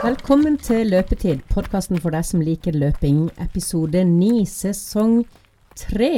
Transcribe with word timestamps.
Velkommen 0.00 0.54
til 0.56 0.88
Løpetid, 0.88 1.42
podkasten 1.52 1.98
for 2.00 2.14
deg 2.14 2.24
som 2.24 2.40
liker 2.40 2.72
løping. 2.72 3.26
Episode 3.36 4.00
9, 4.08 4.46
sesong 4.48 5.26
3. 5.76 6.08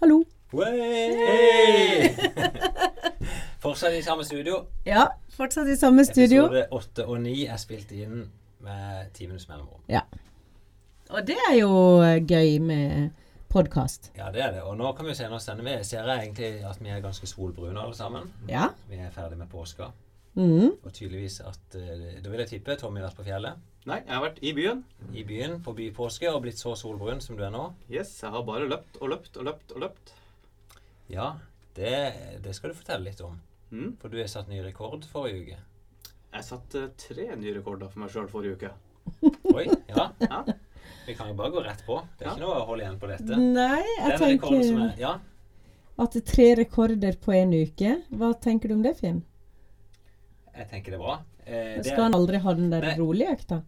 Hallo. 0.00 0.22
Hey! 0.56 2.08
Fortsatt 3.60 3.98
i 3.98 4.00
samme 4.06 4.24
studio. 4.24 4.62
Ja, 4.88 5.04
fortsatt 5.36 5.68
i 5.68 5.76
samme 5.76 6.06
studio. 6.08 6.46
Episode 6.46 6.64
8 6.78 7.04
og 7.04 7.20
9 7.26 7.34
er 7.44 7.60
spilt 7.60 7.92
inn 7.92 8.24
med 8.64 9.12
ti 9.12 9.28
minutts 9.28 9.44
mellomrom. 9.50 9.84
Ja. 9.92 10.06
Og 11.12 11.20
det 11.28 11.36
er 11.50 11.58
jo 11.58 11.76
gøy 12.00 12.56
med 12.64 13.12
podkast. 13.52 14.08
Ja, 14.16 14.32
det 14.32 14.40
er 14.40 14.56
det. 14.56 14.64
Og 14.64 14.80
nå 14.80 14.96
kan 14.96 15.04
vi 15.12 15.18
se 15.20 15.28
nå 15.28 15.36
sender 15.44 15.68
vi. 15.68 15.76
Ser 15.84 16.08
jeg 16.08 16.30
egentlig 16.30 16.64
at 16.64 16.80
vi 16.80 16.96
er 16.96 17.04
ganske 17.04 17.28
solbrune 17.28 17.76
alle 17.76 18.00
sammen. 18.00 18.32
Ja. 18.48 18.70
Vi 18.88 19.04
er 19.04 19.12
ferdig 19.12 19.36
med 19.36 19.52
påska. 19.52 19.92
Mhm. 20.36 20.74
Og 20.84 20.92
tydeligvis 20.92 21.38
at 21.40 21.74
eh, 21.80 22.20
Da 22.20 22.28
vil 22.30 22.42
jeg 22.42 22.48
tippe 22.50 22.76
Tommy 22.76 23.00
har 23.00 23.08
vært 23.08 23.16
på 23.22 23.24
fjellet. 23.24 23.56
Nei, 23.86 24.00
jeg 24.02 24.12
har 24.12 24.22
vært 24.24 24.40
i 24.42 24.52
byen. 24.52 24.82
I 25.14 25.22
byen 25.24 25.60
på 25.64 25.72
bypåske 25.78 26.28
og 26.32 26.42
blitt 26.44 26.58
så 26.60 26.74
solbrun 26.76 27.20
som 27.24 27.36
du 27.38 27.44
er 27.46 27.52
nå. 27.54 27.70
Yes, 27.88 28.10
jeg 28.22 28.30
har 28.34 28.42
bare 28.44 28.66
løpt 28.68 28.98
og 29.00 29.08
løpt 29.14 29.36
og 29.40 29.46
løpt 29.48 29.72
og 29.76 29.80
løpt. 29.84 30.12
Ja, 31.08 31.28
det, 31.78 32.40
det 32.42 32.54
skal 32.56 32.72
du 32.72 32.76
fortelle 32.80 33.06
litt 33.08 33.20
om. 33.24 33.38
Mm. 33.70 33.92
For 34.02 34.10
du 34.12 34.18
har 34.18 34.26
satt 34.30 34.48
ny 34.50 34.58
rekord 34.64 35.06
forrige 35.10 35.42
uke. 35.46 35.58
Jeg 36.36 36.44
satte 36.44 36.82
tre 37.00 37.28
nye 37.38 37.54
rekorder 37.56 37.88
for 37.88 38.02
meg 38.02 38.10
sjøl 38.12 38.26
forrige 38.28 38.58
uke. 38.58 38.72
Oi, 39.54 39.68
ja. 39.88 40.10
Ja. 40.26 40.42
Vi 41.06 41.14
kan 41.14 41.30
jo 41.30 41.36
bare 41.38 41.50
gå 41.54 41.62
rett 41.62 41.84
på. 41.86 42.00
Det 42.18 42.26
er 42.26 42.28
Ja. 42.28 42.34
ikke 42.34 42.42
noe 42.44 42.58
å 42.60 42.66
holde 42.66 42.82
igjen 42.84 42.98
på 42.98 43.08
dette. 43.10 43.38
Nei, 43.38 43.82
jeg 43.86 44.10
er 44.12 44.18
tenker 44.18 44.58
er 44.58 45.00
Ja. 45.00 45.14
at 46.02 46.16
tre 46.26 46.46
rekorder 46.58 47.16
på 47.22 47.32
en 47.34 47.54
uke. 47.54 47.92
Hva 48.10 48.32
tenker 48.42 48.68
du 48.68 48.74
om 48.74 48.82
det, 48.82 48.96
Finn? 48.98 49.22
Jeg 50.56 50.68
tenker 50.70 50.94
det 50.94 50.98
er 50.98 51.02
bra. 51.04 51.16
Eh, 51.44 51.72
det 51.80 51.90
Skal 51.90 52.06
han 52.08 52.16
aldri 52.16 52.38
ha 52.42 52.54
den 52.56 52.70
der 52.72 52.86
rolige 52.98 53.34
økta? 53.36 53.62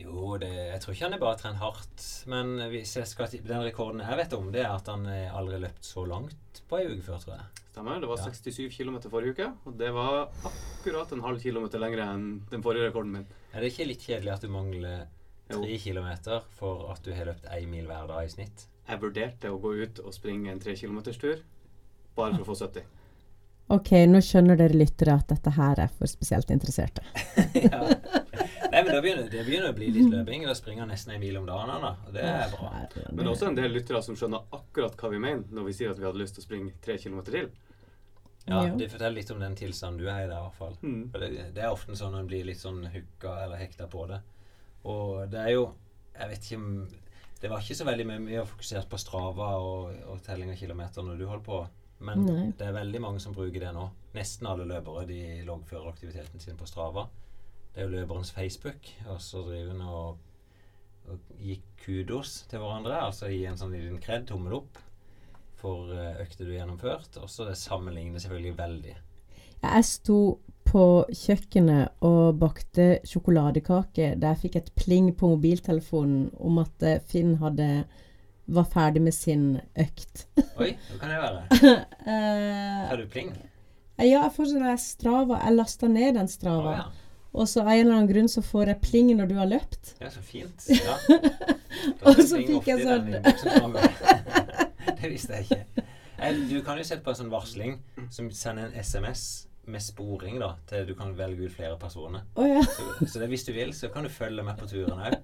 Jo, 0.00 0.36
det, 0.40 0.48
jeg 0.48 0.80
tror 0.80 0.94
ikke 0.94 1.04
han 1.04 1.14
er 1.16 1.20
bare 1.20 1.38
trent 1.40 1.60
hardt. 1.60 2.04
Men 2.32 2.54
hvis 2.72 2.94
jeg 2.96 3.08
skal, 3.08 3.28
den 3.44 3.64
rekorden 3.66 4.00
jeg 4.00 4.16
vet 4.22 4.32
om, 4.36 4.48
det 4.52 4.62
er 4.64 4.70
at 4.72 4.88
han 4.88 5.04
eh, 5.10 5.26
aldri 5.36 5.58
har 5.58 5.64
løpt 5.66 5.84
så 5.84 6.06
langt 6.08 6.62
på 6.70 6.78
ei 6.80 6.86
uke 6.88 7.04
før, 7.04 7.20
tror 7.24 7.34
jeg. 7.36 7.48
Stemmer. 7.70 8.00
Det 8.00 8.08
var 8.10 8.22
Ja. 8.22 8.30
67 8.32 8.76
km 8.78 8.96
forrige 9.12 9.34
uke. 9.36 9.48
Og 9.68 9.76
det 9.78 9.90
var 9.94 10.30
akkurat 10.48 11.12
en 11.12 11.24
halv 11.26 11.40
kilometer 11.42 11.82
lengre 11.82 12.06
enn 12.14 12.26
den 12.50 12.64
forrige 12.64 12.88
rekorden 12.88 13.12
min. 13.18 13.26
Er 13.52 13.60
det 13.60 13.72
ikke 13.74 13.88
litt 13.90 14.06
kjedelig 14.08 14.32
at 14.34 14.46
du 14.46 14.48
mangler 14.52 15.06
tre 15.50 15.76
kilometer 15.82 16.44
for 16.56 16.88
at 16.92 17.02
du 17.04 17.12
har 17.14 17.28
løpt 17.28 17.48
én 17.52 17.68
mil 17.68 17.86
hver 17.90 18.08
dag 18.08 18.24
i 18.24 18.32
snitt? 18.32 18.66
Jeg 18.88 19.00
vurderte 19.02 19.50
å 19.52 19.60
gå 19.62 19.74
ut 19.84 20.00
og 20.02 20.14
springe 20.16 20.50
en 20.50 20.60
tre 20.62 20.74
kilometers 20.78 21.18
tur 21.20 21.42
bare 22.16 22.34
for 22.38 22.42
å 22.42 22.48
få 22.54 22.56
70. 22.66 22.88
Ok, 23.70 23.92
nå 24.10 24.18
skjønner 24.24 24.58
dere 24.58 24.74
lyttere 24.74 25.14
at 25.14 25.28
dette 25.30 25.52
her 25.54 25.78
er 25.84 25.92
for 25.94 26.10
spesielt 26.10 26.50
interesserte. 26.50 27.04
ja. 27.54 27.84
Nei, 28.70 28.82
men 28.82 28.90
det 28.90 29.00
begynner, 29.02 29.26
det 29.30 29.44
begynner 29.46 29.70
å 29.70 29.76
bli 29.76 29.90
litt 29.94 30.10
løping. 30.10 30.44
Da 30.46 30.54
springer 30.58 30.88
nesten 30.90 31.14
en 31.14 31.22
mil 31.22 31.38
om 31.38 31.46
dagen, 31.46 31.70
da. 31.84 31.92
Og 32.06 32.14
det 32.14 32.24
er 32.26 32.50
bra. 32.54 32.70
Men 32.98 33.20
det 33.20 33.26
er 33.26 33.32
også 33.32 33.50
en 33.50 33.58
del 33.58 33.74
lyttere 33.74 34.02
som 34.06 34.18
skjønner 34.18 34.46
akkurat 34.58 34.94
hva 34.98 35.10
vi 35.12 35.22
mener 35.22 35.54
når 35.54 35.68
vi 35.68 35.74
sier 35.78 35.94
at 35.94 36.00
vi 36.00 36.06
hadde 36.08 36.22
lyst 36.22 36.38
til 36.38 36.44
å 36.44 36.48
springe 36.48 36.74
tre 36.82 36.98
kilometer 37.02 37.38
til. 37.38 37.50
Ja. 38.50 38.64
Det 38.74 38.88
forteller 38.90 39.20
litt 39.20 39.30
om 39.30 39.42
den 39.42 39.56
tilstanden 39.58 40.00
du 40.00 40.08
er 40.08 40.24
i 40.24 40.28
der, 40.28 40.38
i 40.38 40.44
hvert 40.48 40.58
fall. 40.58 40.76
Mm. 40.82 41.02
For 41.12 41.22
det, 41.22 41.30
det 41.54 41.62
er 41.62 41.74
ofte 41.74 41.98
sånn 41.98 42.16
at 42.16 42.24
en 42.24 42.30
blir 42.30 42.46
litt 42.48 42.62
sånn 42.62 42.82
hooka 42.90 43.36
eller 43.44 43.60
hekta 43.60 43.86
på 43.90 44.06
det. 44.10 44.20
Og 44.88 45.28
det 45.30 45.44
er 45.44 45.54
jo 45.58 45.64
Jeg 46.16 46.28
vet 46.30 46.46
ikke 46.46 46.56
om 46.56 46.68
Det 47.42 47.50
var 47.52 47.60
ikke 47.60 47.74
så 47.76 47.84
veldig 47.84 48.06
mye 48.08 48.22
mye 48.24 48.44
fokusert 48.48 48.88
på 48.88 49.00
Strava 49.00 49.50
og, 49.60 49.90
og 50.08 50.22
telling 50.24 50.54
av 50.54 50.56
kilometer 50.56 51.04
når 51.04 51.20
du 51.20 51.26
holdt 51.28 51.44
på. 51.44 51.60
Men 52.00 52.24
Nei. 52.24 52.44
det 52.56 52.66
er 52.66 52.76
veldig 52.76 53.00
mange 53.04 53.20
som 53.22 53.34
bruker 53.36 53.60
det 53.60 53.72
nå. 53.76 53.86
Nesten 54.16 54.48
alle 54.48 54.66
løpere 54.68 55.04
de 55.08 55.20
loggfører 55.46 55.90
aktiviteten 55.92 56.42
sin 56.42 56.58
på 56.58 56.68
Strava. 56.68 57.06
Det 57.70 57.82
er 57.82 57.86
jo 57.86 57.94
løperens 57.94 58.32
Facebook, 58.34 58.88
og 59.06 59.20
så 59.22 59.44
driver 59.46 59.74
en 59.74 59.82
og, 59.86 60.22
og 61.12 61.34
gir 61.38 61.60
kudos 61.84 62.40
til 62.50 62.62
hverandre. 62.62 62.96
Altså 63.04 63.30
gi 63.30 63.44
en 63.46 63.60
sånn 63.60 63.76
liten 63.76 64.00
kred, 64.02 64.26
tommel 64.30 64.56
opp, 64.62 64.80
for 65.60 65.92
økte 65.92 66.24
økter 66.24 66.48
du 66.48 66.54
har 66.54 66.62
gjennomført. 66.62 67.20
Og 67.20 67.30
så 67.30 67.46
det 67.46 67.58
sammenligner 67.60 68.22
selvfølgelig 68.22 68.56
veldig. 68.58 68.96
Jeg 69.60 69.84
sto 69.84 70.20
på 70.70 70.84
kjøkkenet 71.12 72.04
og 72.06 72.38
bakte 72.40 73.00
sjokoladekake 73.08 74.14
da 74.20 74.32
jeg 74.32 74.42
fikk 74.44 74.58
et 74.60 74.70
pling 74.78 75.10
på 75.18 75.32
mobiltelefonen 75.34 76.30
om 76.38 76.60
at 76.62 76.86
eh, 76.86 77.02
Finn 77.10 77.36
hadde 77.42 77.66
var 78.50 78.66
ferdig 78.70 79.02
med 79.04 79.14
sin 79.14 79.44
økt. 79.78 80.24
Oi, 80.60 80.72
hva 80.90 80.98
kan 81.00 81.12
det 81.12 81.20
være? 81.22 81.44
Eh, 82.06 82.80
Har 82.90 82.96
du 83.00 83.06
pling? 83.12 83.30
ja, 84.00 84.06
jeg 84.24 84.32
får 84.36 84.48
sånn 84.52 84.78
Strava. 84.80 85.40
Jeg 85.44 85.56
lasta 85.58 85.88
ned 85.92 86.16
den 86.18 86.28
Strava. 86.32 86.70
Oh, 86.72 86.78
ja. 86.80 86.88
Og 87.30 87.46
så 87.46 87.60
av 87.62 87.68
en 87.70 87.84
eller 87.84 87.94
annen 87.94 88.08
grunn 88.10 88.28
så 88.32 88.42
får 88.42 88.72
jeg 88.72 88.80
pling 88.82 89.10
når 89.14 89.28
du 89.30 89.36
har 89.38 89.46
løpt. 89.50 89.92
Ja, 90.02 90.10
så 90.10 90.22
fint. 90.24 90.66
Ja. 90.80 90.96
Og 92.10 92.18
så 92.26 92.40
fikk 92.42 92.66
jeg 92.68 92.82
sånn-. 92.82 93.76
Det 95.00 95.08
visste 95.12 95.38
jeg 95.38 95.46
ikke. 95.46 95.84
Eh, 96.20 96.40
Du 96.50 96.58
kan 96.66 96.76
jo 96.80 96.84
sette 96.84 97.04
på 97.06 97.12
en 97.14 97.20
sånn 97.22 97.30
varsling 97.32 97.78
som 98.12 98.28
sender 98.34 98.66
en 98.68 98.74
SMS 98.82 99.22
med 99.70 99.84
sporing, 99.84 100.40
da, 100.42 100.54
til 100.66 100.88
du 100.88 100.94
kan 100.98 101.12
velge 101.16 101.46
ut 101.46 101.54
flere 101.54 101.76
personer. 101.78 102.24
Oh, 102.34 102.48
ja. 102.48 102.64
Så, 102.66 103.06
så 103.06 103.20
det, 103.22 103.28
hvis 103.30 103.44
du 103.46 103.52
vil, 103.54 103.70
så 103.76 103.88
kan 103.94 104.02
du 104.04 104.10
følge 104.10 104.42
med 104.44 104.58
på 104.58 104.66
turen 104.66 104.98
òg. 104.98 105.14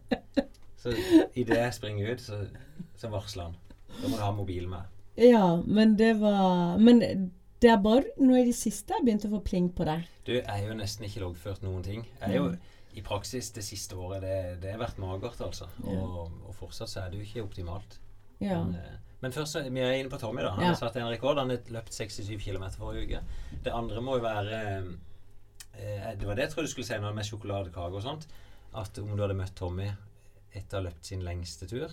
Så 0.87 1.27
idet 1.35 1.57
jeg 1.59 1.75
springer 1.75 2.13
ut, 2.15 2.21
så, 2.23 2.37
så 2.97 3.09
varsler 3.11 3.49
han. 3.51 3.57
Da 3.97 4.09
må 4.09 4.17
du 4.19 4.23
ha 4.23 4.31
mobilen 4.37 4.71
med. 4.71 4.93
ja, 5.19 5.57
men 5.67 5.97
det 5.97 6.13
var 6.21 6.77
Men 6.79 7.01
det 7.63 7.71
er 7.73 7.79
bare 7.81 8.05
nå 8.21 8.37
i 8.37 8.45
det 8.45 8.55
siste 8.55 8.93
jeg 8.95 9.05
begynte 9.07 9.27
å 9.31 9.37
få 9.39 9.41
pling 9.43 9.71
på 9.75 9.85
det. 9.89 9.99
Du 10.29 10.33
jeg 10.37 10.45
er 10.47 10.67
jo 10.69 10.75
nesten 10.77 11.07
ikke 11.09 11.23
loggført 11.25 11.63
noen 11.65 11.83
ting. 11.83 12.05
Jeg 12.21 12.31
er 12.31 12.37
jo 12.37 12.51
i 12.97 13.03
praksis 13.05 13.51
det 13.53 13.65
siste 13.65 13.97
året 13.97 14.23
Det, 14.23 14.61
det 14.63 14.71
har 14.75 14.79
vært 14.81 14.99
magert, 15.01 15.41
altså. 15.45 15.67
Og, 15.85 16.31
og 16.47 16.55
fortsatt 16.57 16.89
så 16.93 17.01
er 17.03 17.11
det 17.11 17.19
jo 17.23 17.27
ikke 17.27 17.45
optimalt. 17.49 17.99
Ja. 18.41 18.63
Men, 18.63 18.75
eh, 18.77 19.03
men 19.25 19.33
først 19.33 19.57
vi 19.73 19.81
er 19.81 19.97
inne 19.97 20.13
på 20.13 20.21
Tommy. 20.21 20.43
da 20.45 20.51
Han 20.55 20.65
Ja. 20.65 20.69
har 20.75 20.79
satt 20.81 20.97
en 21.01 21.09
rekord. 21.09 21.39
Han 21.41 21.51
har 21.51 21.59
løpt 21.73 21.93
67 21.97 22.37
km 22.45 22.69
forrige 22.77 23.07
uke. 23.09 23.21
Det 23.65 23.73
andre 23.73 24.01
må 24.05 24.17
jo 24.21 24.23
være 24.29 24.61
eh, 25.77 26.13
Det 26.21 26.27
var 26.29 26.35
det 26.37 26.45
jeg 26.47 26.51
trodde 26.53 26.69
du 26.69 26.73
skulle 26.73 26.87
si 26.89 26.99
noe 27.01 27.13
med 27.17 27.25
sjokoladekake 27.25 27.97
og 27.97 28.03
sånt. 28.05 28.27
At 28.77 28.99
om 29.01 29.17
du 29.17 29.23
hadde 29.25 29.35
møtt 29.39 29.55
Tommy 29.57 29.89
etter 30.57 30.79
å 30.79 30.81
ha 30.81 30.89
løpt 30.89 31.09
sin 31.09 31.25
lengste 31.27 31.69
tur 31.71 31.89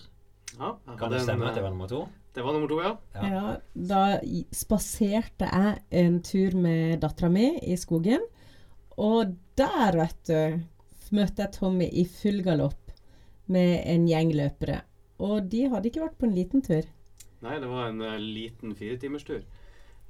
Ja, 0.57 0.73
Kan 0.97 1.11
det 1.11 1.21
en, 1.21 1.25
stemme 1.27 1.49
at 1.49 1.57
det 1.57 1.63
eh, 1.63 1.67
var 1.67 1.73
nummer 1.73 1.91
to? 1.91 2.03
Det 2.33 2.43
var 2.45 2.55
nummer 2.55 2.69
to, 2.71 2.79
ja. 2.81 2.93
Ja. 3.13 3.29
Ja, 3.29 3.55
da 3.73 4.03
spaserte 4.55 5.49
jeg 5.49 5.81
en 6.03 6.21
tur 6.25 6.55
med 6.57 7.01
dattera 7.03 7.29
mi 7.29 7.51
i 7.61 7.77
skogen. 7.77 8.23
Og 8.97 9.35
der, 9.57 9.97
vet 9.99 10.29
du, 10.29 10.63
møtte 11.13 11.45
jeg 11.45 11.53
Tommy 11.57 11.89
i 11.89 12.05
full 12.09 12.41
galopp 12.45 12.93
med 13.53 13.83
en 13.89 14.07
gjeng 14.09 14.33
løpere. 14.37 14.81
Og 15.23 15.45
de 15.51 15.67
hadde 15.69 15.89
ikke 15.89 16.05
vært 16.07 16.17
på 16.19 16.27
en 16.29 16.37
liten 16.37 16.63
tur. 16.65 16.87
Nei, 17.43 17.59
det 17.59 17.69
var 17.69 17.91
en 17.91 18.01
uh, 18.01 18.15
liten 18.17 18.73
firetimerstur. 18.77 19.43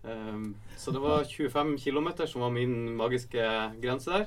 Um, 0.04 0.54
så 0.78 0.92
det 0.92 1.02
var 1.04 1.24
25 1.28 1.78
km 1.80 2.10
som 2.28 2.44
var 2.44 2.54
min 2.54 2.94
magiske 3.00 3.44
grense 3.84 4.12
der. 4.12 4.26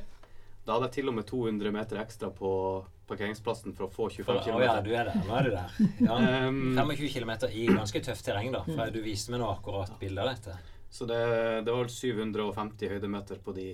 Da 0.66 0.75
hadde 0.75 0.88
jeg 0.88 0.98
til 0.98 1.12
og 1.12 1.19
med 1.19 1.28
200 1.28 1.72
meter 1.75 2.00
ekstra 2.03 2.32
på 2.34 2.50
parkeringsplassen 3.09 3.75
for 3.77 3.87
å 3.87 3.91
få 3.93 4.09
25 4.11 4.41
km. 4.44 4.56
å 4.56 4.62
ja, 4.65 4.77
du 4.83 4.91
er 4.94 5.11
der. 5.11 5.21
Nå 5.27 5.37
er 5.39 5.47
du 5.47 5.50
der. 5.55 5.77
Ja. 6.06 6.17
Um, 6.49 6.75
25 6.78 7.12
km 7.15 7.33
i 7.50 7.67
ganske 7.71 8.03
tøft 8.06 8.25
terreng, 8.27 8.50
da. 8.55 8.65
For 8.67 8.91
du 8.94 8.99
viste 9.05 9.31
meg 9.34 9.41
nå 9.43 9.50
akkurat 9.53 9.93
bilder 10.00 10.27
av 10.27 10.34
dette. 10.34 10.56
så 10.91 11.06
det, 11.11 11.21
det 11.67 11.72
var 11.75 11.83
vel 11.84 11.93
750 11.93 12.93
høydemeter 12.94 13.41
på 13.44 13.55
de 13.56 13.69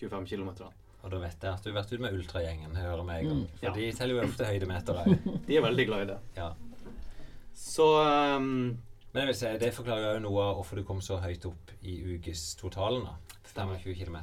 25 0.00 0.26
km. 0.30 0.50
Og 1.02 1.10
da 1.12 1.18
vet 1.22 1.42
jeg 1.46 1.52
at 1.52 1.62
du 1.62 1.70
har 1.70 1.76
vært 1.80 1.92
ute 1.94 2.02
med 2.02 2.14
ultragjengen. 2.18 2.74
Hører 2.74 3.04
med 3.06 3.20
en 3.22 3.28
gang. 3.30 3.42
For 3.60 3.68
Ja. 3.68 3.72
de 3.76 3.92
teller 3.98 4.14
jo 4.18 4.26
ofte 4.26 4.48
høydemeter 4.48 4.98
òg. 5.04 5.28
De 5.46 5.56
er 5.56 5.62
veldig 5.62 5.86
glad 5.86 6.02
i 6.02 6.08
det. 6.12 6.18
Ja. 6.36 6.48
Så 7.54 7.86
um, 8.36 8.48
Men 9.12 9.22
jeg 9.24 9.28
vil 9.30 9.38
si, 9.38 9.52
det 9.62 9.70
forklarer 9.74 10.18
jo 10.18 10.24
noe 10.26 10.42
av 10.50 10.58
hvorfor 10.58 10.78
du 10.78 10.84
kom 10.86 11.00
så 11.02 11.16
høyt 11.22 11.46
opp 11.48 11.70
i 11.82 11.96
ukestotalen. 12.16 13.06
da. 13.06 13.16
25 13.54 13.94
km. 13.98 14.18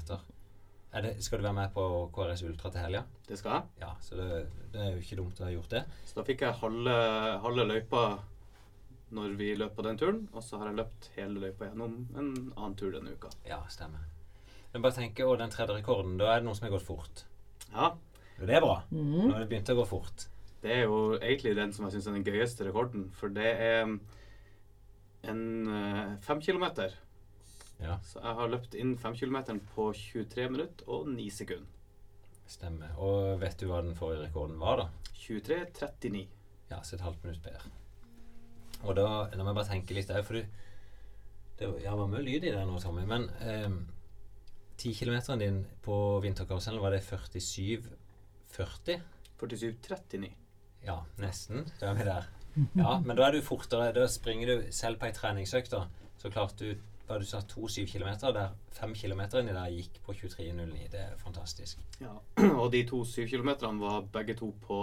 Er 0.95 1.03
det, 1.03 1.12
skal 1.25 1.42
du 1.42 1.44
være 1.44 1.57
med 1.57 1.74
på 1.75 1.83
KRS 2.15 2.45
Ultra 2.47 2.69
til 2.71 2.86
helga? 2.86 3.01
det 3.27 3.38
skal 3.39 3.51
jeg. 3.57 3.63
Ja, 3.81 3.89
så 4.00 4.15
det, 4.15 4.27
det 4.71 4.80
er 4.80 4.94
jo 4.94 5.01
ikke 5.01 5.18
dumt 5.19 5.42
å 5.42 5.47
ha 5.47 5.51
gjort 5.51 5.74
det. 5.74 5.81
Så 6.07 6.19
da 6.19 6.24
fikk 6.27 6.45
jeg 6.45 6.59
halve, 6.62 6.95
halve 7.44 7.65
løypa 7.68 8.03
når 9.15 9.36
vi 9.39 9.50
løp 9.59 9.75
på 9.75 9.83
den 9.86 10.00
turen, 10.00 10.21
og 10.33 10.44
så 10.44 10.59
har 10.62 10.69
jeg 10.69 10.80
løpt 10.80 11.09
hele 11.18 11.42
løypa 11.44 11.68
gjennom 11.69 11.97
en 12.15 12.30
annen 12.56 12.77
tur 12.80 12.94
denne 12.95 13.13
uka. 13.15 13.31
Ja, 13.47 13.59
stemmer. 13.71 14.07
Men 14.74 14.83
bare 14.83 14.95
tenke, 14.97 15.27
å, 15.27 15.36
den 15.39 15.51
tredje 15.53 15.75
rekorden, 15.77 16.15
da 16.19 16.31
er 16.31 16.42
det 16.42 16.47
noe 16.47 16.57
som 16.57 16.68
har 16.68 16.74
gått 16.77 16.88
fort. 16.88 17.25
Ja, 17.69 17.91
Og 18.39 18.48
det 18.48 18.56
er 18.57 18.63
bra. 18.63 18.80
Mm. 18.91 19.12
Nå 19.12 19.30
har 19.33 19.44
det 19.44 19.51
begynt 19.51 19.71
å 19.71 19.77
gå 19.77 19.86
fort. 19.88 20.27
det 20.63 20.71
er 20.74 20.88
jo 20.88 20.98
egentlig 21.19 21.53
den 21.56 21.71
som 21.75 21.86
jeg 21.86 21.94
syns 21.94 22.07
er 22.09 22.15
den 22.18 22.25
gøyeste 22.25 22.65
rekorden, 22.65 23.09
for 23.13 23.30
det 23.30 23.51
er 23.51 23.83
en 25.30 25.44
eh, 25.69 26.15
fem 26.25 26.41
kilometer. 26.41 26.95
Ja, 27.81 27.98
Så 28.04 28.22
jeg 28.24 28.36
har 28.36 28.48
løpt 28.50 28.75
inn 28.80 28.95
5 28.98 29.16
km 29.19 29.60
på 29.75 29.89
23 29.94 30.50
minutter 30.50 30.88
og 30.89 31.07
9 31.12 31.30
sekunder. 31.30 31.68
stemmer. 32.48 32.92
Og 33.01 33.39
vet 33.42 33.57
du 33.60 33.66
hva 33.68 33.81
den 33.81 33.95
forrige 33.95 34.27
rekorden 34.27 34.60
var, 34.60 34.77
da? 34.77 34.88
23.39. 35.16 36.27
Ja, 36.69 36.81
så 36.83 36.95
et 36.95 37.01
halvt 37.01 37.24
minutt 37.24 37.42
bedre. 37.44 37.72
Og 38.83 38.95
da, 38.95 39.07
la 39.33 39.44
meg 39.44 39.56
bare 39.56 39.66
tenke 39.72 39.94
litt 39.98 40.07
der, 40.07 40.22
for 40.24 40.33
du 40.33 40.45
det, 41.57 41.68
var- 41.68 41.80
Ja, 41.80 41.92
det 41.92 42.00
var 42.00 42.07
mye 42.07 42.22
lyd 42.24 42.44
i 42.44 42.51
det 42.51 42.66
nå, 42.68 42.80
Tommy, 42.81 43.06
men 43.06 43.30
eh, 43.42 43.69
10 44.77 44.94
km 44.94 45.39
din 45.39 45.66
på 45.81 46.22
vinterkarusellen, 46.22 46.81
var 46.81 46.92
det 46.92 47.01
47,40? 47.01 49.01
47,39. 49.39 50.31
Ja, 50.86 51.00
nesten. 51.18 51.66
Da 51.80 51.89
er 51.92 51.95
vi 51.98 52.04
der. 52.07 52.27
Ja, 52.75 53.00
men 53.04 53.16
da 53.18 53.25
er 53.27 53.31
du 53.36 53.42
fortere. 53.42 53.92
Da 53.95 54.06
springer 54.07 54.48
du 54.48 54.72
selv 54.72 55.00
på 55.00 55.06
ei 55.10 55.16
treningsøkt, 55.16 55.72
da. 55.74 55.86
Så 56.22 56.30
klarte 56.31 56.60
du 56.60 56.75
hva 57.05 57.17
du 57.21 57.25
sa, 57.27 57.41
to 57.45 57.67
syv 57.69 57.87
kilometer, 57.89 58.33
der 58.33 58.53
fem 58.73 58.93
kilometer 58.97 59.41
inni 59.41 59.53
der 59.53 59.73
gikk 59.73 59.99
på 60.05 60.13
23,09. 60.17 60.87
Det 60.91 61.01
er 61.01 61.17
fantastisk. 61.21 61.81
Ja. 62.01 62.15
Og 62.61 62.71
de 62.73 62.81
to 62.89 63.03
km 63.03 63.51
var 63.81 64.07
begge 64.13 64.35
to 64.37 64.51
på 64.61 64.79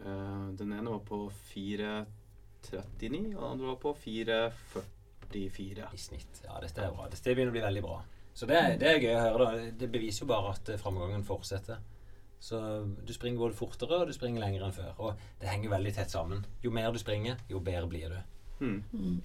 uh, 0.00 0.46
Den 0.56 0.72
ene 0.72 0.90
var 0.90 1.02
på 1.04 1.26
4,39, 1.52 3.36
og 3.36 3.42
den 3.42 3.50
andre 3.50 3.66
var 3.66 3.76
på 3.82 3.92
4,44. 4.06 5.92
I 5.94 6.00
snitt. 6.00 6.40
Ja, 6.44 6.56
dette 6.62 6.82
er 6.82 6.94
bra. 6.94 7.06
Dette 7.10 7.34
begynner 7.34 7.52
å 7.52 7.58
bli 7.58 7.66
veldig 7.66 7.82
bra. 7.84 8.00
Så 8.34 8.46
det, 8.48 8.62
det 8.80 8.88
er 8.88 9.02
gøy 9.02 9.12
å 9.14 9.20
høre. 9.20 9.44
da. 9.44 9.68
Det 9.78 9.90
beviser 9.92 10.24
jo 10.24 10.30
bare 10.32 10.54
at 10.54 10.72
eh, 10.72 10.80
framgangen 10.80 11.22
fortsetter. 11.26 11.78
Så 12.40 12.58
du 13.06 13.12
springer 13.12 13.42
både 13.42 13.54
fortere 13.58 14.00
og 14.00 14.08
du 14.08 14.14
springer 14.16 14.42
lenger 14.42 14.64
enn 14.66 14.74
før. 14.74 14.90
Og 14.98 15.22
det 15.38 15.50
henger 15.52 15.74
veldig 15.74 15.92
tett 15.94 16.10
sammen. 16.10 16.42
Jo 16.64 16.72
mer 16.74 16.90
du 16.90 16.98
springer, 16.98 17.38
jo 17.52 17.60
bedre 17.62 17.90
blir 17.90 18.16
du. 18.16 18.18
Mm. 18.64 19.20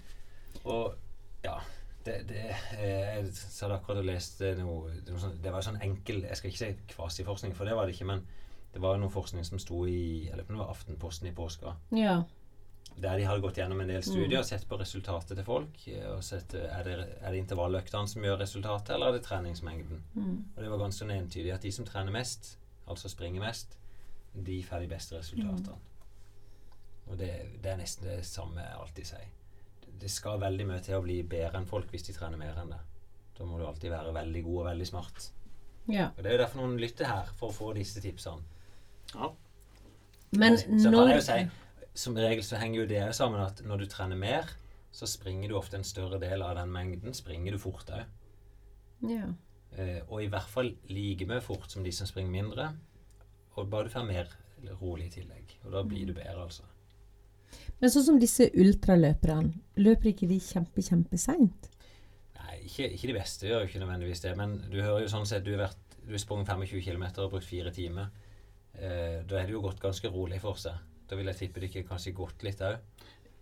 Og 0.66 0.94
ja 1.46 1.58
det, 2.06 2.16
det, 2.30 2.46
eh, 2.78 3.18
Jeg 3.18 3.34
satt 3.34 3.74
akkurat 3.74 4.02
og 4.02 4.08
leste 4.08 4.54
noe, 4.60 4.94
Det 5.42 5.52
var 5.54 5.66
sånn 5.66 5.82
enkel 5.82 6.24
Jeg 6.24 6.38
skal 6.38 6.52
ikke 6.52 6.62
si 6.62 6.96
kvasiforskning, 6.96 7.56
for 7.58 7.66
det 7.66 7.76
var 7.78 7.88
det 7.88 7.96
ikke. 7.96 8.10
Men 8.12 8.26
det 8.74 8.82
var 8.84 8.98
noe 9.00 9.10
forskning 9.14 9.46
som 9.48 9.60
sto 9.62 9.86
i 9.88 10.28
eller 10.32 10.44
det 10.44 10.58
var 10.58 10.74
Aftenposten 10.74 11.30
i 11.30 11.36
påska. 11.36 11.76
Ja. 11.96 12.24
Der 12.96 13.18
de 13.18 13.26
hadde 13.28 13.42
gått 13.44 13.58
gjennom 13.60 13.82
en 13.82 13.90
del 13.90 14.04
studier 14.04 14.40
og 14.40 14.48
sett 14.48 14.68
på 14.70 14.78
resultatet 14.80 15.36
til 15.36 15.48
folk. 15.48 15.88
eh, 15.88 16.10
og 16.12 16.24
sett, 16.24 16.54
eh, 16.54 16.68
Er 16.80 16.84
det, 16.84 16.98
er 17.22 17.32
det 17.32 17.42
intervalløktene 17.44 18.08
som 18.08 18.24
gjør 18.24 18.40
resultatet, 18.40 18.94
eller 18.96 19.08
er 19.08 19.18
det 19.18 19.24
treningsmengden? 19.24 20.04
Mm. 20.14 20.46
Og 20.56 20.62
det 20.64 20.70
var 20.72 20.78
ganske 20.78 21.04
sånn 21.04 21.16
entydig 21.16 21.54
at 21.54 21.62
de 21.62 21.72
som 21.72 21.86
trener 21.86 22.12
mest, 22.12 22.58
altså 22.88 23.10
springer 23.10 23.42
mest, 23.42 23.78
de 24.36 24.64
får 24.64 24.80
de 24.80 24.88
beste 24.88 25.18
resultatene. 25.18 25.78
Og 27.08 27.18
det, 27.18 27.32
det 27.64 27.72
er 27.72 27.78
nesten 27.78 28.08
det 28.08 28.26
samme 28.26 28.62
jeg 28.62 28.80
alltid 28.80 29.06
sier. 29.06 29.28
Det 30.00 30.12
skal 30.12 30.42
veldig 30.42 30.68
mye 30.70 30.82
til 30.84 30.98
å 30.98 31.04
bli 31.06 31.22
bedre 31.24 31.62
enn 31.62 31.70
folk 31.70 31.92
hvis 31.94 32.06
de 32.08 32.16
trener 32.16 32.40
mer 32.40 32.58
enn 32.62 32.74
det. 32.74 32.82
Da 33.38 33.48
må 33.48 33.60
du 33.60 33.66
alltid 33.68 33.92
være 33.92 34.14
veldig 34.16 34.44
god 34.44 34.60
og 34.62 34.68
veldig 34.70 34.88
smart. 34.88 35.32
ja. 35.92 36.10
Og 36.18 36.24
Det 36.24 36.32
er 36.32 36.38
jo 36.38 36.44
derfor 36.44 36.62
noen 36.62 36.78
lytter 36.82 37.10
her, 37.10 37.32
for 37.36 37.52
å 37.52 37.56
få 37.56 37.74
disse 37.76 38.02
tipsene. 38.02 38.44
Ja. 39.14 39.32
Men 40.36 40.58
så 40.58 40.80
så 40.84 40.92
når 40.92 41.10
jeg 41.10 41.18
jo 41.20 41.26
si, 41.26 41.40
som 41.96 42.16
regel 42.16 42.44
så 42.44 42.60
henger 42.60 42.82
jo 42.82 42.88
det 42.90 43.02
jo 43.02 43.12
sammen 43.16 43.40
at 43.44 43.62
når 43.64 43.84
du 43.84 43.86
trener 43.92 44.20
mer, 44.20 44.50
så 44.92 45.08
springer 45.08 45.50
du 45.52 45.58
ofte 45.60 45.78
en 45.78 45.84
større 45.84 46.20
del 46.20 46.42
av 46.42 46.56
den 46.56 46.72
mengden. 46.72 47.14
Springer 47.14 47.52
du 47.52 47.60
fort 47.60 47.90
òg. 47.92 48.06
ja. 49.10 49.34
Eh, 49.76 50.00
og 50.08 50.22
i 50.24 50.30
hvert 50.32 50.48
fall 50.48 50.70
like 50.88 51.26
mye 51.28 51.42
fort 51.44 51.68
som 51.72 51.84
de 51.84 51.92
som 51.92 52.08
springer 52.08 52.32
mindre. 52.32 52.70
Og 53.56 53.68
bare 53.70 53.90
du 53.90 53.90
får 53.92 54.06
mer 54.08 54.30
rolig 54.80 55.10
i 55.10 55.16
tillegg. 55.20 55.58
Og 55.66 55.74
da 55.74 55.82
blir 55.84 56.08
du 56.08 56.14
bedre, 56.14 56.46
altså. 56.46 56.64
Men 57.82 57.92
sånn 57.92 58.06
som 58.08 58.20
disse 58.20 58.48
ultraløperne, 58.56 59.54
løper 59.82 60.12
ikke 60.12 60.30
de 60.30 60.40
kjempe, 60.40 60.84
kjempeseint? 60.86 61.70
Nei, 62.40 62.60
ikke, 62.68 62.90
ikke 62.96 63.10
de 63.12 63.18
beste 63.18 63.50
gjør 63.50 63.64
jo 63.64 63.70
ikke 63.70 63.82
nødvendigvis 63.84 64.24
det. 64.24 64.36
Men 64.40 64.58
du 64.72 64.80
hører 64.82 65.06
jo 65.06 65.12
sånn 65.12 65.28
sett 65.30 65.44
Du 65.46 65.52
har 65.54 65.66
vært, 65.68 65.98
du 66.06 66.14
har 66.14 66.24
sprunget 66.24 66.52
25 66.54 66.84
km 66.86 67.06
og 67.26 67.34
brukt 67.36 67.48
fire 67.48 67.74
timer. 67.76 68.12
Eh, 68.76 69.22
da 69.28 69.40
er 69.40 69.48
det 69.48 69.56
jo 69.56 69.64
gått 69.64 69.84
ganske 69.84 70.12
rolig 70.12 70.40
for 70.44 70.60
seg. 70.60 70.78
Da 71.10 71.18
vil 71.20 71.30
jeg 71.32 71.40
tippe 71.44 71.62
det 71.62 71.70
ikke 71.70 71.88
kanskje 71.92 72.16
gått 72.18 72.44
litt 72.48 72.64
òg. 72.66 72.80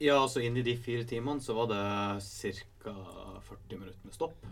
ja, 0.04 0.18
altså 0.20 0.42
inni 0.44 0.64
de 0.66 0.74
fire 0.76 1.06
timene 1.08 1.42
så 1.42 1.54
var 1.56 1.70
det 1.72 1.84
ca. 2.84 2.96
40 3.48 3.80
minutter 3.80 4.04
med 4.04 4.14
stopp. 4.18 4.44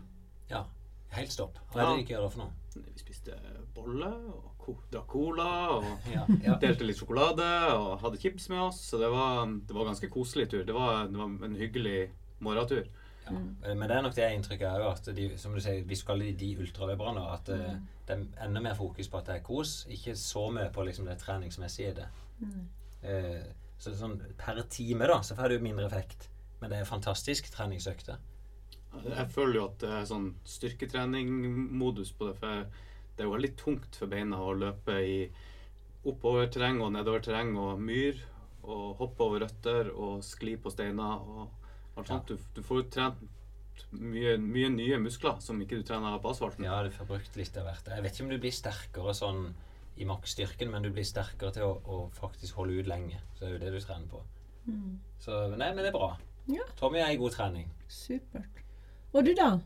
Ja. 0.50 0.66
Helt 1.12 1.34
stopp. 1.34 1.58
Hva 1.74 1.82
er 1.82 1.90
det 1.90 1.96
de 1.98 2.04
ikke 2.06 2.14
gjør 2.14 2.24
da 2.24 2.32
for 2.32 2.44
noe? 2.46 2.86
Vi 2.88 3.02
spiste 3.02 3.36
bolle 3.76 4.12
og 4.32 4.51
drakk 4.92 5.08
cola 5.12 5.52
og 5.76 5.86
Ja, 6.16 6.26
ja. 6.46 6.58
delte 6.62 6.88
litt 6.88 7.00
sjokolade 7.00 7.48
og 7.76 8.02
hadde 8.04 8.20
chips 8.22 8.50
med 8.52 8.62
oss. 8.70 8.82
Så 8.92 9.00
det 9.02 9.12
var, 9.12 9.46
det 9.46 9.78
var 9.78 9.90
ganske 9.92 10.10
koselig 10.12 10.50
tur. 10.52 10.66
Det 10.68 10.76
var, 10.76 11.08
det 11.12 11.20
var 11.20 11.48
en 11.48 11.58
hyggelig 11.60 12.00
morgentur. 12.44 12.90
Ja. 13.26 13.36
Eh, 13.36 13.76
Men 13.76 13.88
det 13.88 13.98
er 13.98 14.06
nok 14.06 14.18
det 14.18 14.30
inntrykket 14.36 14.82
òg, 14.82 14.88
at 14.92 15.12
de, 15.16 15.30
som 15.38 15.56
du 15.56 15.62
sier, 15.64 15.84
vi 15.88 15.98
skal 16.00 16.24
i 16.26 16.34
de 16.38 16.52
ultraløperne. 16.64 17.24
At 17.36 17.52
mm. 17.52 17.88
det 18.08 18.18
er 18.18 18.46
enda 18.48 18.64
mer 18.64 18.78
fokus 18.80 19.10
på 19.12 19.22
at 19.22 19.30
det 19.30 19.40
er 19.40 19.46
kos, 19.46 19.82
ikke 19.90 20.16
så 20.20 20.48
mye 20.54 20.72
på 20.74 20.86
liksom 20.88 21.10
det 21.10 21.20
treningsmessige 21.22 21.94
i 21.94 21.98
det. 22.02 22.10
Eh, 23.02 23.42
så 23.82 23.94
sånn 23.98 24.20
per 24.38 24.62
time, 24.70 25.08
da, 25.10 25.22
så 25.26 25.38
får 25.38 25.56
du 25.56 25.64
mindre 25.64 25.88
effekt. 25.90 26.30
Men 26.62 26.70
det 26.70 26.82
er 26.82 26.90
fantastisk 26.90 27.50
treningsøkte. 27.54 28.20
Jeg 28.92 29.28
føler 29.32 29.56
jo 29.56 29.66
at 29.70 29.78
det 29.82 29.92
er 29.96 30.08
sånn 30.10 30.28
styrketrening-modus 30.46 32.12
på 32.18 32.28
det. 32.28 32.36
For 32.42 32.66
det 33.22 33.28
er 33.28 33.30
jo 33.30 33.36
veldig 33.36 33.56
tungt 33.60 33.98
for 34.02 34.10
beina 34.10 34.40
å 34.42 34.54
løpe 34.58 34.96
i 35.06 35.18
oppoverterreng 36.10 36.80
og 36.82 36.96
nedoverterreng 36.96 37.52
og 37.62 37.84
myr. 37.86 38.18
Og 38.62 38.98
hoppe 38.98 39.26
over 39.28 39.44
røtter 39.46 39.92
og 39.94 40.24
skli 40.26 40.56
på 40.58 40.74
steiner 40.74 41.22
og 41.22 42.00
alt 42.00 42.10
sånt. 42.10 42.32
Du, 42.32 42.50
du 42.56 42.66
får 42.66 42.80
jo 42.80 42.88
trent 42.96 43.86
mye, 43.94 44.34
mye 44.42 44.72
nye 44.74 44.98
muskler 45.02 45.38
som 45.46 45.62
ikke 45.62 45.78
du 45.78 45.86
trener 45.86 46.18
på 46.22 46.34
asfalten. 46.34 46.66
Ja, 46.66 46.80
du 46.82 46.90
får 46.96 47.10
brukt 47.14 47.38
litt 47.38 47.62
av 47.62 47.70
hvert. 47.70 47.94
Jeg 47.94 48.08
vet 48.08 48.18
ikke 48.18 48.26
om 48.26 48.34
du 48.34 48.40
blir 48.42 48.58
sterkere 48.58 49.16
sånn 49.18 49.44
i 50.02 50.08
maksstyrken, 50.10 50.74
men 50.74 50.86
du 50.86 50.90
blir 50.90 51.06
sterkere 51.06 51.54
til 51.54 51.68
å, 51.68 51.76
å 51.86 52.02
faktisk 52.18 52.58
holde 52.58 52.82
ut 52.82 52.90
lenge. 52.90 53.22
Så 53.36 53.44
det 53.44 53.52
er 53.52 53.54
jo 53.54 53.64
det 53.68 53.74
du 53.76 53.82
trener 53.86 54.10
på. 54.10 54.24
Så 55.22 55.44
nei, 55.54 55.70
men 55.76 55.84
det 55.84 55.92
er 55.92 55.98
bra. 56.00 56.16
Ja. 56.50 56.66
Tommy 56.82 57.06
er 57.06 57.14
i 57.14 57.22
god 57.22 57.38
trening. 57.38 57.70
Supert. 57.92 58.66
Og 59.14 59.26
du, 59.28 59.36
da? 59.38 59.60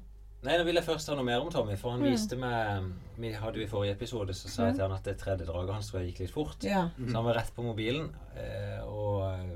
Nei, 0.45 0.59
nå 0.59 0.65
vil 0.67 0.77
jeg 0.77 0.85
først 0.85 1.09
ha 1.09 1.15
noe 1.17 1.25
mer 1.25 1.41
om 1.41 1.49
Tommy, 1.49 1.73
for 1.79 1.95
han 1.95 2.03
mm. 2.03 2.09
viste 2.11 2.37
meg 2.37 2.91
Vi 3.17 3.31
hadde 3.33 3.57
jo 3.57 3.65
i 3.65 3.69
forrige 3.69 3.95
episode, 3.95 4.35
så 4.37 4.51
sa 4.51 4.67
jeg 4.67 4.75
til 4.77 4.85
han 4.85 4.93
at 4.93 5.07
det 5.07 5.15
tredje 5.21 5.47
draget 5.47 5.73
hans 5.73 5.89
tror 5.89 6.01
jeg 6.01 6.11
gikk 6.11 6.25
litt 6.25 6.33
fort. 6.35 6.67
Ja. 6.67 6.83
Så 6.99 7.15
han 7.15 7.25
var 7.25 7.39
rett 7.39 7.49
på 7.55 7.65
mobilen. 7.65 8.11
Eh, 8.37 8.83
og 8.85 9.23
eh, 9.31 9.55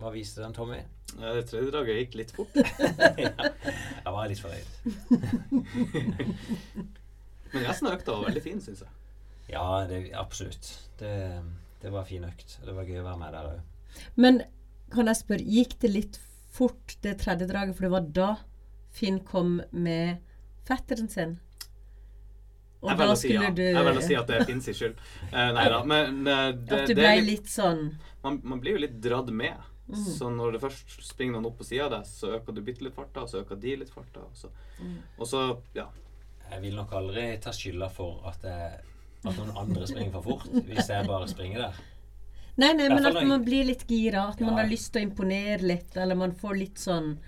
hva 0.00 0.12
viste 0.14 0.40
den, 0.40 0.54
Tommy? 0.56 0.78
Ja, 1.18 1.34
Det 1.36 1.44
tredje 1.50 1.74
draget 1.74 2.00
gikk 2.00 2.16
litt 2.22 2.32
fort. 2.32 2.56
ja, 3.20 3.50
jeg 4.06 4.14
var 4.16 4.30
litt 4.30 4.40
fornøyd. 4.40 4.68
Men 7.52 7.66
resten 7.66 7.90
av 7.90 7.98
økta 7.98 8.14
var 8.14 8.30
veldig 8.30 8.44
fin, 8.46 8.64
syns 8.64 8.84
jeg. 8.86 8.96
Ja, 9.50 9.66
det, 9.90 10.06
absolutt. 10.16 10.70
Det, 11.02 11.12
det 11.82 11.92
var 11.92 12.08
fin 12.08 12.24
økt. 12.24 12.56
Det 12.64 12.76
var 12.76 12.88
gøy 12.88 13.02
å 13.02 13.06
være 13.10 13.20
med 13.20 13.36
der 13.36 13.50
òg. 13.50 14.00
Men 14.16 14.40
kan 14.94 15.10
jeg 15.10 15.20
spørre, 15.20 15.52
gikk 15.58 15.76
det 15.82 15.92
litt 15.92 16.20
fort 16.50 16.96
det 17.04 17.18
tredje 17.20 17.50
draget, 17.50 17.76
for 17.76 17.86
det 17.86 17.94
var 17.98 18.08
da 18.22 18.30
Finn 18.90 19.20
kom 19.22 19.60
med 19.70 20.18
fetteren 20.68 21.08
sin? 21.08 21.38
Og 22.80 22.88
Jeg 22.88 22.96
da 22.98 23.14
si 23.14 23.28
ja. 23.28 23.40
skulle 23.42 23.56
du 23.56 23.62
Jeg 23.62 23.84
velger 23.84 24.00
å 24.00 24.06
si 24.06 24.16
at 24.16 24.30
det 24.30 24.36
er 24.40 24.52
i 24.56 24.74
skyld. 24.76 25.00
Uh, 25.32 25.48
nei 25.56 25.66
da. 25.68 25.80
Men 25.84 26.20
uh, 26.24 26.46
det, 26.56 26.78
At 26.78 26.86
du 26.88 26.94
det 26.94 26.96
ble 27.02 27.10
er 27.10 27.20
litt, 27.20 27.28
litt 27.42 27.50
sånn 27.52 27.82
man, 28.24 28.40
man 28.44 28.60
blir 28.62 28.78
jo 28.78 28.84
litt 28.86 28.96
dratt 29.04 29.28
med. 29.32 29.66
Mm. 29.90 30.04
Så 30.16 30.30
når 30.30 30.54
det 30.54 30.60
først 30.62 30.96
springer 31.02 31.36
noen 31.36 31.48
opp 31.50 31.58
på 31.60 31.66
sida 31.66 31.88
av 31.88 31.94
deg, 31.96 32.06
så 32.08 32.34
øker 32.36 32.54
du 32.56 32.60
bitte 32.64 32.84
litt 32.86 32.94
farta, 32.94 33.24
og 33.24 33.30
så 33.32 33.40
øker 33.42 33.58
de 33.60 33.74
litt 33.82 33.92
farta. 33.94 34.22
Og 34.28 34.36
så, 34.38 34.52
Mm. 34.80 34.96
og 35.18 35.26
så 35.28 35.40
ja. 35.76 35.88
Jeg 36.50 36.62
vil 36.62 36.74
nok 36.74 36.92
aldri 36.98 37.24
ta 37.38 37.52
skylda 37.54 37.88
for 37.92 38.24
at, 38.26 38.42
jeg, 38.42 38.78
at 39.28 39.36
noen 39.36 39.52
andre 39.60 39.86
springer 39.86 40.14
for 40.16 40.22
fort, 40.22 40.48
hvis 40.66 40.88
jeg 40.88 41.06
bare 41.06 41.28
springer 41.28 41.66
der. 41.66 41.76
Nei, 42.58 42.72
nei, 42.74 42.88
men 42.88 43.06
at 43.06 43.20
man 43.28 43.44
blir 43.44 43.68
litt 43.68 43.84
gira. 43.88 44.28
At 44.32 44.40
man 44.40 44.54
Ja. 44.56 44.62
har 44.62 44.70
lyst 44.70 44.92
til 44.92 45.02
å 45.02 45.08
imponere 45.08 45.62
litt. 45.62 45.96
Eller 45.96 46.14
man 46.18 46.32
får 46.32 46.58
litt 46.58 46.78
sånn 46.78 47.18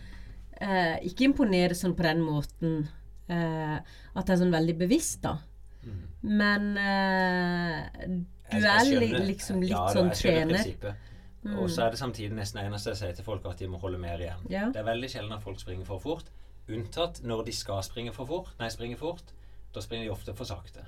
eh, 0.60 0.98
Ikke 1.06 1.24
imponere 1.24 1.74
sånn 1.74 1.94
på 1.94 2.02
den 2.02 2.20
måten 2.20 2.88
eh, 3.32 3.78
at 4.14 4.26
det 4.28 4.34
er 4.36 4.40
sånn 4.44 4.52
veldig 4.54 4.76
bevisst, 4.84 5.22
da. 5.24 5.38
Mm. 5.82 6.02
Men 6.38 6.68
eh, 6.78 8.06
du 8.06 8.58
Jeg- 8.58 8.62
jeg 8.62 8.92
er 8.96 9.00
li- 9.00 9.26
liksom 9.32 9.60
litt 9.64 9.70
ja, 9.72 9.86
da, 9.86 9.92
sånn 9.96 10.10
trener. 10.14 10.94
Mm. 11.42 11.56
Og 11.58 11.68
så 11.74 11.82
er 11.86 11.90
det 11.90 11.98
samtidig 11.98 12.36
nesten 12.36 12.60
eneste 12.62 12.92
jeg 12.92 12.96
sier 13.00 13.14
til 13.18 13.24
folk, 13.26 13.44
at 13.50 13.58
de 13.58 13.66
må 13.66 13.80
holde 13.82 13.98
mer 13.98 14.18
igjen. 14.22 14.44
Ja. 14.52 14.68
Det 14.70 14.76
er 14.78 14.84
veldig 14.86 15.08
sjelden 15.10 15.32
at 15.34 15.42
folk 15.42 15.58
springer 15.58 15.84
for 15.88 15.98
fort. 15.98 16.28
Unntatt 16.70 17.22
når 17.26 17.44
de 17.48 17.52
skal 17.52 17.82
springe 17.82 18.12
for 18.14 18.26
fort. 18.26 18.52
Nei, 18.60 18.68
springe 18.70 18.96
fort. 19.00 19.32
Da 19.74 19.80
springer 19.80 20.04
de 20.06 20.12
ofte 20.12 20.34
for 20.36 20.44
sakte. 20.46 20.84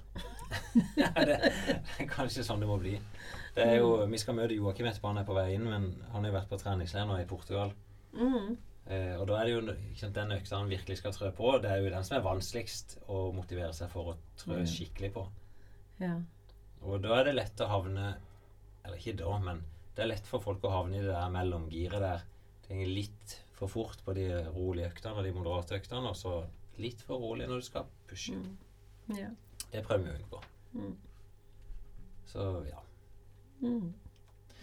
ja, 0.97 1.09
det, 1.29 1.39
det 1.41 2.05
er 2.05 2.07
kanskje 2.07 2.45
sånn 2.47 2.61
det 2.63 2.69
må 2.69 2.77
bli. 2.79 2.93
Det 3.57 3.65
er 3.67 3.79
jo, 3.81 4.07
Vi 4.07 4.19
skal 4.21 4.35
møte 4.37 4.55
Joakim 4.55 4.87
etterpå, 4.87 5.09
han 5.11 5.19
er 5.19 5.25
på 5.27 5.35
vei 5.35 5.55
inn, 5.57 5.65
men 5.65 5.89
han 6.13 6.23
har 6.23 6.31
jo 6.31 6.37
vært 6.37 6.51
på 6.53 6.59
treningsleir 6.61 7.07
nå 7.09 7.17
i 7.23 7.27
Portugal. 7.27 7.73
Mm. 8.15 8.57
Eh, 8.87 9.15
og 9.17 9.27
da 9.31 9.39
er 9.41 9.45
det 9.49 9.53
jo 9.55 9.77
sant, 9.97 10.13
den 10.15 10.33
økta 10.37 10.59
han 10.59 10.69
virkelig 10.69 10.99
skal 11.01 11.13
trø 11.17 11.31
på, 11.33 11.55
det 11.63 11.71
er 11.71 11.79
jo 11.81 11.91
den 11.95 12.05
som 12.05 12.19
er 12.19 12.25
vanskeligst 12.27 12.99
å 13.09 13.33
motivere 13.33 13.73
seg 13.73 13.89
for 13.91 14.13
å 14.13 14.17
trø 14.37 14.59
Mm. 14.61 14.67
skikkelig 14.69 15.13
på. 15.15 15.23
Ja. 16.01 16.19
Og 16.83 17.01
da 17.03 17.15
er 17.21 17.25
det 17.25 17.35
lett 17.39 17.61
å 17.65 17.69
havne 17.71 18.17
Eller 18.85 18.99
ikke 18.99 19.17
da, 19.17 19.39
men 19.41 19.63
det 19.97 20.03
er 20.03 20.09
lett 20.11 20.27
for 20.27 20.41
folk 20.45 20.61
å 20.69 20.71
havne 20.71 20.99
i 20.99 21.01
det 21.01 21.09
der 21.09 21.31
mellomgiret 21.33 22.01
der. 22.03 22.23
Det 22.69 22.77
går 22.77 22.91
litt 22.95 23.41
for 23.57 23.67
fort 23.69 24.03
på 24.05 24.13
de 24.15 24.27
rolige 24.53 24.91
øktene 24.91 25.15
og 25.17 25.25
de 25.25 25.33
moderate 25.33 25.79
øktene, 25.79 26.11
og 26.11 26.15
så 26.17 26.45
litt 26.77 27.01
for 27.01 27.17
rolig 27.23 27.47
når 27.49 27.63
du 27.63 27.65
skal 27.65 27.87
pushe. 28.07 28.35
Mm. 28.37 29.17
ja. 29.17 29.31
Det 29.73 29.83
prøver 29.87 30.05
vi 30.05 30.11
å 30.11 30.19
unngå. 30.21 30.43
Mm. 30.75 30.97
Så 32.27 32.67
ja. 32.69 32.83
Mm. 33.63 33.95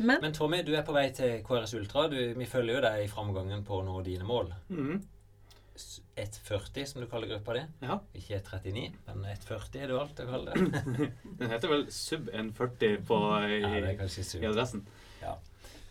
Men 0.02 0.22
Men 0.22 0.36
Tommy, 0.36 0.62
du 0.66 0.74
er 0.76 0.86
på 0.88 0.96
vei 0.96 1.08
til 1.16 1.42
KRS 1.46 1.76
Ultra. 1.80 2.08
Du, 2.12 2.20
vi 2.38 2.48
følger 2.50 2.80
jo 2.80 2.86
deg 2.88 3.06
i 3.06 3.10
framgangen 3.12 3.66
på 3.68 3.80
å 3.80 3.86
nå 3.86 4.02
dine 4.06 4.28
mål. 4.28 4.54
Mm. 4.70 5.02
1,40, 6.16 6.86
som 6.86 7.02
du 7.02 7.08
kaller 7.10 7.30
gruppa 7.32 7.56
di. 7.56 7.62
Ja. 7.86 7.98
Ikke 8.18 8.42
1,39, 8.42 8.98
men 9.08 9.24
1,40 9.32 9.80
er 9.80 9.88
det 9.90 9.96
valgt 9.98 10.20
å 10.22 10.28
kalle 10.30 10.52
det. 10.54 11.08
Den 11.40 11.54
heter 11.54 11.72
vel 11.72 11.88
Sub 11.96 12.28
140 12.30 13.00
på, 13.08 13.22
i, 13.48 13.62
Ja, 13.62 13.72
det 13.72 13.80
er 13.80 13.88
i 13.88 13.96
adressen. 13.96 14.50
adressen. 14.52 14.84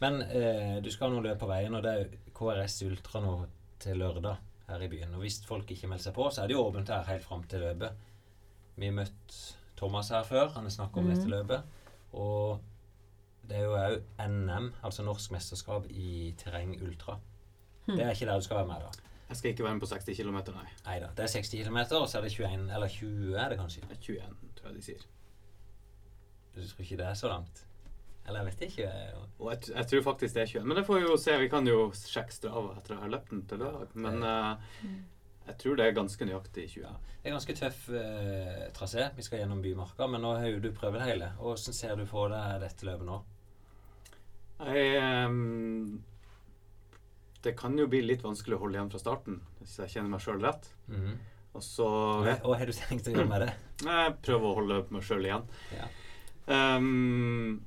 Men 0.00 0.22
eh, 0.22 0.76
du 0.80 0.88
skal 0.92 1.12
nå 1.12 1.20
løpe 1.20 1.42
på 1.42 1.48
veien, 1.50 1.74
og 1.76 1.84
det 1.84 1.92
er 1.92 2.12
KRS 2.36 2.78
Ultra 2.88 3.20
nå 3.24 3.34
til 3.80 4.00
lørdag 4.00 4.38
her 4.70 4.84
i 4.84 4.88
byen. 4.88 5.12
Og 5.16 5.24
hvis 5.24 5.40
folk 5.44 5.68
ikke 5.74 5.90
melder 5.90 6.08
seg 6.08 6.16
på, 6.16 6.28
så 6.32 6.42
er 6.42 6.48
det 6.48 6.56
jo 6.56 6.64
åpent 6.64 6.92
her 6.92 7.04
helt 7.10 7.26
fram 7.26 7.42
til 7.50 7.64
løpet. 7.66 8.06
Vi 8.80 8.88
har 8.88 8.96
møtt 8.96 9.36
Thomas 9.76 10.08
her 10.14 10.24
før, 10.28 10.54
han 10.54 10.68
har 10.68 10.72
snakket 10.72 11.02
om 11.02 11.08
mm. 11.08 11.12
dette 11.12 11.32
løpet. 11.34 11.76
Og 12.16 12.69
det 13.50 13.58
er 13.58 13.66
jo 13.66 13.76
òg 13.76 14.26
NM, 14.30 14.72
altså 14.86 15.04
norsk 15.04 15.32
mesterskap 15.34 15.88
i 15.90 16.32
terreng 16.38 16.76
ultra. 16.78 17.16
Hmm. 17.86 17.96
Det 17.96 18.04
er 18.04 18.12
ikke 18.14 18.28
der 18.28 18.42
du 18.42 18.46
skal 18.46 18.60
være 18.62 18.70
med, 18.70 18.84
da. 18.86 19.08
Jeg 19.30 19.38
skal 19.38 19.50
ikke 19.50 19.64
være 19.64 19.74
med 19.74 19.82
på 19.82 19.88
60 19.90 20.16
km, 20.18 20.38
nei. 20.54 20.68
Nei 20.86 20.98
da. 21.02 21.08
Det 21.16 21.24
er 21.24 21.32
60 21.34 21.50
km, 21.50 21.80
og 21.98 22.06
så 22.10 22.18
er 22.18 22.26
det 22.26 22.32
21, 22.34 22.70
eller 22.74 22.88
20 22.88 23.34
er 23.38 23.52
det 23.52 23.58
kanskje. 23.58 23.82
21, 23.90 24.38
tror 24.58 24.70
jeg 24.70 24.76
de 24.76 24.86
sier. 24.86 25.04
Du 26.54 26.62
tror 26.62 26.86
ikke 26.86 26.98
det 26.98 27.06
er 27.06 27.18
så 27.18 27.30
langt? 27.30 27.64
Eller 28.26 28.42
jeg 28.42 28.46
vet 28.50 28.64
ikke. 28.66 28.88
Og 29.38 29.52
jeg, 29.52 29.62
jeg 29.74 29.86
tror 29.92 30.02
faktisk 30.02 30.34
det 30.34 30.42
er 30.42 30.46
21. 30.46 30.66
Men 30.66 30.76
det 30.76 30.86
får 30.86 30.98
vi 30.98 31.06
jo 31.06 31.16
se. 31.18 31.38
Vi 31.40 31.48
kan 31.52 31.70
jo 31.70 31.78
sjekke 31.94 32.34
Strava 32.34 32.76
etter 32.78 32.96
å 32.96 33.00
ha 33.04 33.10
løpt 33.10 33.32
den 33.34 33.46
til 33.50 33.62
lørdag. 33.62 33.96
Men 34.06 34.22
uh, 34.26 34.84
jeg 35.46 35.58
tror 35.62 35.78
det 35.78 35.86
er 35.86 35.96
ganske 35.96 36.28
nøyaktig 36.28 36.66
20. 36.74 36.84
Ja. 36.84 36.94
Det 37.20 37.30
er 37.30 37.36
ganske 37.36 37.56
tøff 37.58 37.82
uh, 37.94 38.64
trasé. 38.76 39.08
Vi 39.16 39.26
skal 39.26 39.42
gjennom 39.42 39.62
Bymarka, 39.64 40.10
men 40.10 40.22
nå 40.26 40.34
har 40.38 40.50
jo 40.50 40.62
du 40.62 40.70
prøvd 40.74 41.02
hele. 41.06 41.32
Hvordan 41.38 41.78
ser 41.80 41.94
du 41.98 42.06
for 42.10 42.34
deg 42.34 42.60
dette 42.66 42.86
løpet 42.86 43.08
nå? 43.08 43.18
Jeg, 44.60 44.96
ehm, 45.00 46.02
det 47.44 47.54
kan 47.56 47.78
jo 47.78 47.88
bli 47.88 48.02
litt 48.04 48.24
vanskelig 48.24 48.58
å 48.58 48.62
holde 48.64 48.78
igjen 48.78 48.92
fra 48.92 49.00
starten, 49.00 49.40
hvis 49.60 49.78
jeg 49.80 49.94
kjenner 49.94 50.14
meg 50.14 50.24
sjøl 50.24 50.42
rett. 50.44 50.70
Mhm. 50.90 51.18
Og 51.50 51.64
så 51.66 51.86
hva 52.22 52.58
har 52.60 52.68
du 52.68 52.76
tenkt 52.76 53.08
å 53.10 53.14
gjøre 53.14 53.26
med 53.26 53.42
det? 53.42 53.54
jeg 53.88 54.12
prøver 54.22 54.46
å 54.46 54.58
holde 54.60 54.84
meg 54.94 55.02
sjøl 55.06 55.26
igjen. 55.26 55.48
Ja. 55.74 55.88
Um, 56.50 57.64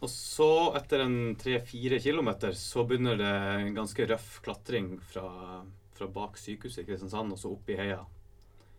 og 0.00 0.08
så, 0.12 0.48
etter 0.76 1.04
en 1.04 1.18
tre-fire 1.40 1.98
kilometer, 2.00 2.56
så 2.56 2.84
begynner 2.88 3.18
det 3.20 3.32
en 3.32 3.76
ganske 3.76 4.08
røff 4.08 4.40
klatring 4.44 4.94
fra, 5.12 5.26
fra 5.96 6.08
bak 6.12 6.36
sykehuset 6.40 6.84
i 6.84 6.88
Kristiansand 6.88 7.36
og 7.36 7.40
så 7.40 7.52
opp 7.52 7.68
i 7.72 7.78
heia. 7.80 8.02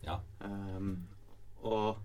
Ja. 0.06 0.18
Um, 0.42 0.92
og 1.66 1.98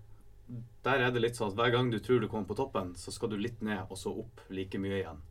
der 0.84 1.06
er 1.06 1.14
det 1.14 1.22
litt 1.22 1.38
sånn 1.38 1.52
at 1.52 1.58
hver 1.58 1.72
gang 1.74 1.90
du 1.92 2.00
tror 2.02 2.20
du 2.20 2.28
kommer 2.28 2.50
på 2.50 2.58
toppen, 2.58 2.92
så 2.98 3.14
skal 3.14 3.30
du 3.32 3.38
litt 3.40 3.62
ned 3.64 3.86
og 3.88 3.98
så 3.98 4.12
opp 4.24 4.42
like 4.52 4.78
mye 4.82 4.98
igjen. 5.00 5.22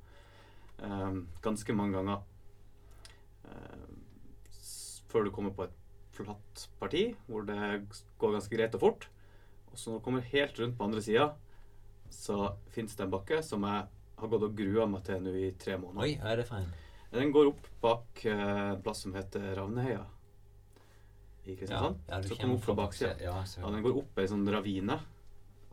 Ehm, 0.84 1.24
ganske 1.42 1.74
mange 1.76 1.96
ganger. 1.98 2.22
Ehm, 3.48 4.04
før 5.10 5.26
du 5.28 5.32
kommer 5.32 5.54
på 5.56 5.68
et 5.68 5.80
flatt 6.14 6.68
parti 6.80 7.08
hvor 7.28 7.46
det 7.48 7.58
går 8.22 8.36
ganske 8.38 8.56
greit 8.58 8.76
og 8.78 8.84
fort. 8.84 9.08
Og 9.72 9.78
så 9.80 9.90
når 9.92 10.00
du 10.00 10.06
kommer 10.06 10.28
helt 10.34 10.60
rundt 10.62 10.78
på 10.78 10.86
andre 10.86 11.02
sida, 11.02 11.28
så 12.14 12.56
fins 12.74 12.96
det 12.96 13.08
en 13.08 13.14
bakke 13.14 13.40
som 13.46 13.64
jeg 13.66 13.88
har 14.22 14.30
gått 14.30 14.46
og 14.46 14.58
grua 14.58 14.86
meg 14.90 15.06
til 15.08 15.24
nå 15.26 15.32
i 15.34 15.48
tre 15.58 15.78
måneder. 15.82 16.04
Oi, 16.06 16.18
er 16.22 16.42
det 16.42 16.46
for? 16.50 16.68
Den 17.14 17.32
går 17.34 17.50
opp 17.52 17.66
bak 17.82 18.22
eh, 18.26 18.44
en 18.74 18.82
plass 18.86 19.04
som 19.06 19.14
heter 19.18 19.54
Ravneheia 19.58 20.04
i 21.46 21.56
Kristiansand. 21.58 22.00
ja, 22.08 22.18
ja, 22.18 22.22
så 22.24 22.38
kommer 22.40 22.56
opp 22.58 22.64
fra 22.68 22.76
baksida. 22.78 23.16
Ja, 23.22 23.34
Ja, 23.44 23.70
den 23.74 23.84
går 23.86 23.98
opp 24.02 24.22
ei 24.22 24.28
sånn 24.30 24.46
ravine, 24.50 25.00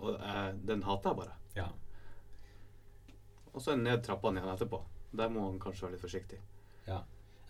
og 0.00 0.16
eh, 0.16 0.50
den 0.68 0.82
hater 0.88 1.12
jeg 1.12 1.20
bare. 1.22 1.36
ja. 1.60 1.68
Og 3.50 3.58
så 3.58 3.72
er 3.72 3.80
den 3.80 3.84
ned 3.88 4.02
trappene 4.06 4.38
igjen 4.38 4.52
etterpå. 4.52 4.78
Der 5.12 5.28
må 5.32 5.48
man 5.48 5.58
kanskje 5.62 5.86
være 5.86 5.96
litt 5.96 6.04
forsiktig. 6.04 6.38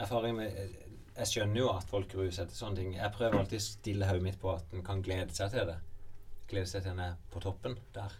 Erfaring 0.00 0.36
med 0.38 0.76
Jeg 1.16 1.28
skjønner 1.28 1.60
jo 1.60 1.68
at 1.74 1.88
folk 1.90 2.14
seg 2.32 2.48
til 2.48 2.56
sånne 2.56 2.78
ting. 2.78 2.92
Jeg 2.96 3.12
prøver 3.12 3.36
alltid 3.36 3.60
å 3.60 3.64
stille 3.64 4.08
hodet 4.08 4.24
mitt 4.24 4.38
på 4.40 4.54
at 4.54 4.72
en 4.72 4.84
kan 4.86 5.02
glede 5.04 5.34
seg 5.36 5.52
til 5.52 5.68
det. 5.68 5.76
Glede 6.48 6.70
seg 6.70 6.86
til 6.86 6.94
en 6.94 7.02
er 7.04 7.18
på 7.32 7.42
toppen 7.44 7.76
der. 7.92 8.14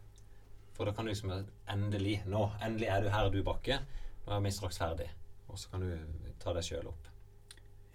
For 0.77 0.89
da 0.89 0.93
kan 0.97 1.07
du 1.07 1.13
liksom 1.13 1.33
Endelig, 1.71 2.19
nå, 2.29 2.43
endelig 2.65 2.91
er 2.91 3.05
du 3.05 3.09
her, 3.15 3.31
du 3.33 3.41
Bakke. 3.47 3.81
Nå 4.27 4.35
er 4.37 4.45
vi 4.45 4.53
straks 4.53 4.81
ferdig. 4.83 5.09
Og 5.49 5.59
så 5.59 5.73
kan 5.73 5.87
du 5.87 6.35
ta 6.43 6.53
deg 6.57 6.67
sjøl 6.67 6.91
opp. 6.91 7.09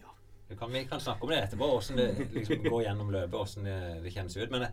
Ja. 0.02 0.12
Du 0.50 0.56
kan, 0.58 0.74
vi 0.74 0.86
kan 0.90 1.04
snakke 1.04 1.28
om 1.28 1.34
det 1.34 1.44
etterpå, 1.44 1.70
åssen 1.78 2.00
det 2.02 2.10
liksom 2.34 2.66
går 2.66 2.88
gjennom 2.88 3.12
løpet, 3.14 3.38
åssen 3.40 3.68
det, 3.70 3.80
det 4.04 4.14
kjennes 4.16 4.38
ut. 4.38 4.50
Men 4.54 4.66
det, 4.66 4.72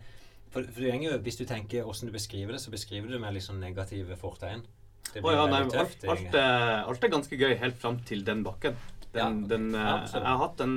for, 0.53 0.65
for 0.65 0.81
det 0.81 0.97
jo, 1.03 1.17
hvis 1.25 1.39
du 1.39 1.45
tenker 1.49 1.89
åssen 1.89 2.09
du 2.09 2.15
beskriver 2.15 2.55
det, 2.55 2.63
så 2.63 2.73
beskriver 2.73 3.09
du 3.09 3.17
det 3.17 3.21
med 3.21 3.37
litt 3.37 3.45
sånn 3.45 3.61
negative 3.61 4.17
fortegn. 4.19 4.65
Å 5.13 5.31
ja, 5.35 5.45
nei, 5.45 5.59
alt, 5.67 6.05
alt, 6.09 6.35
alt 6.35 7.03
er 7.05 7.11
ganske 7.13 7.37
gøy 7.37 7.53
helt 7.61 7.77
fram 7.77 7.99
til 8.07 8.23
den 8.25 8.41
bakken. 8.45 8.77
Den, 9.13 9.19
Ja, 9.19 9.27
okay. 9.29 9.47
den, 9.47 9.75
eh, 9.75 10.05
jeg 10.13 10.25
har 10.25 10.37
hatt 10.41 10.57
den 10.57 10.75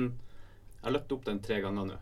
Jeg 0.77 0.83
har 0.83 0.93
løpt 0.93 1.11
opp 1.15 1.25
den 1.25 1.39
tre 1.41 1.61
ganger 1.61 1.87
nå. 1.89 1.95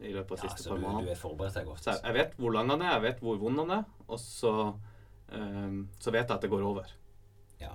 I 0.00 0.12
løpet 0.12 0.32
av 0.32 0.44
ja, 0.44 0.50
siste 0.50 0.70
par 0.70 0.80
måneder. 0.80 1.04
du 1.04 1.10
er 1.12 1.20
forberedt 1.20 1.54
deg 1.56 1.66
godt. 1.68 1.82
Så 1.84 1.96
jeg, 1.96 2.14
vet 2.16 2.36
hvor 2.40 2.52
lang 2.52 2.68
den 2.72 2.82
er, 2.82 2.94
jeg 2.96 3.02
vet 3.04 3.20
hvor 3.24 3.36
vond 3.40 3.60
den 3.60 3.70
er, 3.78 3.84
og 4.08 4.20
så 4.20 4.52
eh, 5.32 5.76
Så 6.00 6.12
vet 6.12 6.24
jeg 6.24 6.36
at 6.36 6.44
det 6.44 6.50
går 6.52 6.64
over. 6.64 6.90
Ja. 7.60 7.72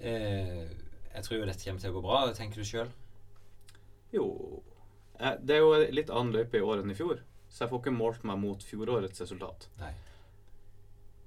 Eh, 0.00 0.68
jeg 1.16 1.24
tror 1.24 1.38
jo 1.38 1.48
dette 1.48 1.64
kommer 1.64 1.80
til 1.80 1.92
å 1.92 1.96
gå 1.96 2.04
bra. 2.04 2.22
Tenker 2.36 2.60
du 2.60 2.68
sjøl? 2.68 2.92
Jo 4.14 4.26
eh, 5.18 5.36
Det 5.40 5.56
er 5.56 5.64
jo 5.64 5.72
litt 5.96 6.12
annen 6.12 6.36
løype 6.36 6.60
i 6.60 6.64
år 6.64 6.82
enn 6.82 6.92
i 6.92 6.98
fjor, 6.98 7.22
så 7.48 7.64
jeg 7.64 7.72
får 7.72 7.84
ikke 7.84 7.96
målt 7.96 8.28
meg 8.28 8.40
mot 8.40 8.64
fjorårets 8.64 9.24
resultat. 9.24 9.70
Nei. 9.80 9.94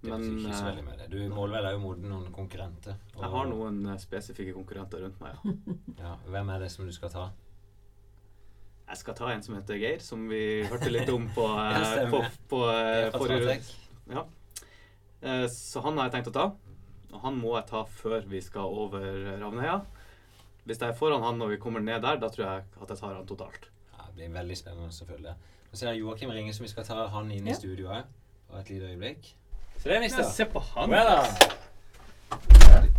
Det 0.01 0.10
Men 0.13 0.22
ikke 0.24 0.53
så 0.56 0.63
eh, 0.63 0.68
veldig 0.70 0.84
med 0.86 0.98
det. 1.01 1.08
Du 1.12 1.18
måler 1.36 1.60
vel 1.60 1.74
òg 1.75 1.82
mot 1.84 1.98
noen 2.00 2.32
konkurrenter. 2.32 2.96
og- 3.15 3.22
jeg 3.24 3.29
har 3.34 3.46
noen 3.51 3.86
eh, 3.91 3.98
spesifikke 4.00 4.53
konkurrenter 4.56 5.01
rundt 5.03 5.20
meg, 5.20 5.36
ja. 5.44 5.53
Ja, 6.03 6.15
hvem 6.27 6.50
er 6.56 6.60
det 6.60 6.72
som 6.72 6.86
du 6.86 6.91
skal 6.96 7.10
ta? 7.10 7.25
Jeg 8.89 8.98
skal 8.98 9.13
ta 9.20 9.27
en 9.34 9.44
som 9.44 9.56
heter 9.56 9.77
Geir, 9.77 10.00
som 10.01 10.24
vi 10.29 10.63
hørte 10.65 10.89
litt 10.89 11.10
om 11.13 11.27
på, 11.36 11.46
eh, 11.60 11.82
Ja, 12.00 12.08
på, 12.10 12.24
på 12.50 12.62
Det 12.65 13.06
er 13.06 13.12
forrige. 13.18 13.60
Ja. 14.10 14.24
Så 15.51 15.82
han 15.84 15.98
har 16.00 16.08
jeg 16.08 16.13
tenkt 16.15 16.32
å 16.32 16.34
ta. 16.34 16.46
Og 17.12 17.20
han 17.25 17.36
må 17.41 17.56
jeg 17.58 17.68
ta 17.68 17.84
før 17.84 18.24
vi 18.29 18.39
skal 18.41 18.62
over 18.72 19.01
Ravneheia. 19.41 19.82
Hvis 20.65 20.79
jeg 20.79 20.94
er 20.94 20.98
foran 20.98 21.24
han 21.25 21.38
når 21.41 21.56
vi 21.56 21.58
kommer 21.62 21.82
ned 21.84 22.01
der, 22.06 22.18
da 22.22 22.29
tror 22.29 22.46
jeg 22.46 22.63
at 22.82 22.89
jeg 22.94 22.98
tar 23.01 23.15
han 23.18 23.25
totalt. 23.27 23.68
Ja, 23.98 24.06
det 24.08 24.15
blir 24.15 24.32
veldig 24.36 24.58
spennende 24.58 24.94
selvfølgelig. 24.96 25.34
følge. 25.36 25.58
Nå 25.72 25.77
ser 25.77 25.91
jeg 25.91 26.01
Joakim 26.03 26.32
ringer, 26.34 26.53
som 26.53 26.63
vi 26.65 26.70
skal 26.72 26.86
ta 26.88 27.08
han 27.13 27.32
inn 27.32 27.48
i 27.48 27.51
Ja. 27.51 28.03
på 28.50 28.58
et 28.60 28.70
lite 28.70 28.89
øyeblikk. 28.94 29.34
Så 29.79 29.89
det, 29.89 30.00
mister. 30.00 30.24
se 30.24 30.45
på 30.45 30.59
han! 30.59 30.89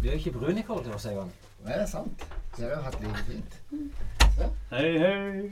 Du 0.00 0.08
er 0.08 0.12
jo 0.12 0.18
ikke 0.18 0.32
brun 0.32 0.58
i 0.58 0.62
forhold 0.66 0.84
til 0.84 0.94
oss 0.96 1.06
engang. 1.06 1.32
Det 1.66 1.74
er 1.76 1.86
sant. 1.86 2.22
Det 2.56 2.70
har 2.70 2.82
hatt 2.86 2.96
like 3.02 3.24
fint. 3.26 3.58
Hei, 4.70 4.86
hei. 4.98 5.50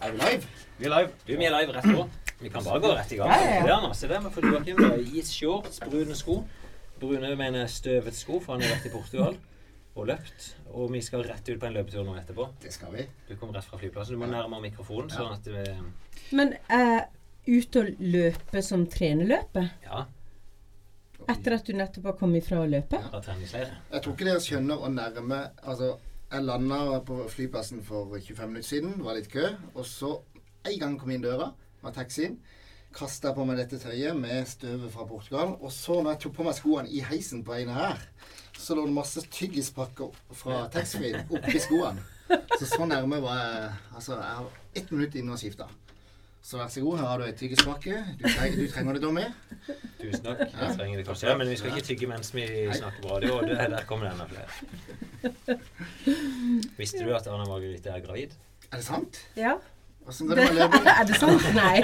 Er 0.00 0.10
vi 0.12 0.18
live? 0.20 0.42
Vi 0.78 0.84
er 0.84 0.92
live. 0.92 1.10
Du, 1.26 1.32
vi 1.36 1.44
er 1.48 1.54
live 1.56 1.72
rett 1.76 1.88
på. 1.96 2.04
Vi 2.40 2.48
kan 2.52 2.64
bare 2.64 2.80
gå 2.80 2.90
rett 2.96 3.12
i 3.12 3.16
gang. 3.16 3.32
Ja, 3.32 3.64
ja, 3.68 3.92
Se 3.96 4.08
der, 4.08 4.20
vi 4.20 4.30
får 4.34 4.46
Joakim 4.50 4.84
i 5.16 5.22
shorts, 5.24 5.80
brune 5.80 6.16
sko. 6.16 6.42
Brune 7.00 7.32
mener 7.36 7.66
støvet 7.66 8.16
sko, 8.16 8.40
for 8.44 8.52
han 8.58 8.62
har 8.64 8.76
vært 8.76 8.86
i 8.90 8.92
Portugal 8.92 9.36
og 9.96 10.06
løpt. 10.12 10.52
Og 10.76 10.92
vi 10.92 11.00
skal 11.04 11.24
rett 11.26 11.48
ut 11.48 11.58
på 11.60 11.68
en 11.68 11.76
løpetur 11.76 12.04
nå 12.04 12.14
etterpå. 12.20 12.50
Det 12.62 12.72
skal 12.72 12.92
vi. 12.94 13.08
Du 13.28 13.34
kom 13.40 13.52
rett 13.56 13.64
fra 13.64 13.80
flyplassen. 13.80 14.16
Du 14.16 14.20
må 14.20 14.28
nærmere 14.28 14.60
mikrofonen, 14.68 15.08
Ja. 15.08 15.16
sånn 15.16 15.32
at 15.32 15.48
Vi 15.48 16.36
Men 16.36 16.54
uh, 16.70 17.00
ute 17.48 17.80
og 17.80 17.92
løpe 17.98 18.62
som 18.62 18.86
trenerløpet? 18.86 19.72
Ja, 19.88 20.04
Etter 21.30 21.54
at 21.54 21.66
du 21.66 21.74
nettopp 21.78 22.08
har 22.10 22.16
kommet 22.18 22.46
fra 22.46 22.62
å 22.64 22.68
løpe? 22.68 22.98
fra. 23.50 23.66
Jeg 23.92 24.02
tror 24.02 24.14
ikke 24.16 24.26
dere 24.26 24.42
skjønner 24.42 24.80
å 24.82 24.88
nærme 24.90 25.40
Altså, 25.62 25.92
jeg 26.30 26.46
landa 26.46 27.00
på 27.06 27.24
flyplassen 27.30 27.82
for 27.86 28.16
25 28.16 28.48
minutter 28.50 28.68
siden. 28.68 28.96
Det 28.98 29.06
var 29.06 29.18
litt 29.18 29.30
kø. 29.32 29.46
Og 29.74 29.86
så, 29.86 30.14
en 30.66 30.78
gang 30.82 30.96
kom 30.98 31.10
inn 31.14 31.24
døra, 31.24 31.52
var 31.82 31.94
taxien. 31.94 32.38
Kasta 32.94 33.30
på 33.34 33.44
meg 33.46 33.60
dette 33.60 33.78
tøyet 33.78 34.18
med 34.18 34.46
støvet 34.50 34.90
fra 34.94 35.06
Portugal. 35.06 35.54
Og 35.60 35.70
så, 35.74 36.00
når 36.00 36.16
jeg 36.16 36.22
tok 36.24 36.36
på 36.40 36.46
meg 36.48 36.56
skoene 36.58 36.90
i 36.90 37.02
heisen 37.06 37.44
på 37.46 37.54
veien 37.54 37.70
her, 37.74 38.02
så 38.58 38.74
lå 38.74 38.86
det 38.88 38.96
masse 38.96 39.22
tyggispakker 39.30 40.16
fra 40.36 40.64
taxfree 40.74 41.22
oppi 41.30 41.62
skoene. 41.62 42.02
Så 42.58 42.66
så 42.70 42.86
nærme 42.86 43.18
var 43.22 43.38
jeg 43.38 43.70
Altså, 43.94 44.18
jeg 44.18 44.34
har 44.40 44.50
ett 44.74 44.90
minutt 44.94 45.14
inne 45.18 45.34
og 45.34 45.40
skifta. 45.42 45.66
Så 46.50 46.58
vær 46.58 46.66
så 46.66 46.80
god, 46.82 46.96
her 46.98 47.06
har 47.06 47.20
du 47.20 47.24
ei 47.28 47.32
tyggispakke. 47.38 47.98
Du, 48.18 48.24
du 48.26 48.64
trenger 48.72 48.96
det, 48.96 49.00
Tommy. 49.04 49.22
Tusen 50.00 50.24
takk. 50.24 50.40
Jeg 50.48 50.72
trenger 50.80 50.96
det 50.98 51.04
kanskje. 51.06 51.28
Ja, 51.28 51.34
men 51.38 51.46
vi 51.46 51.58
skal 51.60 51.70
ikke 51.70 51.84
tygge 51.86 52.08
mens 52.10 52.32
vi 52.34 52.46
snakker 52.74 53.04
på 53.04 53.12
radio. 53.12 53.36
Det, 53.46 53.58
der 53.70 53.84
kommer 53.86 54.08
det 54.08 54.16
enda 54.16 54.26
flere. 54.32 54.48
Visste 56.80 57.04
du 57.04 57.12
at 57.14 57.28
Anna 57.30 57.46
Margrethe 57.46 57.92
er 57.94 58.02
gravid? 58.02 58.34
Er 58.66 58.80
det 58.80 58.86
sant? 58.88 59.20
Ja. 59.38 59.52
Åssen 60.10 60.26
går 60.26 60.40
det 60.40 60.48
med 60.48 60.58
løpet? 60.58 60.90
er 60.98 61.06
det 61.12 61.20
sant? 61.22 61.46
Nei, 61.54 61.76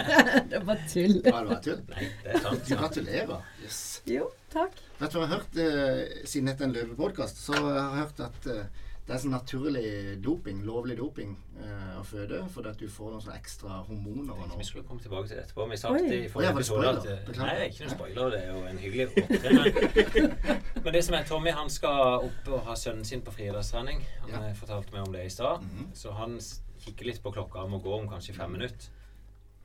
det 0.51 0.63
var 0.73 0.83
tull. 0.91 1.15
Ja, 1.21 1.37
det 1.37 1.53
var 1.53 1.63
tull. 1.69 1.81
Nei, 1.93 2.11
det 2.25 2.35
er 2.35 2.45
sant. 2.49 2.67
Du 2.67 2.75
gratulerer. 2.81 3.39
Yes. 3.63 3.81
Jo, 4.17 4.27
takk. 4.51 4.83
Vet 4.99 5.15
du 5.15 5.21
hva 5.21 5.29
jeg 5.29 5.31
har 5.31 5.37
hørt, 5.37 5.63
eh, 5.63 6.27
siden 6.27 6.51
dette 6.51 6.67
er 6.67 6.73
en 6.73 6.75
løvepodkast? 6.81 7.39
så 7.47 7.55
har 7.55 7.79
jeg 7.79 8.01
hørt 8.01 8.27
at 8.33 8.51
eh, 8.57 8.83
det 9.07 9.15
er 9.15 9.19
sånn 9.23 9.31
naturlig 9.31 10.21
doping, 10.25 10.65
lovlig 10.67 10.97
doping, 10.99 11.37
eh, 11.63 11.93
å 12.01 12.03
føde, 12.05 12.41
fordi 12.51 12.69
at 12.73 12.79
du 12.81 12.89
får 12.91 13.13
noen 13.13 13.23
sånne 13.23 13.37
ekstra 13.39 13.77
hormoner 13.87 14.33
og 14.35 14.57
Vi 14.59 14.65
skulle 14.67 14.85
komme 14.89 15.01
tilbake 15.01 15.29
til 15.29 15.37
det 15.39 15.45
etterpå. 15.47 15.69
Vi 15.71 15.77
sa 15.79 15.93
det 15.95 16.01
i 16.11 16.23
ja, 16.25 16.29
forrige 16.33 16.49
det 16.51 16.57
episode 16.57 16.89
at 16.89 16.99
spoiler? 17.03 17.21
eh. 17.31 17.39
Nei, 17.39 17.55
det 17.55 17.63
er 17.63 17.71
ikke 17.71 17.85
noen 17.85 17.95
spoiler. 17.95 18.31
Det 18.31 18.41
er 18.43 18.51
jo 18.51 18.65
en 18.67 18.79
hyggelig 18.83 19.07
opptreden. 19.23 20.37
Men, 20.85 20.93
det 20.99 21.05
som 21.07 21.15
er 21.15 21.25
Tommy, 21.31 21.51
han 21.51 21.71
skal 21.71 22.27
opp 22.27 22.51
og 22.51 22.61
ha 22.67 22.75
sønnen 22.83 23.05
sin 23.07 23.23
på 23.23 23.31
friidrettstrening. 23.39 24.03
Han 24.25 24.31
Ja. 24.35 24.43
eh, 24.49 24.55
fortalte 24.59 24.93
meg 24.93 25.07
om 25.07 25.13
det 25.15 25.25
i 25.27 25.31
stad. 25.31 25.63
Mhm. 25.63 25.89
Så 25.95 26.13
han 26.19 26.39
kikker 26.83 27.05
litt 27.07 27.23
på 27.23 27.33
klokka 27.33 27.63
og 27.63 27.71
må 27.71 27.79
gå 27.83 27.95
om 28.01 28.09
kanskje 28.11 28.35
fem 28.35 28.51
minutter. 28.59 28.91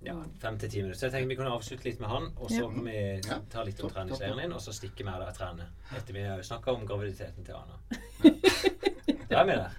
Ja, 0.04 0.16
fem 0.42 0.58
til 0.58 0.70
ti 0.70 0.82
minutter. 0.82 0.98
Så 0.98 1.10
jeg 1.10 1.12
tenkte 1.14 1.30
vi 1.30 1.36
kunne 1.36 1.52
avslutte 1.54 1.86
litt 1.86 2.00
med 2.02 2.10
han, 2.10 2.32
og 2.38 2.50
så 2.50 2.70
kan 2.74 2.86
vi 2.86 3.22
ta 3.50 3.62
litt 3.64 3.84
om 3.84 3.90
treningsleiren 3.90 4.38
din, 4.42 4.54
og 4.54 4.62
så 4.62 4.74
stikke 4.74 5.04
med 5.06 5.14
her 5.14 5.28
og 5.28 5.36
trene. 5.38 5.68
Etter 5.94 6.14
vi 6.14 6.24
har 6.26 6.42
snakka 6.42 6.74
om 6.74 6.88
graviditeten 6.90 7.46
til 7.46 7.54
Anna. 7.54 7.78
Da 9.32 9.42
er 9.42 9.48
vi 9.48 9.58
der. 9.58 9.76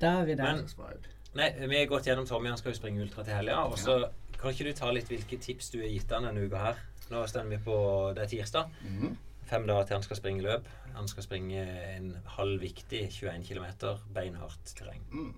Da 0.00 0.14
er 0.20 0.24
vi 0.28 0.34
der. 0.38 0.62
Men-. 0.62 1.10
Nei, 1.34 1.48
vi 1.66 1.78
har 1.78 1.86
gått 1.90 2.06
gjennom 2.06 2.26
Tommy, 2.28 2.48
han 2.52 2.58
skal 2.60 2.70
jo 2.74 2.78
springe 2.78 3.02
ultra 3.02 3.24
til 3.26 3.34
helga. 3.34 3.64
Og 3.66 3.78
så 3.80 3.96
kan 4.38 4.52
ikke 4.52 4.68
du 4.68 4.76
ta 4.76 4.90
litt 4.92 5.08
hvilke 5.10 5.38
tips 5.42 5.72
du 5.72 5.80
har 5.80 5.88
gitt 5.90 6.12
han 6.14 6.28
denne 6.28 6.44
uka 6.44 6.60
her? 6.62 6.82
Nå 7.10 7.22
står 7.28 7.48
vi 7.50 7.58
på 7.64 7.76
Det 8.16 8.22
er 8.22 8.30
tirsdag. 8.30 8.76
Mhm. 8.84 9.16
Fem 9.44 9.66
dager 9.68 9.84
til 9.84 9.98
han 9.98 10.02
skal 10.02 10.16
springe 10.16 10.44
løp. 10.44 10.68
Han 10.94 11.08
skal 11.08 11.22
springe 11.22 11.64
en 11.96 12.14
halvviktig 12.36 13.02
21 13.10 13.44
km 13.44 13.64
beinhardt 14.14 14.72
terreng. 14.76 15.02
Mm. 15.12 15.34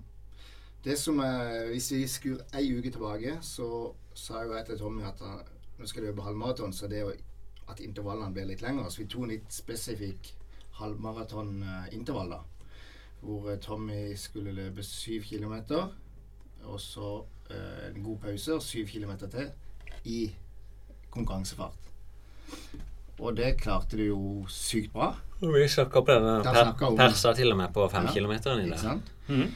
Det 0.83 0.97
som 0.97 1.19
er, 1.19 1.67
Hvis 1.67 1.91
vi 1.91 2.07
skur 2.07 2.37
ei 2.55 2.77
uke 2.77 2.91
tilbake, 2.91 3.37
så 3.41 3.93
sa 4.13 4.43
jo 4.43 4.53
jeg 4.55 4.65
til 4.65 4.79
Tommy 4.79 5.03
at 5.03 5.19
han, 5.19 5.41
nå 5.77 5.85
skal 5.85 6.03
løpe 6.03 6.21
halvmaraton, 6.21 6.73
så 6.73 6.87
det 6.87 7.03
at 7.67 7.79
intervallene 7.79 8.33
blir 8.33 8.45
litt 8.45 8.61
lengre. 8.61 8.91
Så 8.91 9.01
vi 9.01 9.07
tok 9.07 9.23
en 9.23 9.33
litt 9.33 9.51
spesifikk 9.53 10.31
halvmaraton-intervall, 10.79 12.29
da. 12.29 12.39
Hvor 13.27 13.49
eh, 13.51 13.59
Tommy 13.59 14.15
skulle 14.15 14.53
løpe 14.55 14.83
syv 14.87 15.25
kilometer, 15.27 15.89
og 16.63 16.79
så 16.79 17.09
eh, 17.51 17.89
en 17.89 18.03
god 18.05 18.21
pause 18.23 18.55
og 18.55 18.63
syv 18.63 18.87
kilometer 18.87 19.27
til 19.27 19.49
i 20.07 20.21
konkurransefart. 21.11 21.91
Og 23.17 23.35
det 23.35 23.55
klarte 23.59 23.97
du 23.97 24.03
jo 24.05 24.19
sykt 24.51 24.93
bra. 24.93 25.09
Og 25.41 25.53
vi 25.53 25.67
snakka 25.69 26.01
på 26.05 26.13
denne 26.15 26.39
per, 26.45 26.73
persa 26.97 27.33
til 27.35 27.51
og 27.51 27.57
med 27.59 27.73
på 27.73 27.87
fem 27.91 28.05
Ja, 28.07 28.13
i 28.13 28.19
Ikke 28.21 28.69
det. 28.71 28.79
sant? 28.79 29.11
Mhm. 29.27 29.55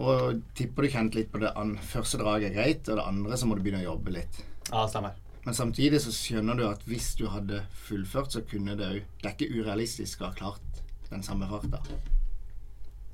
Og 0.00 0.40
tipper 0.56 0.82
du 0.82 0.88
kjente 0.88 1.18
litt 1.18 1.32
på 1.32 1.40
det 1.42 1.50
an 1.56 1.74
første 1.76 2.16
draget 2.18 2.50
er 2.50 2.54
greit, 2.54 2.88
og 2.88 2.96
det 2.96 3.04
andre 3.04 3.36
så 3.36 3.46
må 3.46 3.56
du 3.56 3.62
begynne 3.62 3.82
å 3.82 3.90
jobbe 3.92 4.14
litt. 4.14 4.44
Ja, 4.70 4.86
stemmer. 4.88 5.12
Men 5.44 5.54
samtidig 5.54 6.00
så 6.00 6.12
skjønner 6.12 6.56
du 6.56 6.66
at 6.68 6.82
hvis 6.88 7.14
du 7.18 7.26
hadde 7.32 7.62
fullført, 7.86 8.32
så 8.32 8.40
kunne 8.44 8.76
det 8.76 8.86
òg 8.86 9.02
Det 9.20 9.28
er 9.28 9.34
ikke 9.36 9.60
urealistisk 9.60 10.20
å 10.20 10.30
ha 10.30 10.32
klart 10.32 10.82
den 11.10 11.22
samme 11.22 11.48
farta. 11.48 11.80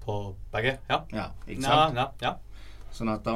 På 0.07 0.17
begge? 0.53 0.77
Ja. 0.89 1.01
Ja, 1.13 1.29
ikke 1.47 1.63
Ja, 1.63 1.69
sant? 1.91 1.97
ja, 1.99 2.07
ja. 2.23 2.35
Sånn 2.97 3.11
at 3.13 3.25
da, 3.27 3.35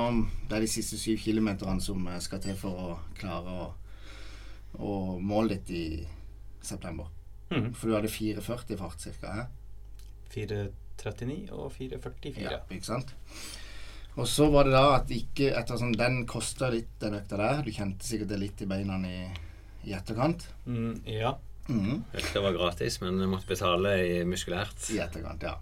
det 0.49 0.57
er 0.57 0.65
de 0.65 0.69
siste 0.71 0.97
syv 0.97 1.19
kilometerne 1.21 1.83
som 1.85 2.07
eh, 2.09 2.21
skal 2.23 2.41
til 2.41 2.55
for 2.57 2.71
å 2.71 2.99
klare 3.19 3.57
å, 3.65 3.67
å 4.81 4.93
måle 5.21 5.59
ditt 5.59 5.71
i 5.75 5.85
september. 6.65 7.11
Mm. 7.51 7.73
For 7.75 7.91
du 7.91 7.97
hadde 7.99 8.13
4,40 8.15 8.79
fart 8.79 9.03
ca. 9.21 9.35
hæ? 9.35 9.47
4.39 10.33 11.51
og 11.57 11.73
4.44. 11.75 12.45
Ja, 12.47 12.61
ikke 12.71 12.87
sant? 12.87 13.13
Og 14.19 14.27
så 14.29 14.49
var 14.53 14.67
det 14.67 14.75
da 14.75 14.85
at 14.97 15.11
ikke 15.15 15.53
etter 15.57 15.79
sånn, 15.79 15.95
Den 15.99 16.25
kosta 16.29 16.69
litt, 16.73 16.91
den 17.03 17.15
økta 17.21 17.39
der. 17.41 17.63
Du 17.67 17.71
kjente 17.75 18.07
sikkert 18.07 18.33
det 18.33 18.41
litt 18.43 18.63
i 18.63 18.69
beina 18.71 18.99
i, 19.07 19.21
i 19.87 19.95
etterkant. 19.97 20.47
Mm, 20.67 21.01
ja. 21.11 21.35
Mm. 21.71 22.03
Det 22.11 22.43
var 22.43 22.57
gratis, 22.57 22.99
men 23.03 23.19
du 23.21 23.27
måtte 23.31 23.47
betale 23.51 23.93
i 24.07 24.21
muskulært. 24.27 24.89
I 24.95 24.99
etterkant, 25.05 25.43
ja. 25.47 25.57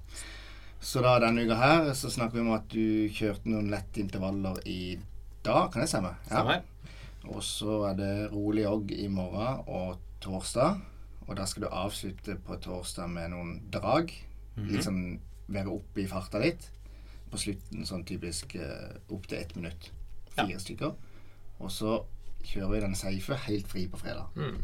Så 0.80 1.02
da 1.02 1.16
denne 1.22 1.42
uka 1.42 1.56
her 1.58 1.92
så 1.98 2.10
snakker 2.10 2.38
vi 2.38 2.44
om 2.44 2.54
at 2.54 2.68
du 2.70 3.08
kjørte 3.10 3.50
noen 3.50 3.70
lette 3.72 3.98
intervaller 4.00 4.60
i 4.68 4.98
dag, 5.44 5.72
kan 5.72 5.82
det 5.82 5.88
stemme? 5.90 6.12
Stemmer. 6.28 6.62
Og 7.28 7.42
så 7.44 7.80
er 7.90 7.98
det 7.98 8.12
rolig 8.32 8.64
jogg 8.64 8.92
i 8.94 9.08
morgen 9.10 9.64
og 9.66 9.98
torsdag. 10.22 10.78
Og 11.26 11.36
da 11.36 11.44
skal 11.48 11.66
du 11.66 11.68
avslutte 11.68 12.38
på 12.46 12.56
torsdag 12.62 13.10
med 13.10 13.32
noen 13.34 13.56
drag. 13.72 14.12
Mhm. 14.56 14.68
Liksom 14.70 15.00
være 15.48 15.72
oppe 15.72 16.04
i 16.04 16.08
farta 16.08 16.40
litt. 16.40 16.70
På 17.28 17.40
slutten 17.40 17.84
sånn 17.84 18.06
typisk 18.08 18.54
uh, 18.56 18.94
opp 19.12 19.26
til 19.28 19.38
ett 19.38 19.54
minutt. 19.56 19.90
Fire 20.32 20.60
stykker. 20.62 20.94
Og 21.58 21.72
så 21.74 21.98
kjører 22.46 22.70
vi 22.72 22.84
den 22.86 22.96
safe 22.96 23.36
helt 23.48 23.68
fri 23.68 23.88
på 23.90 24.00
fredag. 24.00 24.30
Mm. 24.38 24.62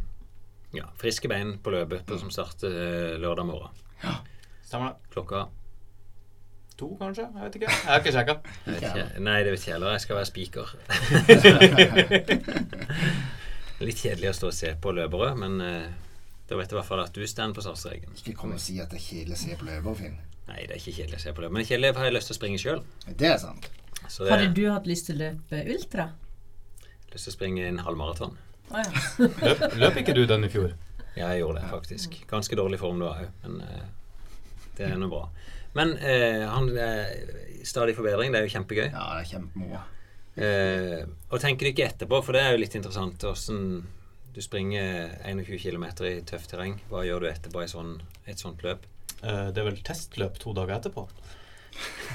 Ja, 0.75 0.87
friske 0.99 1.29
bein 1.29 1.59
på 1.63 1.75
løpet 1.75 2.07
på, 2.07 2.17
som 2.19 2.31
starter 2.33 2.71
eh, 2.71 3.19
lørdag 3.21 3.47
morgen. 3.47 3.83
Ja. 4.03 4.17
Stemmer 4.65 4.95
det. 4.95 5.13
Klokka 5.13 5.45
To, 6.81 6.89
kanskje? 6.99 7.29
Jeg 7.31 7.43
vet 7.43 7.59
ikke. 7.61 7.69
Jeg 7.71 7.87
har 7.87 8.01
ikke 8.03 8.13
sjekka. 8.17 8.35
jeg 8.85 9.23
Nei, 9.23 9.37
det 9.47 9.53
vet 9.55 9.61
ikke 9.63 9.75
heller. 9.77 9.93
Jeg 9.95 10.03
skal 10.05 10.19
være 10.19 10.31
spiker. 10.31 10.67
Litt 13.85 14.01
kjedelig 14.01 14.33
å 14.33 14.35
stå 14.39 14.51
og 14.51 14.57
se 14.57 14.73
på 14.83 14.95
løpere, 14.97 15.31
men 15.39 15.61
uh, 15.63 15.87
da 16.49 16.59
vet 16.59 16.67
jeg 16.67 16.75
i 16.75 16.79
hvert 16.81 16.89
fall 16.89 17.05
at 17.05 17.15
du 17.15 17.23
står 17.31 17.55
på 17.55 17.65
startstreken. 17.65 18.19
Ikke 18.19 18.35
kom 18.43 18.57
og 18.57 18.63
si 18.63 18.81
at 18.83 18.91
det 18.91 18.99
er 18.99 19.07
kjedelig 19.07 19.39
å 19.39 19.43
se 19.45 19.59
på 19.61 19.69
løpere, 19.71 19.95
Finn. 20.03 20.19
Nei, 20.49 20.61
det 20.67 20.75
er 20.75 20.83
ikke 20.83 20.99
kjedelig 20.99 21.21
å 21.21 21.25
se 21.25 21.37
på 21.37 21.45
løpere. 21.45 21.57
Men 21.59 21.71
kjedelig 21.71 21.95
har 21.99 22.11
jeg 22.11 22.17
lyst 22.19 22.31
til 22.31 22.37
å 22.37 22.41
springe 22.41 22.61
sjøl. 22.63 22.85
Det 23.07 23.31
er 23.31 23.41
sant. 23.43 23.71
Så 24.05 24.27
det 24.27 24.35
Hadde 24.35 24.53
du 24.57 24.65
hatt 24.69 24.87
lyst 24.91 25.09
til 25.09 25.17
å 25.17 25.29
løpe 25.29 25.63
ultra? 25.73 26.11
lyst 27.15 27.29
til 27.29 27.33
å 27.33 27.37
springe 27.37 27.67
en 27.69 27.81
halvmaraton. 27.87 28.35
Ah, 28.73 28.83
ja. 28.83 29.29
Løp, 29.47 29.65
løp 29.79 30.01
ikke 30.03 30.15
du 30.17 30.25
den 30.27 30.47
i 30.47 30.51
fjor? 30.51 30.73
Ja, 31.15 31.29
jeg 31.31 31.45
gjorde 31.45 31.61
det 31.63 31.71
faktisk. 31.71 32.17
Ganske 32.31 32.59
dårlig 32.59 32.81
form 32.81 33.03
da 33.03 33.13
òg, 33.13 33.29
men 33.45 33.61
uh, 33.63 33.85
det 34.79 34.89
er 34.89 34.99
nå 34.99 35.09
bra. 35.13 35.29
Men 35.75 35.97
eh, 35.99 36.45
han 36.49 36.71
eh, 36.79 37.11
Stadig 37.65 37.95
forbedring, 37.97 38.33
det 38.33 38.41
er 38.43 38.47
jo 38.49 38.53
kjempegøy. 38.53 38.87
Ja, 38.93 39.05
det 39.17 39.23
er 39.25 39.29
kjempemoro. 39.31 39.79
Eh, 40.37 41.05
og 41.31 41.41
tenker 41.41 41.65
du 41.65 41.71
ikke 41.71 41.87
etterpå, 41.89 42.19
for 42.27 42.37
det 42.37 42.43
er 42.45 42.53
jo 42.53 42.61
litt 42.61 42.75
interessant 42.77 43.25
åssen 43.31 43.61
du 44.35 44.41
springer 44.43 45.15
21 45.31 45.61
km 45.63 45.85
i 46.11 46.17
tøft 46.27 46.51
terreng. 46.51 46.75
Hva 46.91 47.05
gjør 47.07 47.23
du 47.25 47.29
etterpå 47.31 47.63
i 47.65 47.71
sånn, 47.71 47.95
et 48.29 48.43
sånt 48.43 48.65
løp? 48.67 48.85
Eh, 49.23 49.49
Det 49.55 49.63
er 49.63 49.69
vel 49.71 49.81
testløp 49.87 50.37
to 50.43 50.53
dager 50.57 50.77
etterpå? 50.77 51.07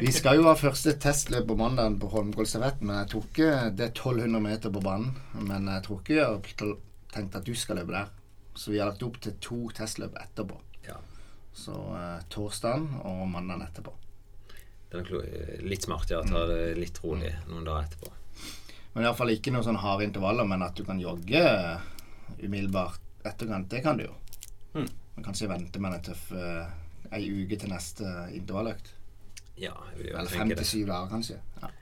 Vi 0.00 0.12
skal 0.14 0.38
jo 0.38 0.46
ha 0.48 0.54
første 0.56 0.94
testløp 1.00 1.46
på 1.48 1.56
mandag 1.58 1.96
på 2.00 2.08
Holmgårdservetten, 2.12 2.86
men 2.88 3.00
jeg 3.02 3.10
tror 3.12 3.26
ikke 3.28 3.50
det 3.76 3.88
er 3.88 3.92
1200 3.92 4.40
meter 4.44 4.72
på 4.72 4.82
banen. 4.84 5.10
Men 5.40 5.68
jeg 5.72 5.84
tror 5.88 6.00
ikke 6.02 6.16
jeg 6.20 6.28
har 6.28 6.76
tenkt 7.16 7.36
at 7.40 7.48
du 7.48 7.54
skal 7.56 7.80
løpe 7.80 7.96
der. 7.96 8.12
Så 8.56 8.72
vi 8.72 8.78
har 8.80 8.88
lagt 8.92 9.04
opp 9.04 9.18
til 9.20 9.36
to 9.44 9.58
testløp 9.76 10.16
etterpå. 10.20 10.56
Så 11.56 11.74
eh, 11.96 12.18
torsdagen 12.28 12.90
og 13.08 13.24
mandagen 13.32 13.64
etterpå. 13.64 13.94
Det 14.92 15.02
er 15.02 15.64
litt 15.66 15.86
smart 15.86 16.10
ja, 16.12 16.20
ta 16.24 16.44
det 16.46 16.76
litt 16.78 17.00
rolig 17.02 17.32
noen 17.48 17.64
dager 17.66 17.88
etterpå. 17.88 18.12
Men 18.94 19.06
iallfall 19.06 19.32
ikke 19.34 19.52
noen 19.52 19.64
sånn 19.66 19.80
harde 19.80 20.06
intervaller, 20.06 20.46
men 20.48 20.64
at 20.64 20.76
du 20.76 20.84
kan 20.86 21.00
jogge 21.00 21.40
eh, 21.40 21.88
umiddelbart 22.42 23.00
etterkant, 23.26 23.70
det 23.72 23.82
kan 23.84 23.98
du 23.98 24.06
jo. 24.06 24.14
Mm. 24.76 24.90
Men 25.16 25.26
kanskje 25.26 25.50
vente 25.50 25.80
med 25.82 25.96
en 25.96 26.06
tøff 26.10 26.28
eh, 26.36 26.76
ei 27.16 27.24
uke 27.32 27.58
til 27.60 27.72
neste 27.72 28.12
intervalløkt. 28.36 28.92
Ja, 29.56 29.72
jeg 29.90 29.98
vil 30.02 30.10
jo 30.10 30.20
Eller 30.20 30.32
fem 30.32 30.52
til 30.52 30.68
syv 30.68 30.92
dager, 30.92 31.10
kanskje. 31.12 31.40
Ja. 31.62 31.72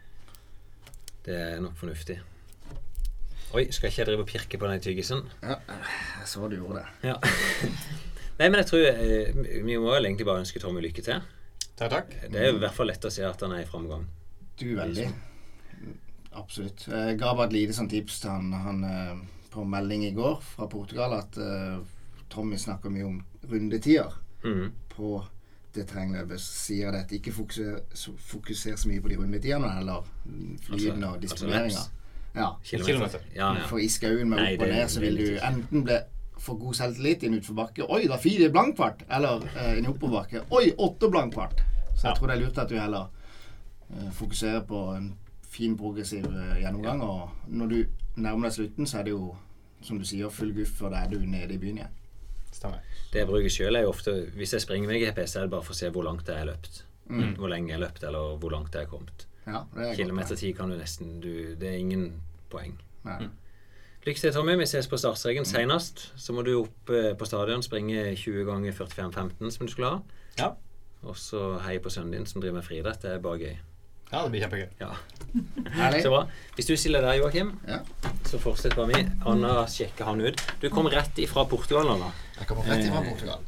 Det 1.27 1.39
er 1.41 1.63
nok 1.65 1.77
fornuftig. 1.81 2.21
Oi, 3.55 3.69
skal 3.71 3.91
ikke 3.91 4.03
jeg 4.03 4.09
drive 4.11 4.25
og 4.25 4.31
pirke 4.31 4.59
på 4.59 4.71
den 4.71 4.83
tyggisen? 4.83 5.23
ja, 5.43 5.59
jeg 5.71 6.31
så 6.31 6.49
du 6.51 6.59
gjorde 6.59 6.83
det. 6.83 7.11
Ja. 7.11 7.19
Nei, 8.39 8.49
men 8.49 8.59
jeg 8.61 8.67
tror 8.67 8.85
eh, 8.91 9.45
Vi 9.63 9.77
må 9.79 9.93
vel 9.93 10.09
egentlig 10.09 10.27
bare 10.27 10.43
ønske 10.43 10.63
Tommy 10.63 10.83
lykke 10.83 11.05
til. 11.07 11.23
Takk, 11.75 11.91
takk. 11.91 12.17
Det 12.31 12.41
er 12.41 12.51
jo 12.51 12.59
i 12.59 12.63
hvert 12.63 12.77
fall 12.77 12.91
lett 12.91 13.07
å 13.07 13.13
se 13.13 13.25
at 13.27 13.41
han 13.43 13.55
er 13.55 13.65
i 13.65 13.69
framgang. 13.69 14.05
Du, 14.59 14.69
veldig. 14.79 15.09
Absolutt. 16.39 16.87
Jeg 16.91 17.19
ga 17.19 17.33
bare 17.35 17.49
et 17.51 17.57
lite 17.57 17.75
sånn 17.77 17.91
tips 17.91 18.21
til 18.23 18.31
han, 18.31 18.53
han 18.65 18.85
eh, 18.89 19.23
på 19.55 19.65
melding 19.67 20.07
i 20.09 20.15
går 20.15 20.41
fra 20.43 20.67
Portugal 20.71 21.15
at 21.15 21.39
uh, 21.39 21.79
Tommy 22.31 22.59
snakker 22.59 22.91
mye 22.91 23.07
om 23.07 23.21
rundetider 23.47 24.17
mm. 24.43 24.65
på 24.91 25.11
det 25.75 25.85
terrengløpet. 25.91 26.43
Så 26.43 26.57
sier 26.69 26.95
det 26.95 27.05
at 27.05 27.15
ikke 27.15 27.35
fokuser, 27.35 27.85
fokuser 28.19 28.79
så 28.79 28.91
mye 28.91 29.03
på 29.03 29.13
de 29.13 29.19
rundetidene, 29.21 29.71
heller 29.77 30.07
flyene 30.67 30.75
Altså- 30.75 30.91
og 30.91 31.13
altså 31.13 31.21
disponeringa. 31.23 31.85
reps. 31.85 31.91
ja. 32.35 32.49
Kilometer. 32.65 33.21
Ja, 33.35 33.53
ja. 33.61 33.67
For 33.71 33.79
i 33.79 33.89
skauen 33.89 34.29
med 34.31 34.43
Nei, 34.43 34.55
opp 34.55 34.67
og 34.67 34.75
ned 34.75 34.91
så 34.91 35.05
vil 35.07 35.23
du 35.23 35.39
enten 35.39 35.87
bli 35.87 36.01
for 36.39 36.59
god 36.61 36.75
selvtillit 36.75 37.23
i 37.23 37.27
en 37.31 37.35
utforbakke 37.39 37.87
Oi, 37.89 38.03
det 38.03 38.13
er 38.17 38.23
fire 38.23 38.49
blankfart! 38.53 39.05
Eller 39.09 39.45
eh, 39.57 39.79
en 39.79 39.87
oppoverbakke. 39.93 40.43
Oi, 40.51 40.73
åtte 40.79 41.09
blankfart! 41.11 41.63
Så 41.95 42.09
jeg 42.09 42.11
Ja. 42.11 42.15
tror 42.19 42.27
det 42.29 42.37
er 42.37 42.41
lurt 42.45 42.59
at 42.59 42.69
du 42.69 42.75
heller 42.79 43.07
eh, 43.91 44.11
fokuserer 44.13 44.61
på 44.67 44.81
en 44.97 45.13
fin, 45.49 45.77
progressiv 45.79 46.25
eh, 46.27 46.61
gjennomgang. 46.63 47.03
Og 47.03 47.31
når 47.49 47.67
du 47.69 47.85
nærmer 48.17 48.49
deg 48.49 48.53
slutten, 48.59 48.87
så 48.87 48.99
er 48.99 49.03
det 49.05 49.15
jo, 49.15 49.35
som 49.83 49.99
du 49.99 50.05
sier, 50.05 50.29
full 50.31 50.53
guff, 50.57 50.83
og 50.83 50.91
da 50.91 51.05
er 51.05 51.09
du 51.15 51.19
nede 51.23 51.55
i 51.55 51.59
byen 51.59 51.79
igjen. 51.79 51.95
Stemmer. 52.55 52.83
Det 53.13 53.23
jeg 53.23 53.27
bruker 53.31 53.51
sjøl, 53.51 53.77
er 53.77 53.83
jo 53.83 53.91
ofte 53.91 54.13
Hvis 54.35 54.53
jeg 54.55 54.63
springer 54.63 54.89
med 54.91 55.01
GPS, 55.03 55.37
er 55.37 55.47
det 55.47 55.51
bare 55.51 55.63
for 55.67 55.75
å 55.75 55.79
se 55.79 55.89
hvor 55.91 56.05
langt 56.07 56.29
jeg 56.29 56.39
har 56.39 56.47
løpt. 56.51 56.85
Mm. 57.09 57.35
Hvor 57.39 57.49
lenge 57.51 57.69
jeg 57.73 57.79
har 57.79 57.85
løpt, 57.87 58.03
eller 58.05 58.37
hvor 58.43 58.51
langt 58.55 58.75
jeg 58.75 58.87
har 58.87 58.91
kommet. 58.91 59.27
Ja, 59.47 59.65
Kilometer 59.95 60.37
ti 60.41 60.53
kan 60.57 60.71
du 60.71 60.77
nesten 60.79 61.21
du, 61.21 61.55
Det 61.61 61.69
er 61.69 61.77
ingen 61.79 62.21
poeng. 62.51 62.79
Nei. 63.05 63.29
Lykke 64.05 64.21
til, 64.21 64.33
Tommy. 64.37 64.55
Vi 64.61 64.67
ses 64.69 64.89
på 64.91 64.99
startstreken 65.01 65.47
senest. 65.49 66.11
Så 66.21 66.35
må 66.37 66.43
du 66.45 66.53
opp 66.61 66.91
eh, 66.93 67.13
på 67.17 67.25
stadion, 67.29 67.63
springe 67.65 68.11
20 68.21 68.45
ganger 68.51 68.73
45-15 68.77 69.51
som 69.55 69.67
du 69.67 69.73
skulle 69.73 69.93
ha. 69.95 70.01
Ja. 70.41 70.51
Og 71.05 71.17
så 71.21 71.55
hei 71.65 71.79
på 71.85 71.93
sønnen 71.93 72.13
din 72.19 72.27
som 72.29 72.43
driver 72.45 72.59
med 72.61 72.67
friidrett. 72.67 73.01
Det 73.05 73.15
er 73.17 73.23
bare 73.25 73.41
gøy. 73.41 73.55
Ja, 74.13 74.21
det 74.27 74.31
blir 74.35 74.45
kjempegøy. 74.45 74.69
Ja. 74.81 74.91
Så 76.05 76.11
bra. 76.13 76.21
Hvis 76.55 76.69
du 76.69 76.75
stiller 76.79 77.01
der, 77.03 77.17
Joakim, 77.19 77.55
Ja. 77.67 77.81
så 78.29 78.39
fortsett 78.39 78.77
bare 78.77 78.93
vi. 78.93 79.01
Anna 79.27 79.65
sjekker 79.67 80.05
han 80.07 80.21
ut. 80.23 80.39
Du 80.63 80.69
kom 80.71 80.87
rett 80.93 81.19
ifra 81.19 81.43
Portugal, 81.51 81.89
Anna. 81.97 82.13
Jeg 82.39 82.47
kom 82.47 82.61
rett 82.63 82.85
fra 82.93 83.01
Eh, 83.01 83.09
Portugal. 83.09 83.41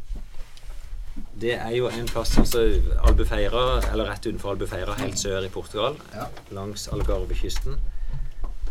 Det 1.39 1.53
er 1.55 1.71
jo 1.77 1.87
en 1.89 2.09
plass, 2.09 2.33
altså 2.41 2.65
Albufeira, 3.07 3.63
eller 3.93 4.09
rett 4.11 4.27
utenfor 4.27 4.57
Albufeira, 4.57 4.97
helt 4.99 5.19
sør 5.21 5.45
i 5.47 5.53
Portugal, 5.53 5.97
Ja. 6.15 6.27
langs 6.53 6.89
Algarvekysten. 6.93 7.77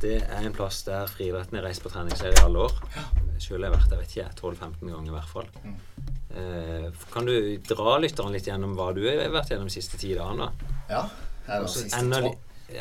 Det 0.01 0.17
er 0.21 0.43
en 0.43 0.55
plass 0.55 0.83
der 0.87 1.07
friidretten 1.09 1.59
har 1.59 1.65
reist 1.67 1.83
på 1.83 1.91
treningsserie 1.93 2.35
i 2.35 2.43
alle 2.43 2.65
år. 2.67 2.75
Selv 3.39 3.63
har 3.63 3.69
jeg 3.69 3.75
vært 3.75 3.91
der 3.91 4.01
vet 4.01 4.15
ikke 4.15 4.27
12-15 4.41 4.91
ganger 4.91 5.11
i 5.11 5.15
hvert 5.15 5.31
fall. 5.31 5.47
Mm. 5.63 5.77
Eh, 6.35 6.87
kan 7.13 7.27
du 7.29 7.35
dra 7.63 7.97
lytteren 8.03 8.35
litt 8.35 8.47
gjennom 8.49 8.75
hva 8.75 8.89
du 8.95 9.05
har 9.07 9.21
vært 9.31 9.53
gjennom 9.53 9.69
de 9.69 9.75
siste 9.75 9.99
ti 10.01 10.11
dagene? 10.17 10.49
Ja. 10.89 11.05
Her 11.45 11.59
er 11.59 11.63
det 11.63 11.69
Altså, 11.69 11.85
siste 11.85 12.01
enda, 12.01 12.19
li, 12.25 12.31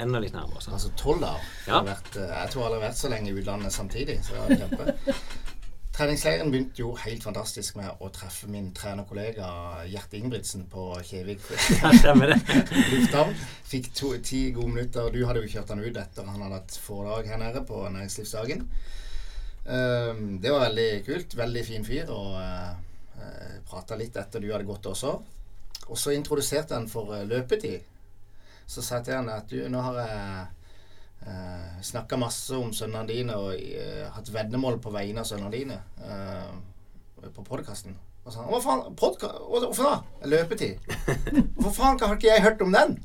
enda 0.04 0.22
litt 0.24 0.34
nærmere. 0.34 0.62
Sånn. 0.64 0.74
Altså 0.78 0.90
tolv 0.98 1.22
dager. 1.22 1.48
Ja. 1.66 1.70
Jeg 1.70 1.76
har 1.76 1.88
vært, 1.92 2.16
eh, 2.16 2.34
Jeg 2.34 2.54
tror 2.54 2.64
jeg 2.64 2.72
har 2.72 2.86
vært 2.88 3.00
så 3.02 3.12
lenge 3.12 3.30
i 3.30 3.36
utlandet 3.38 3.76
samtidig. 3.76 4.18
Så 4.24 4.34
det 4.34 4.42
var 4.42 4.64
kjempe. 4.64 5.14
Treningsleiren 5.94 6.50
begynte 6.50 6.82
jo 6.82 6.88
helt 6.98 7.22
fantastisk 7.22 7.76
med 7.78 8.02
å 8.02 8.08
treffe 8.10 8.48
min 8.50 8.72
trenerkollega 8.74 9.46
Gjert 9.86 10.16
Ingebrigtsen 10.18 10.64
på 10.70 10.88
Kjevik 11.06 11.44
lufthavn. 12.90 13.36
Fikk 13.70 13.92
to, 13.94 14.10
ti 14.18 14.48
gode 14.56 14.72
minutter. 14.72 15.12
Du 15.14 15.20
hadde 15.22 15.44
jo 15.44 15.52
kjørt 15.52 15.70
han 15.70 15.84
ut 15.84 16.00
etter 16.02 16.26
han 16.26 16.42
hadde 16.42 16.58
hatt 16.58 16.78
foredrag 16.82 17.30
her 17.30 17.38
nede 17.38 17.62
på 17.68 17.84
Næringslivsdagen. 17.86 18.66
Um, 19.64 20.24
det 20.42 20.50
var 20.50 20.66
veldig 20.66 20.88
kult. 21.06 21.38
Veldig 21.38 21.64
fin 21.70 21.86
fyr. 21.86 22.10
Og 22.10 22.42
uh, 22.42 22.74
prata 23.70 23.94
litt 24.00 24.18
etter 24.18 24.42
du 24.42 24.50
hadde 24.50 24.66
gått 24.66 24.90
også. 24.90 25.14
Og 25.86 26.00
så 26.00 26.16
introduserte 26.16 26.74
han 26.74 26.90
for 26.90 27.14
eh, 27.14 27.26
løpetid. 27.28 27.86
Så 28.66 28.82
sa 28.82 28.98
jeg 28.98 29.10
til 29.12 29.18
han 29.20 29.30
at 29.30 29.46
du, 29.46 29.60
nå 29.70 29.82
har 29.84 29.98
jeg 30.00 30.44
uh, 31.26 31.74
snakka 31.84 32.18
masse 32.20 32.56
om 32.56 32.72
sønnene 32.72 33.08
dine 33.10 33.36
og 33.36 33.52
eh, 33.54 34.06
hatt 34.14 34.30
veddemål 34.32 34.80
på 34.82 34.92
vegne 34.94 35.20
av 35.20 35.28
sønnene 35.28 35.52
dine 35.52 35.78
eh, 36.00 37.28
på 37.34 37.44
podkasten. 37.44 37.96
Og 38.24 38.32
sa 38.32 38.46
Hva 38.48 38.60
faen? 38.64 38.94
Podka 38.96 39.28
hvorfor 39.36 39.90
da? 39.90 40.28
Løpetid? 40.32 40.80
Hvorfor 41.58 41.76
faen 41.76 42.00
har 42.06 42.16
ikke 42.16 42.30
jeg 42.30 42.44
hørt 42.46 42.64
om 42.64 42.72
den? 42.72 42.96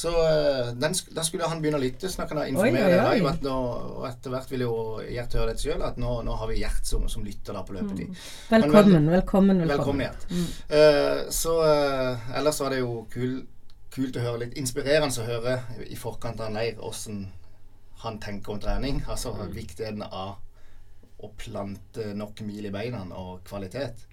Så 0.00 0.08
eh, 0.08 0.70
den, 0.78 0.94
da 1.10 1.24
skulle 1.26 1.48
han 1.50 1.60
begynne 1.62 1.80
å 1.80 1.82
lytte, 1.82 2.08
så 2.08 2.22
jeg 2.22 2.54
informere 2.54 2.86
Oi, 2.86 2.92
oi, 2.92 2.94
deg 2.94 3.24
oi. 3.26 3.32
live. 3.34 3.54
Og 3.98 4.06
etter 4.08 4.34
hvert 4.34 4.52
vil 4.52 4.64
jo 4.64 4.74
Gjert 5.02 5.34
høre 5.36 5.50
dette 5.50 5.64
sjøl, 5.66 5.82
at 5.84 5.98
nå, 6.00 6.12
nå 6.26 6.36
har 6.40 6.50
vi 6.50 6.60
Gjert 6.62 6.86
som, 6.86 7.08
som 7.10 7.26
lytter 7.26 7.56
da 7.58 7.64
på 7.66 7.74
løpetid. 7.76 8.12
Men 8.52 8.66
Velkommen, 8.68 9.10
velkommen, 9.16 9.64
Velkommen, 9.66 9.72
velkommen. 9.74 10.06
Gjert. 10.06 10.68
Eh, 10.78 11.24
så 11.34 11.56
eh, 11.66 12.30
ellers 12.38 12.62
var 12.62 12.76
det 12.76 12.84
jo 12.84 13.02
kul, 13.12 13.40
kult 13.94 14.16
å 14.16 14.24
høre 14.24 14.44
litt 14.44 14.58
inspirerende 14.60 15.22
å 15.22 15.26
høre 15.26 15.56
i 15.86 15.98
forkant 15.98 16.40
av 16.40 16.50
en 16.50 16.58
leir 16.60 16.80
åssen 16.84 17.24
han 18.00 18.20
tenker 18.22 18.54
om 18.54 18.60
trening. 18.60 19.02
Altså 19.08 19.34
viktigheten 19.52 20.02
av 20.06 20.38
å 21.20 21.30
plante 21.36 22.12
nok 22.16 22.40
mil 22.46 22.66
i 22.66 22.72
beina 22.72 23.02
og 23.20 23.42
kvalitet. 23.48 24.06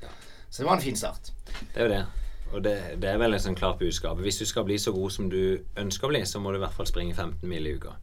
Så 0.49 0.61
det 0.61 0.67
var 0.67 0.77
en 0.77 0.83
fin 0.83 0.97
start. 0.97 1.31
Det 1.73 1.79
er 1.79 1.87
jo 1.87 1.93
det. 1.93 2.05
Og 2.53 2.63
det, 2.63 2.75
det 3.03 3.09
er 3.11 3.19
vel 3.19 3.35
et 3.35 3.43
sånn 3.43 3.57
klart 3.59 3.79
budskap. 3.79 4.19
Hvis 4.23 4.39
du 4.39 4.45
skal 4.47 4.65
bli 4.67 4.77
så 4.79 4.93
god 4.95 5.11
som 5.11 5.29
du 5.31 5.59
ønsker 5.79 6.07
å 6.07 6.11
bli, 6.11 6.23
så 6.27 6.39
må 6.39 6.51
du 6.51 6.59
i 6.59 6.63
hvert 6.63 6.75
fall 6.75 6.87
springe 6.87 7.15
15 7.15 7.47
mil 7.49 7.67
i 7.67 7.75
uka. 7.75 7.97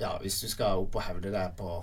Ja, 0.00 0.16
hvis 0.22 0.40
du 0.42 0.48
skal 0.50 0.82
opp 0.82 0.98
og 0.98 1.06
hevde 1.06 1.32
deg 1.34 1.54
på 1.58 1.78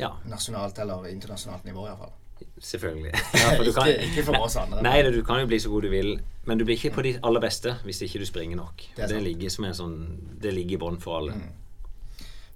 Ja, 0.00 0.14
nasjonalt 0.24 0.78
eller 0.80 1.04
internasjonalt 1.10 1.66
nivå, 1.68 1.84
iallfall. 1.84 2.14
Selvfølgelig. 2.62 3.12
Ja, 3.12 3.52
for 3.56 3.64
du 3.64 3.72
kan, 3.72 3.88
ikke, 3.88 4.08
ikke 4.10 4.24
for 4.30 4.46
oss 4.46 4.56
andre. 4.56 4.82
Nei, 4.82 4.96
du 5.02 5.22
kan 5.26 5.40
jo 5.42 5.48
bli 5.50 5.58
så 5.62 5.70
god 5.72 5.86
du 5.86 5.92
vil, 5.92 6.12
men 6.48 6.58
du 6.58 6.64
blir 6.64 6.78
ikke 6.78 6.94
på 6.96 7.06
de 7.06 7.14
aller 7.22 7.42
beste 7.42 7.76
hvis 7.84 8.02
ikke 8.06 8.22
du 8.22 8.26
springer 8.26 8.56
nok. 8.56 8.84
Det 8.96 9.04
er 9.04 9.14
Det, 9.14 9.22
ligger 9.22 9.50
som 9.50 9.68
en 9.68 9.78
sånn 9.78 9.96
Det 10.42 10.54
ligger 10.54 10.78
i 10.78 10.82
bånn 10.82 11.00
for 11.02 11.20
alle. 11.20 11.38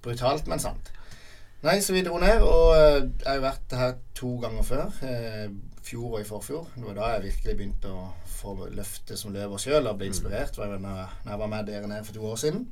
Brutalt, 0.03 0.47
men 0.47 0.59
sant. 0.63 0.91
Nei, 1.65 1.79
så 1.81 1.95
vi 1.95 2.03
dro 2.05 2.19
ned, 2.21 2.43
og 2.45 2.75
eh, 2.75 2.99
jeg 3.01 3.25
har 3.25 3.39
jo 3.39 3.47
vært 3.47 3.73
her 3.79 3.95
to 4.15 4.35
ganger 4.43 4.63
før. 4.67 4.99
Eh, 5.07 5.47
fjor 5.87 6.17
og 6.17 6.21
i 6.21 6.27
forfjor. 6.27 6.69
Det 6.75 6.85
var 6.85 6.97
da 6.97 7.09
jeg 7.15 7.25
virkelig 7.31 7.57
begynte 7.57 7.91
å 7.91 8.05
få 8.29 8.53
løftet 8.75 9.19
som 9.19 9.33
løper 9.33 9.61
sjøl 9.61 9.89
og 9.89 9.97
bli 9.99 10.11
inspirert. 10.11 10.57
Mm. 10.59 10.77
når, 10.83 11.17
jeg 11.25 11.41
var 11.41 11.51
med 11.51 11.67
dere 11.69 11.89
nede 11.89 12.05
for 12.05 12.17
to 12.17 12.29
år 12.29 12.39
siden. 12.43 12.67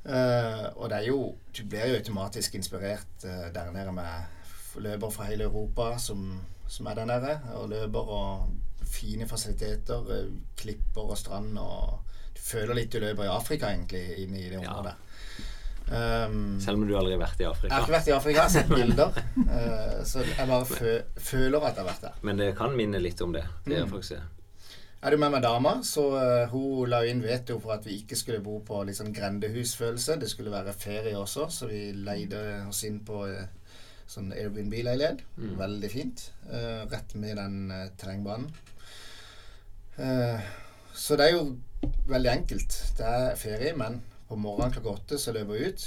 Eh, 0.00 0.66
og 0.74 0.88
det 0.88 0.96
er 0.96 1.06
jo 1.10 1.34
Du 1.52 1.60
blir 1.68 1.90
jo 1.90 1.98
automatisk 1.98 2.54
inspirert 2.56 3.24
eh, 3.28 3.50
der 3.52 3.70
nede 3.74 3.92
med 3.92 4.39
løpere 4.78 5.10
fra 5.10 5.24
hele 5.24 5.44
Europa 5.44 5.98
som, 5.98 6.40
som 6.68 6.86
er 6.86 6.94
der 6.94 7.04
nede. 7.06 7.40
Og 7.54 7.68
løper 7.70 7.98
og 7.98 8.48
fine 8.90 9.26
fasiliteter, 9.28 10.06
eh, 10.14 10.30
klipper 10.56 11.10
og 11.10 11.18
strand 11.18 11.58
og 11.58 11.98
Du 12.34 12.40
føler 12.40 12.74
litt 12.74 12.90
du 12.92 12.98
løper 13.00 13.24
i 13.24 13.28
Afrika, 13.28 13.66
egentlig, 13.74 14.18
inne 14.22 14.38
i 14.38 14.48
det 14.48 14.62
Ja. 14.62 14.70
området. 14.70 14.94
Um, 15.90 16.60
Selv 16.60 16.76
om 16.78 16.86
du 16.86 16.94
aldri 16.96 17.16
har 17.16 17.20
vært 17.24 17.40
i 17.42 17.46
Afrika? 17.48 17.68
jeg 17.68 17.74
har 17.74 17.82
ikke 17.82 17.94
vært 17.96 18.08
i 18.08 18.12
Afrika, 18.14 18.36
jeg 18.36 18.42
har 18.42 18.50
sett 18.54 18.68
bilder. 18.68 19.08
uh, 19.50 20.04
så 20.06 20.22
jeg 20.22 20.46
bare 20.48 20.66
fø 20.68 20.92
føler 21.18 21.64
at 21.66 21.74
jeg 21.76 21.82
har 21.84 21.88
vært 21.90 22.04
der. 22.04 22.20
Men 22.22 22.36
det 22.38 22.50
kan 22.58 22.76
minne 22.78 23.00
litt 23.02 23.20
om 23.26 23.32
det. 23.34 23.42
Det 23.66 23.80
Mm. 23.84 23.90
faktisk. 23.90 24.20
Er 25.02 25.10
du 25.10 25.16
med 25.16 25.30
meg 25.32 25.42
dama, 25.42 25.80
så 25.82 26.04
uh, 26.14 26.46
hun 26.52 26.88
la 26.88 27.00
inn 27.08 27.22
veto 27.24 27.58
for 27.58 27.72
at 27.72 27.84
vi 27.86 27.96
ikke 28.02 28.16
skulle 28.16 28.40
bo 28.44 28.60
på 28.60 28.84
litt 28.86 28.96
sånn 29.00 29.12
grendehusfølelse. 29.16 30.18
Det 30.20 30.28
skulle 30.30 30.50
være 30.52 30.72
ferie 30.76 31.16
også, 31.16 31.48
så 31.50 31.66
vi 31.66 31.92
leide 31.92 32.68
oss 32.68 32.84
inn 32.84 33.00
på 33.00 33.24
eh, 33.26 33.46
sånn 34.10 34.32
Airbnb-leilighet. 34.34 35.22
Mm. 35.38 35.54
Veldig 35.60 35.90
fint. 35.92 36.26
Uh, 36.50 36.86
rett 36.90 37.14
med 37.14 37.38
den 37.38 37.58
uh, 37.70 37.86
terrengbanen. 38.00 38.50
Uh, 40.00 40.40
så 40.96 41.16
det 41.18 41.28
er 41.28 41.36
jo 41.36 41.44
veldig 42.10 42.32
enkelt. 42.32 42.78
Det 42.98 43.06
er 43.06 43.36
ferie, 43.38 43.74
men 43.78 44.00
på 44.28 44.38
morgenen 44.38 44.74
klokka 44.74 44.96
åtte 44.96 45.20
så 45.20 45.34
løper 45.36 45.54
vi 45.54 45.70
ut. 45.70 45.86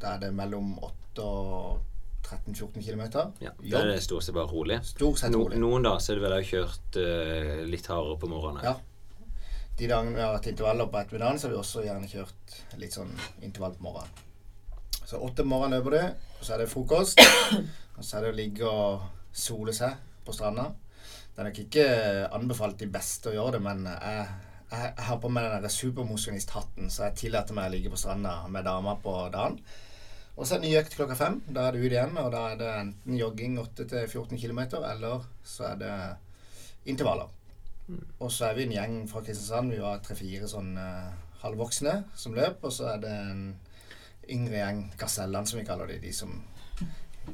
Da 0.00 0.16
er 0.16 0.26
det 0.26 0.32
mellom 0.36 0.74
8 0.82 1.24
og 1.24 1.94
13-14 2.26 2.82
km. 2.82 3.04
Ja, 3.40 3.52
da 3.54 3.80
er 3.80 3.92
det 3.92 4.02
stort 4.04 4.26
sett 4.26 4.34
bare 4.34 4.50
rolig. 4.50 4.80
Stort 4.86 5.22
sett 5.22 5.32
No, 5.34 5.46
noen 5.54 5.86
dager 5.86 6.02
så 6.02 6.12
er 6.12 6.18
det 6.18 6.26
vel 6.26 6.36
også 6.40 6.52
kjørt 6.52 7.00
uh, 7.00 7.64
litt 7.70 7.90
hardere 7.90 8.20
på 8.22 8.30
morgenen. 8.30 8.66
Ja. 8.66 8.76
De 9.76 9.88
dagene 9.90 10.16
vi 10.16 10.24
har 10.24 10.34
hatt 10.34 10.48
intervaller 10.50 10.88
på 10.90 10.98
ettermiddagen, 11.02 11.38
så 11.38 11.46
har 11.46 11.54
vi 11.54 11.60
også 11.60 11.84
gjerne 11.84 12.08
kjørt 12.10 12.56
litt 12.80 12.96
sånn 12.96 13.12
intervall 13.44 13.76
på 13.76 13.86
morgenen. 13.86 14.24
Så 15.06 15.20
åtte 15.22 15.44
om 15.44 15.52
morgenen 15.52 15.78
løper 15.78 15.94
du, 15.94 16.25
og 16.38 16.42
så 16.44 16.54
er 16.54 16.62
det 16.62 16.70
frokost. 16.72 17.20
Og 17.96 18.04
så 18.04 18.18
er 18.18 18.26
det 18.26 18.32
å 18.34 18.36
ligge 18.36 18.68
og 18.68 19.06
sole 19.36 19.72
seg 19.76 19.96
på 20.26 20.34
stranda. 20.36 20.66
Det 21.32 21.40
er 21.40 21.48
nok 21.48 21.60
ikke 21.62 21.86
anbefalt 22.36 22.78
de 22.80 22.88
beste 22.92 23.30
å 23.30 23.34
gjøre 23.36 23.56
det, 23.56 23.62
men 23.64 23.86
jeg, 23.88 24.26
jeg, 24.70 24.90
jeg 24.90 25.06
har 25.08 25.18
på 25.22 25.30
meg 25.32 25.48
den 25.64 25.72
supermosjonisthatten, 25.72 26.90
så 26.92 27.06
jeg 27.06 27.18
tillater 27.22 27.56
meg 27.56 27.70
å 27.70 27.74
ligge 27.76 27.92
på 27.92 28.00
stranda 28.00 28.38
med 28.52 28.68
dama 28.68 28.96
på 29.00 29.14
dagen. 29.32 29.58
Og 30.36 30.44
så 30.44 30.56
er 30.56 30.60
det 30.60 30.68
ny 30.68 30.74
økt 30.82 30.96
klokka 30.98 31.16
fem. 31.16 31.38
Da 31.48 31.66
er 31.66 31.72
det 31.72 31.84
ut 31.86 31.92
igjen, 31.94 32.16
og 32.20 32.28
da 32.34 32.42
er 32.50 32.60
det 32.60 32.72
enten 32.82 33.16
jogging 33.16 33.56
8-14 33.62 34.36
km, 34.36 34.62
eller 34.82 35.24
så 35.44 35.70
er 35.70 35.80
det 35.80 35.94
intervaller. 36.92 37.32
Og 38.18 38.32
så 38.32 38.50
er 38.50 38.58
vi 38.58 38.66
en 38.66 38.74
gjeng 38.74 38.96
fra 39.08 39.22
Kristiansand. 39.24 39.72
Vi 39.72 39.80
var 39.80 40.02
tre-fire 40.04 40.48
sånn 40.50 40.74
eh, 40.80 41.14
halvvoksne 41.44 41.94
som 42.18 42.34
løp. 42.36 42.64
Og 42.66 42.74
så 42.74 42.90
er 42.92 43.02
det 43.04 43.12
en 43.30 43.42
yngre 44.32 44.60
gjeng, 44.60 44.84
Gasellene 45.00 45.48
som 45.48 45.60
vi 45.60 45.66
kaller 45.66 45.90
de, 45.90 45.98
de 46.02 46.12
som, 46.14 46.32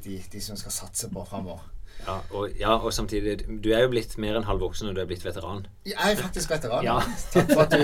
de, 0.03 0.17
de 0.31 0.41
som 0.41 0.59
skal 0.59 0.75
satse 0.75 1.09
på 1.13 1.25
framover. 1.29 1.69
Ja, 2.03 2.17
og, 2.33 2.49
ja, 2.59 2.71
og 2.73 2.89
samtidig 2.93 3.45
Du 3.61 3.69
er 3.71 3.83
jo 3.85 3.91
blitt 3.91 4.15
mer 4.19 4.35
enn 4.35 4.47
halvvoksen 4.47 4.89
og 4.89 4.95
du 4.97 5.03
er 5.03 5.05
blitt 5.07 5.23
veteran. 5.23 5.61
Jeg 5.87 5.95
er 5.95 6.17
faktisk 6.19 6.51
veteran. 6.51 6.83
Ja. 6.83 6.97
Takk, 7.31 7.53
for 7.53 7.63
at 7.67 7.75
du, 7.75 7.83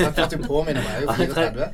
takk 0.00 0.16
for 0.16 0.24
at 0.24 0.34
du 0.34 0.46
påminner 0.46 0.82
meg. 0.82 1.04
Jeg 1.04 1.04
er 1.04 1.28
jo 1.28 1.36
34. 1.36 1.68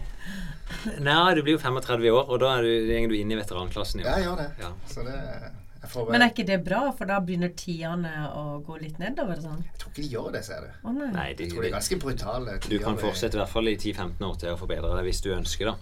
Nei, 1.00 1.34
du 1.34 1.40
blir 1.46 1.56
jo 1.56 1.60
35 1.62 2.04
i 2.04 2.10
år, 2.12 2.26
og 2.28 2.42
da 2.42 2.50
er 2.58 2.66
du, 2.66 2.90
du 3.08 3.14
inne 3.16 3.34
i 3.34 3.38
veteranklassen. 3.38 4.02
Ja, 4.04 4.18
jeg 4.18 4.28
gjør 4.28 4.42
det. 4.42 4.48
Ja. 4.60 4.72
Så 4.90 5.04
det 5.06 5.16
jeg, 5.16 5.90
får, 5.92 6.10
Men 6.12 6.24
er 6.24 6.32
ikke 6.32 6.46
det 6.48 6.58
bra, 6.66 6.80
for 6.98 7.08
da 7.08 7.20
begynner 7.24 7.52
tidene 7.56 8.12
å 8.36 8.58
gå 8.66 8.76
litt 8.82 8.98
nedover? 9.00 9.38
sånn? 9.40 9.62
jeg 9.64 9.80
tror 9.80 9.92
ikke 9.92 10.02
de 10.02 10.08
gjør 10.12 10.32
det, 10.34 10.42
ser 10.44 10.66
du. 10.66 10.72
Oh, 10.82 10.92
nei. 10.92 11.08
Nei, 11.14 11.28
de, 11.38 11.46
Jeg 11.46 11.54
tror 11.54 11.64
de 11.64 11.70
er 11.70 11.76
ganske 11.78 12.00
brutale. 12.02 12.56
du 12.66 12.76
kan 12.82 12.98
fortsette 13.00 13.38
i 13.38 13.40
hvert 13.40 13.54
fall 13.54 13.70
i 13.70 13.76
10-15 13.78 14.26
år 14.28 14.40
til 14.42 14.52
å 14.52 14.58
forbedre 14.60 14.90
deg 14.98 15.08
hvis 15.08 15.22
du 15.24 15.30
ønsker 15.36 15.70
det. 15.70 15.76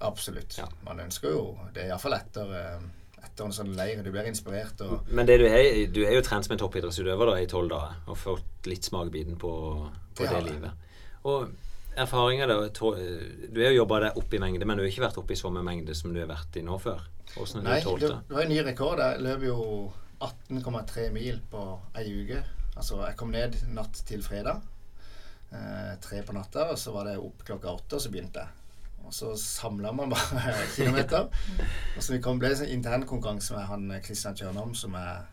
Absolutt. 0.00 0.58
Ja. 0.58 0.68
Man 0.86 1.00
ønsker 1.02 1.32
jo 1.34 1.42
Det 1.74 1.82
er 1.82 1.92
iallfall 1.92 2.14
etter, 2.18 2.52
eh, 2.54 3.22
etter 3.24 3.44
en 3.44 3.54
sånn 3.54 3.72
leir. 3.76 4.02
Du 4.02 4.10
blir 4.14 4.28
inspirert 4.30 4.80
og 4.86 5.08
Men 5.10 5.26
det 5.26 5.38
du 5.40 5.46
du 5.92 6.04
er 6.06 6.14
jo 6.14 6.22
trent 6.22 6.46
som 6.46 6.54
en 6.54 6.60
toppidrettsutøver 6.62 7.32
da, 7.32 7.38
i 7.40 7.46
tolv 7.50 7.70
dager 7.72 7.96
og 8.06 8.18
fått 8.18 8.66
litt 8.70 8.84
smakebiten 8.84 9.38
på, 9.38 9.52
på 10.14 10.22
Det 10.22 10.30
det, 10.30 10.44
livet. 10.52 10.70
Og 11.24 11.50
erfaringer 11.98 12.46
da 12.46 12.68
Du 12.70 13.60
har 13.62 13.72
jo 13.72 13.82
jobba 13.82 14.00
deg 14.06 14.16
opp 14.20 14.34
i 14.34 14.38
mengde, 14.38 14.64
men 14.64 14.76
du 14.78 14.84
har 14.84 14.90
ikke 14.90 15.06
vært 15.08 15.18
oppe 15.18 15.34
i 15.34 15.40
samme 15.40 15.62
mengde 15.66 15.94
som 15.94 16.14
du 16.14 16.20
har 16.20 16.30
vært 16.30 16.56
i 16.56 16.62
nå 16.62 16.78
før. 16.78 17.02
Hvordan 17.34 17.66
har 17.66 17.74
Nei, 17.74 17.80
du 17.82 18.06
det? 18.06 18.14
det 18.28 18.36
var 18.36 18.42
en 18.42 18.48
ny 18.54 18.62
rekord. 18.62 19.02
Jeg 19.02 19.20
løp 19.20 19.42
jo 19.42 19.58
18,3 20.20 21.10
mil 21.14 21.40
på 21.50 21.64
ei 21.98 22.06
uke. 22.22 22.42
Altså, 22.76 23.00
jeg 23.04 23.16
kom 23.18 23.30
ned 23.34 23.58
natt 23.74 24.02
til 24.06 24.22
fredag. 24.22 24.62
Eh, 25.50 25.94
tre 26.04 26.22
på 26.22 26.34
natta, 26.36 26.70
og 26.72 26.78
så 26.78 26.92
var 26.94 27.08
det 27.08 27.18
opp 27.18 27.42
klokka 27.44 27.72
åtte, 27.72 27.96
og 27.96 28.02
så 28.04 28.10
begynte 28.12 28.44
jeg. 28.44 28.48
Og 29.08 29.14
så 29.16 29.32
samla 29.40 29.92
man 29.96 30.10
bare 30.12 30.54
kilometer. 30.76 31.28
Og 31.96 32.02
så 32.04 32.12
vi 32.12 32.20
kom, 32.24 32.38
ble 32.38 32.50
en 32.52 32.68
intern 32.76 33.06
konkurranse 33.08 33.54
med 33.56 33.64
han 33.70 33.88
Kristian 34.04 34.36
Tjørnholm, 34.36 34.74
som 34.76 34.94
er 35.00 35.24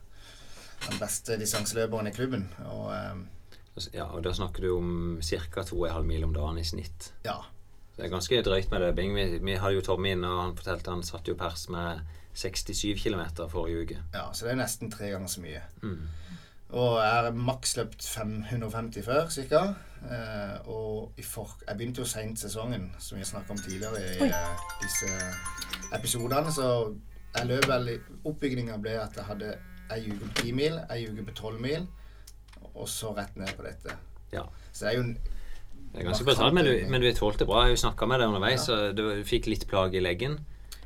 den 0.86 1.00
beste 1.02 1.36
distanseløperen 1.42 2.08
i 2.08 2.14
klubben. 2.16 2.48
Og 2.72 2.94
eh, 2.96 3.90
Ja, 3.94 4.06
og 4.16 4.24
Da 4.24 4.32
snakker 4.34 4.64
du 4.64 4.70
om 4.78 5.20
ca. 5.22 5.62
2,5 5.68 6.02
mil 6.08 6.24
om 6.24 6.34
dagen 6.34 6.58
i 6.58 6.64
snitt. 6.64 7.12
ja. 7.28 7.42
Så 7.96 8.02
Det 8.02 8.06
er 8.06 8.12
ganske 8.12 8.42
drøyt 8.44 8.72
med 8.72 8.80
løping. 8.84 9.14
Vi, 9.16 9.24
vi 9.40 9.54
hadde 9.56 9.76
jo 9.78 9.82
Tommy 9.82 10.10
inne, 10.12 10.28
og 10.28 10.42
han 10.44 10.56
fortalte 10.58 10.92
han 10.92 11.04
satt 11.04 11.28
jo 11.32 11.36
pers 11.40 11.70
med 11.72 12.02
67 12.36 13.00
km 13.04 13.22
forrige 13.48 13.82
uke. 13.86 14.00
Ja, 14.14 14.26
Så 14.34 14.46
det 14.46 14.52
er 14.52 14.60
nesten 14.60 14.92
tre 14.92 15.10
ganger 15.14 15.28
så 15.32 15.40
mye. 15.44 15.62
Mm. 15.82 16.02
Og 16.70 16.96
jeg 16.98 17.12
har 17.14 17.32
maks 17.38 17.76
løpt 17.78 18.04
550 18.10 19.04
før, 19.06 19.28
ca. 19.30 19.60
Eh, 20.06 20.70
og 20.70 21.20
for, 21.24 21.54
jeg 21.68 21.78
begynte 21.78 22.02
jo 22.02 22.08
seint 22.10 22.40
sesongen, 22.42 22.90
som 23.00 23.16
vi 23.18 23.22
har 23.24 23.30
snakka 23.30 23.54
om 23.54 23.62
tidligere 23.62 24.02
i 24.02 24.26
eh, 24.30 24.66
disse 24.82 25.12
episodene. 25.96 26.52
Så 26.54 26.96
jeg 27.36 27.48
løp 27.52 27.68
vel 27.70 27.92
Oppbygninga 28.26 28.78
ble 28.82 28.98
at 29.02 29.16
jeg 29.18 29.28
hadde 29.30 29.54
ei 29.94 30.02
uke 30.10 30.26
på 30.26 30.42
10 30.42 30.52
mil, 30.58 30.80
ei 30.90 31.06
uke 31.12 31.28
på 31.30 31.38
12 31.38 31.62
mil, 31.62 31.88
og 32.74 32.90
så 32.90 33.14
rett 33.18 33.38
ned 33.38 33.54
på 33.58 33.64
dette. 33.68 33.96
Ja. 34.34 34.44
Så 34.74 34.86
det 34.86 34.92
er 34.94 34.98
jo 34.98 35.06
en 35.06 35.16
Det 35.96 36.02
er 36.02 36.10
ganske 36.10 36.26
brutalt, 36.28 36.54
men 36.54 36.92
men 36.92 37.02
du 37.02 37.12
tålte 37.16 37.46
bra. 37.48 37.68
Jeg 37.70 37.78
snakka 37.80 38.06
med 38.06 38.20
deg 38.20 38.28
underveis, 38.28 38.68
Ja. 38.68 38.76
og 38.90 38.98
du 38.98 39.24
fikk 39.24 39.48
litt 39.48 39.68
plage 39.68 39.96
i 39.96 40.02
leggen. 40.04 40.40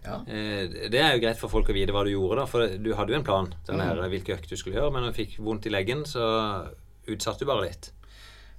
Ja. 0.05 0.21
Eh, 0.27 0.67
Det 0.89 0.99
er 1.01 1.13
jo 1.15 1.21
greit 1.25 1.37
for 1.37 1.49
folk 1.49 1.67
å 1.69 1.73
vite 1.75 1.91
hva 1.91 2.03
du 2.05 2.11
gjorde, 2.13 2.37
da. 2.41 2.45
For 2.45 2.67
du 2.77 2.93
hadde 2.95 3.13
jo 3.13 3.19
en 3.19 3.23
plan 3.27 3.53
der 3.65 3.73
Mm. 3.75 4.09
hvilke 4.09 4.35
økt 4.37 4.49
du 4.49 4.55
skulle 4.55 4.75
gjøre, 4.79 4.91
men 4.93 5.03
når 5.03 5.13
du 5.13 5.23
fikk 5.25 5.37
vondt 5.39 5.65
i 5.65 5.69
leggen, 5.69 6.03
så 6.05 6.71
utsatte 7.07 7.39
du 7.39 7.45
bare 7.45 7.65
litt. 7.67 7.91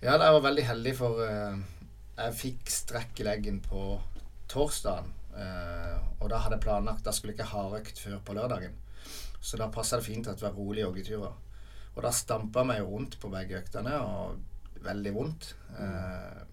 Ja, 0.03 0.13
jeg 0.19 0.33
var 0.33 0.41
veldig 0.41 0.65
heldig, 0.65 0.95
for 0.97 1.21
eh, 1.25 1.57
jeg 2.19 2.35
fikk 2.35 2.67
strekk 2.67 3.21
i 3.21 3.25
leggen 3.25 3.61
på 3.61 4.01
torsdagen. 4.49 5.13
eh, 5.37 5.99
og 6.21 6.29
da 6.29 6.39
hadde 6.39 6.57
jeg 6.59 6.65
planlagt 6.65 7.05
Da 7.05 7.13
skulle 7.13 7.33
jeg 7.33 7.39
ikke 7.39 7.51
ha 7.53 7.63
hardøkt 7.71 7.99
før 7.99 8.19
på 8.25 8.35
lørdagen. 8.35 8.73
Så 9.41 9.57
da 9.57 9.69
passa 9.69 9.97
det 9.97 10.05
fint 10.05 10.27
at 10.29 10.37
det 10.37 10.43
var 10.43 10.53
rolige 10.59 10.85
joggeturer. 10.85 11.33
Og 11.97 12.03
da 12.03 12.11
stampa 12.11 12.61
jeg 12.61 12.67
meg 12.67 12.79
jo 12.79 12.87
rundt 12.91 13.19
på 13.21 13.31
begge 13.31 13.63
øktene, 13.63 13.95
og 14.01 14.37
veldig 14.83 15.13
vondt. 15.15 15.55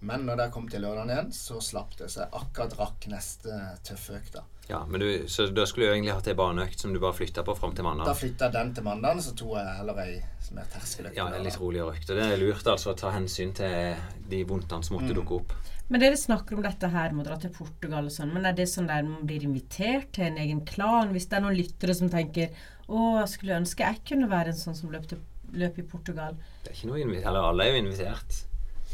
Men 0.00 0.24
når 0.26 0.36
det 0.36 0.52
kom 0.52 0.68
til 0.68 0.80
lørdagen 0.82 1.10
igjen, 1.10 1.32
så 1.32 1.60
slapp 1.60 1.96
det. 1.98 2.08
Så 2.10 2.20
jeg 2.24 2.32
akkurat 2.32 2.78
rakk 2.78 3.06
neste 3.08 3.50
tøffe 3.84 4.16
økt. 4.20 4.36
Da. 4.68 4.74
Ja, 4.74 4.84
men 4.86 5.00
du, 5.00 5.24
Så 5.28 5.46
da 5.54 5.64
skulle 5.66 5.86
du 5.86 5.92
egentlig 5.94 6.12
hatt 6.14 6.26
ei 6.28 6.34
baneøkt 6.34 6.78
som 6.80 6.92
du 6.92 7.00
bare 7.00 7.12
flytta 7.16 7.42
på 7.44 7.56
fram 7.56 7.72
til 7.74 7.82
Da 7.84 7.88
mandag. 7.94 8.16
flytta 8.16 8.44
jeg 8.48 8.52
den 8.52 8.74
til 8.74 8.84
mandag, 8.84 9.16
så 9.24 9.34
tok 9.34 9.54
jeg 9.56 9.76
heller 9.78 9.98
ei 10.04 10.22
mer 10.52 10.64
terskeløkt. 10.72 11.16
Ja, 11.16 11.26
en 11.28 11.42
litt 11.44 11.58
roligere 11.58 11.92
økt. 11.94 12.10
Og 12.10 12.16
det 12.16 12.24
er 12.32 12.36
lurt 12.36 12.64
altså 12.66 12.92
å 12.92 12.96
ta 12.96 13.10
hensyn 13.12 13.52
til 13.54 13.96
de 14.28 14.44
vondtene 14.44 14.84
som 14.84 14.96
måtte 14.98 15.10
Mm. 15.12 15.16
dukke 15.22 15.34
opp. 15.40 15.52
Men 15.90 16.00
dere 16.00 16.16
snakker 16.16 16.52
om 16.54 16.62
dette 16.62 16.88
her 16.90 17.12
med 17.12 17.24
å 17.26 17.28
dra 17.30 17.36
til 17.38 17.50
Portugal 17.50 18.04
og 18.04 18.10
sånn, 18.12 18.32
men 18.32 18.44
er 18.44 18.52
det 18.52 18.66
sånn 18.68 18.86
der 18.86 19.02
man 19.02 19.26
blir 19.26 19.42
invitert 19.42 20.12
til 20.12 20.24
en 20.24 20.36
egen 20.36 20.60
klan? 20.66 21.12
Hvis 21.14 21.28
det 21.30 21.38
er 21.38 21.40
noen 21.40 21.56
lyttere 21.56 21.94
som 21.94 22.10
tenker 22.10 22.50
å, 22.88 23.20
jeg 23.20 23.28
skulle 23.28 23.56
ønske 23.60 23.78
jeg 23.78 24.04
kunne 24.04 24.28
være 24.28 24.48
en 24.48 24.52
sånn 24.52 24.76
som 24.76 24.90
løp, 24.90 25.06
til, 25.06 25.18
løp 25.54 25.78
i 25.78 25.82
Portugal. 25.82 26.34
Det 26.64 26.72
er 26.72 26.74
ikke 26.76 26.88
noe 26.92 27.00
invitert, 27.00 27.26
Eller 27.26 27.40
alle 27.40 27.64
er 27.64 27.72
jo 27.72 27.82
invitert. 27.86 28.44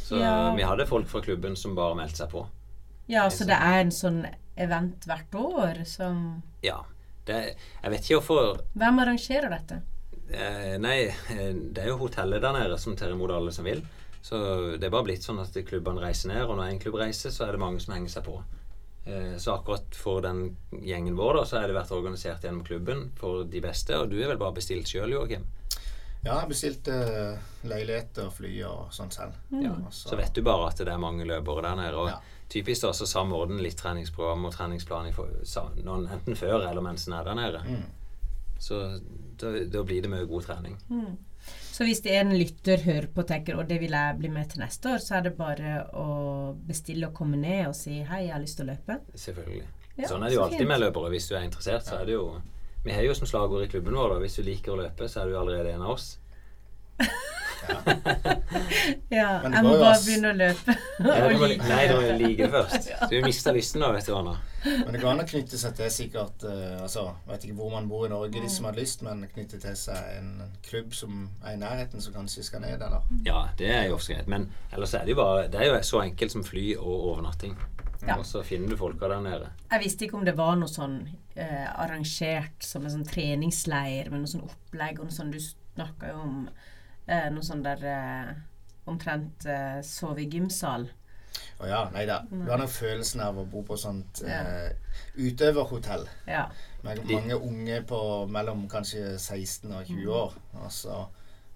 Så 0.04 0.18
Ja. 0.20 0.54
vi 0.54 0.62
hadde 0.62 0.86
folk 0.86 1.08
fra 1.08 1.20
klubben 1.20 1.56
som 1.56 1.74
bare 1.74 1.94
meldte 1.96 2.16
seg 2.18 2.30
på. 2.30 2.46
Ja, 3.06 3.28
så 3.30 3.44
det 3.46 3.56
er 3.60 3.80
en 3.82 3.90
sånn 3.92 4.22
event 4.56 5.04
hvert 5.06 5.34
år 5.34 5.84
som 5.86 6.42
Ja. 6.62 6.82
Det, 7.26 7.56
jeg 7.82 7.90
vet 7.90 8.00
ikke 8.04 8.18
hvorfor 8.20 8.58
Hvem 8.76 8.98
arrangerer 9.00 9.48
dette? 9.48 9.78
Eh, 10.30 10.76
nei, 10.78 11.06
eh, 11.32 11.52
det 11.72 11.78
er 11.84 11.88
jo 11.88 11.96
hotellet 11.98 12.40
der 12.42 12.52
nede 12.52 12.78
som 12.78 12.94
tar 12.96 13.10
imot 13.12 13.30
alle 13.30 13.52
som 13.52 13.64
vil. 13.64 13.80
Så 14.22 14.76
det 14.78 14.84
er 14.84 14.90
bare 14.92 15.04
blitt 15.04 15.22
sånn 15.24 15.40
at 15.40 15.52
klubbene 15.68 16.00
reiser 16.00 16.28
ned, 16.28 16.42
og 16.48 16.56
når 16.56 16.70
en 16.70 16.78
klubb 16.80 16.94
reiser, 17.00 17.30
så 17.30 17.46
er 17.48 17.52
det 17.52 17.60
mange 17.60 17.80
som 17.80 17.94
henger 17.94 18.08
seg 18.08 18.24
på. 18.24 18.42
Eh, 19.06 19.36
så 19.36 19.54
akkurat 19.58 19.94
for 19.94 20.20
den 20.24 20.56
gjengen 20.72 21.16
vår, 21.16 21.34
da, 21.36 21.44
så 21.44 21.60
har 21.60 21.66
det 21.68 21.76
vært 21.76 21.92
organisert 21.92 22.40
gjennom 22.44 22.64
klubben 22.64 23.10
for 23.16 23.44
de 23.44 23.60
beste, 23.60 23.96
og 24.00 24.08
du 24.10 24.16
er 24.22 24.28
vel 24.28 24.38
bare 24.40 24.56
bestilt 24.56 24.88
sjøl, 24.88 25.12
Joakim? 25.12 25.44
Ja, 26.24 26.38
jeg 26.40 26.48
bestilte 26.54 26.94
leiligheter, 27.68 28.26
og 28.30 28.32
fly 28.32 28.52
og 28.64 28.92
sånn 28.96 29.10
selv. 29.12 29.34
Ja. 29.52 29.74
Så- 29.90 30.08
Så 30.08 30.16
vet 30.16 30.32
du 30.32 30.40
bare 30.42 30.68
at 30.68 30.76
det 30.76 30.88
er 30.88 30.98
mange 30.98 31.24
løpere 31.24 31.62
der 31.62 31.76
nede. 31.76 31.94
Og 31.94 32.08
Ja. 32.08 32.20
Typisk 32.54 32.86
da 32.86 32.94
så 32.94 33.06
samordne 33.08 33.60
litt 33.62 33.76
treningsprogram 33.80 34.46
og 34.48 34.54
treningsplan 34.54 35.10
i 35.10 35.12
for, 35.14 35.30
noen, 35.82 36.08
enten 36.14 36.38
før 36.38 36.62
eller 36.62 36.84
mens 36.84 37.08
en 37.08 37.18
er 37.18 37.28
der 37.28 37.38
nede. 37.38 37.62
Mm. 37.66 37.84
Så 38.62 38.80
da, 39.40 39.50
da 39.68 39.82
blir 39.84 40.04
det 40.04 40.10
mye 40.12 40.26
god 40.30 40.46
trening. 40.46 40.76
Så 41.44 41.84
hvis 41.84 42.00
det 42.04 42.14
er 42.14 42.22
en 42.22 42.36
lytter 42.38 42.80
hører 42.86 43.08
på 43.12 43.24
og 43.24 43.28
tenker 43.28 43.58
og 43.58 43.66
det 43.68 43.80
vil 43.82 43.92
jeg 43.96 44.18
bli 44.20 44.30
med 44.32 44.52
til 44.52 44.62
neste 44.62 44.94
år, 44.94 45.02
så 45.02 45.18
er 45.18 45.26
det 45.26 45.34
bare 45.36 45.76
å 45.98 46.08
bestille 46.68 47.10
og 47.10 47.16
komme 47.18 47.40
ned 47.40 47.66
og 47.68 47.76
si 47.76 47.98
hei, 48.06 48.26
jeg 48.28 48.36
har 48.36 48.42
lyst 48.42 48.60
til 48.60 48.68
å 48.68 48.72
løpe. 48.72 49.00
Selvfølgelig. 49.26 49.66
Ja, 49.98 50.08
sånn 50.10 50.24
er 50.24 50.30
det 50.30 50.38
jo 50.38 50.42
så 50.42 50.48
alltid 50.48 50.62
fint. 50.62 50.70
med 50.70 50.82
løpere. 50.82 51.10
Hvis 51.14 51.28
du 51.30 51.36
er 51.36 51.46
interessert, 51.46 51.86
så 51.86 52.00
er 52.00 52.08
det 52.08 52.16
jo 52.16 52.26
Vi 52.84 52.92
har 52.92 53.00
jo 53.00 53.14
som 53.16 53.28
slagord 53.28 53.64
i 53.64 53.68
klubben 53.72 53.96
vår 53.96 54.10
da 54.12 54.16
hvis 54.20 54.34
du 54.36 54.42
liker 54.44 54.74
å 54.74 54.82
løpe, 54.82 55.06
så 55.08 55.22
er 55.22 55.30
du 55.30 55.38
allerede 55.40 55.72
en 55.72 55.86
av 55.86 55.94
oss. 55.94 56.18
Ja, 59.14 59.38
jeg 59.42 59.62
må 59.64 59.74
bare 59.78 59.98
begynne 60.02 60.30
å 60.32 60.36
løpe. 60.36 60.74
Nei, 61.04 61.14
og 61.22 61.30
du 61.30 61.36
må, 61.38 61.48
like. 61.48 62.38
det 62.40 62.48
først. 62.52 62.88
Du 63.12 63.16
mister 63.24 63.54
lysten 63.56 63.84
da, 63.84 63.90
vet 63.94 64.08
du, 64.08 64.14
Anna. 64.16 64.34
Men 64.64 64.94
det 64.94 65.00
går 65.02 65.10
an 65.10 65.22
å 65.22 65.26
knytte 65.28 65.60
seg 65.60 65.76
til 65.76 65.90
sikkert 65.92 66.44
uh, 66.48 66.80
altså, 66.86 67.02
Vet 67.28 67.44
ikke 67.44 67.56
hvor 67.58 67.74
man 67.74 67.88
bor 67.90 68.06
i 68.06 68.10
Norge, 68.12 68.40
de 68.40 68.50
som 68.50 68.68
har 68.68 68.76
lyst, 68.78 69.04
men 69.04 69.26
knytte 69.28 69.60
til 69.62 69.76
seg 69.78 70.18
en 70.18 70.30
klubb 70.64 70.94
som 70.96 71.26
er 71.44 71.56
i 71.56 71.60
nærheten, 71.60 72.02
som 72.02 72.16
kanskje 72.16 72.46
skal 72.48 72.64
ned, 72.64 72.80
eller 72.80 73.04
Ja, 73.26 73.46
det 73.60 73.70
er 73.74 73.88
jo 73.90 73.98
også 73.98 74.16
greit. 74.16 74.30
Men 74.30 74.48
ellers 74.72 74.96
er 74.96 75.04
det 75.04 75.14
jo 75.14 75.20
bare 75.20 75.48
Det 75.52 75.60
er 75.60 75.70
jo 75.70 75.80
så 75.84 76.02
enkelt 76.04 76.34
som 76.34 76.46
fly 76.46 76.70
og 76.78 77.10
overnatting. 77.12 77.56
Ja. 78.04 78.18
Og 78.18 78.26
så 78.28 78.42
finner 78.44 78.68
du 78.68 78.76
folka 78.76 79.08
der 79.08 79.22
nede. 79.24 79.50
Jeg 79.70 79.84
visste 79.84 80.04
ikke 80.06 80.18
om 80.18 80.26
det 80.26 80.36
var 80.36 80.58
noe 80.60 80.68
sånn 80.68 80.98
eh, 81.40 81.68
arrangert 81.72 82.64
som 82.64 82.84
en 82.84 82.92
sånn 82.92 83.06
treningsleir 83.08 84.10
med 84.12 84.24
noe 84.24 84.32
sånn 84.32 84.44
opplegg 84.44 85.00
og 85.00 85.08
noe 85.08 85.16
sånn 85.16 85.32
Du 85.32 85.40
snakka 85.40 86.12
jo 86.12 86.20
om 86.24 86.42
eh, 87.08 87.30
noe 87.30 87.42
sånn 87.42 87.62
der 87.64 87.84
eh, 87.84 88.34
omtrent 88.90 89.46
eh, 89.46 89.80
sove 89.82 90.22
i 90.24 90.28
gymsal. 90.30 90.88
Å 91.58 91.66
ja, 91.66 91.80
nei 91.94 92.04
da. 92.06 92.20
Du 92.30 92.46
har 92.50 92.58
den 92.62 92.70
følelsen 92.70 93.20
av 93.24 93.38
å 93.38 93.44
bo 93.50 93.62
på 93.66 93.76
sånt 93.78 94.22
Ja. 94.26 94.40
eh, 94.42 94.72
utøverhotell 95.18 96.06
Ja. 96.28 96.48
med 96.84 97.04
mange 97.10 97.34
unge 97.34 97.80
på 97.88 97.98
mellom 98.30 98.68
kanskje 98.70 99.16
16 99.18 99.72
og 99.72 99.86
20 99.86 100.06
år. 100.14 100.34
Altså 100.62 101.06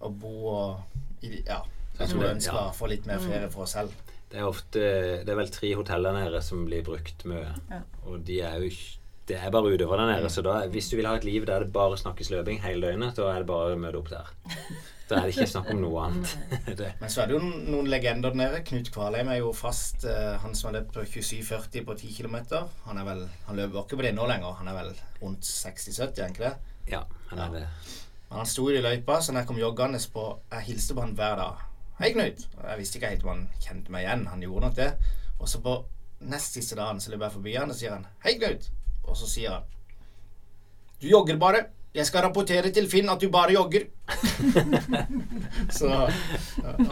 å 0.01 0.11
bo 0.11 0.49
og 0.49 0.81
i, 1.23 1.43
Ja. 1.47 1.63
Jeg 1.99 2.09
tror 2.11 2.23
jeg 2.23 2.37
ønsker 2.37 2.55
Ja. 2.55 2.69
å 2.71 2.75
få 2.75 2.89
litt 2.89 3.07
mer 3.07 3.19
ferie 3.19 3.51
for 3.51 3.63
oss 3.63 3.73
selv. 3.75 3.93
Det 4.31 4.39
er 4.39 4.45
ofte 4.47 4.81
Det 5.25 5.29
er 5.29 5.37
vel 5.37 5.49
tre 5.49 5.75
hotell 5.75 6.03
der 6.03 6.13
nede 6.13 6.43
som 6.43 6.65
blir 6.67 6.83
brukt 6.85 7.25
mye. 7.25 7.55
Ja. 7.71 7.81
Og 8.07 8.25
de 8.25 8.41
er 8.43 8.59
jo 8.61 8.69
ikke 8.71 8.95
Det 9.27 9.37
er 9.37 9.51
bare 9.51 9.69
utøvere 9.77 10.07
der 10.07 10.17
nede. 10.21 10.31
Så 10.31 10.43
da, 10.43 10.67
hvis 10.69 10.89
du 10.91 10.97
vil 10.97 11.05
ha 11.07 11.15
et 11.17 11.25
liv 11.25 11.45
der 11.45 11.59
det 11.61 11.73
bare 11.73 11.97
snakkes 11.99 12.31
løping 12.31 12.61
hele 12.63 12.81
døgnet, 12.87 13.15
da 13.15 13.29
er 13.35 13.39
det 13.41 13.47
bare 13.47 13.75
å 13.75 13.79
møte 13.79 13.99
opp 13.99 14.09
der. 14.09 14.25
Da 15.09 15.16
er 15.18 15.29
det 15.29 15.37
ikke 15.37 15.49
snakk 15.49 15.71
om 15.73 15.81
noe 15.81 16.03
annet. 16.05 16.33
det, 16.81 16.90
Men 17.01 17.12
så 17.12 17.23
er 17.23 17.31
det 17.31 17.38
jo 17.38 17.42
noen 17.42 17.88
legender 17.88 18.35
der 18.35 18.40
nede. 18.42 18.62
Knut 18.68 18.90
Kvalheim 18.92 19.31
er 19.33 19.38
jo 19.40 19.53
fast 19.57 20.05
eh, 20.05 20.35
han 20.42 20.57
som 20.59 20.68
har 20.68 20.81
løpt 20.81 20.99
på 20.99 21.05
27,40 21.07 21.87
på 21.88 21.97
10 21.97 22.11
km. 22.18 22.37
Han 22.85 23.01
vel 23.07 23.25
Han 23.47 23.57
løper 23.57 23.81
ikke 23.85 24.01
på 24.01 24.05
det 24.05 24.12
nå 24.16 24.27
lenger. 24.29 24.59
Han 24.61 24.68
er 24.68 24.77
vel 24.83 24.92
rundt 25.23 25.49
60-70, 25.49 26.03
er 26.03 26.23
han 26.27 26.37
ikke 26.37 26.44
det? 26.51 26.57
ja, 26.88 27.03
han 27.29 27.38
er 27.38 27.51
det 27.53 27.64
Men 28.29 28.38
han 28.38 28.47
sto 28.49 28.68
i 28.71 28.81
løypa, 28.81 29.21
så 29.21 29.33
når 29.33 29.42
jeg 29.42 29.49
kom 29.49 29.59
joggende 29.61 29.99
på 30.12 30.25
Jeg 30.53 30.66
hilste 30.68 30.94
på 30.94 31.05
han 31.05 31.16
hver 31.16 31.37
dag. 31.37 31.64
'Hei, 31.99 32.12
Knut.' 32.12 32.44
Jeg 32.62 32.79
visste 32.79 32.99
ikke 32.99 33.09
helt 33.11 33.25
om 33.25 33.31
han 33.33 33.49
kjente 33.61 33.90
meg 33.90 34.05
igjen. 34.05 34.27
Han 34.31 34.42
gjorde 34.42 34.66
nok 34.66 34.77
det. 34.77 34.92
Og 35.38 35.49
så 35.49 35.61
på 35.61 35.73
nest 36.21 36.55
siste 36.55 36.77
dagen 36.79 37.01
så 37.01 37.11
løper 37.11 37.27
jeg 37.27 37.33
forbi 37.33 37.57
han 37.57 37.71
og 37.71 37.77
sier 37.77 37.97
han 37.97 38.07
'Hei, 38.25 38.37
Knut'. 38.38 38.68
Og 39.05 39.16
så 39.16 39.27
sier 39.27 39.57
han 39.57 39.62
'Du 41.01 41.09
jogger 41.09 41.37
bare. 41.37 41.64
Jeg 41.96 42.07
skal 42.07 42.27
rapportere 42.27 42.70
til 42.74 42.88
Finn 42.90 43.09
at 43.09 43.20
du 43.20 43.31
bare 43.33 43.55
jogger'. 43.55 43.88
så 45.79 45.88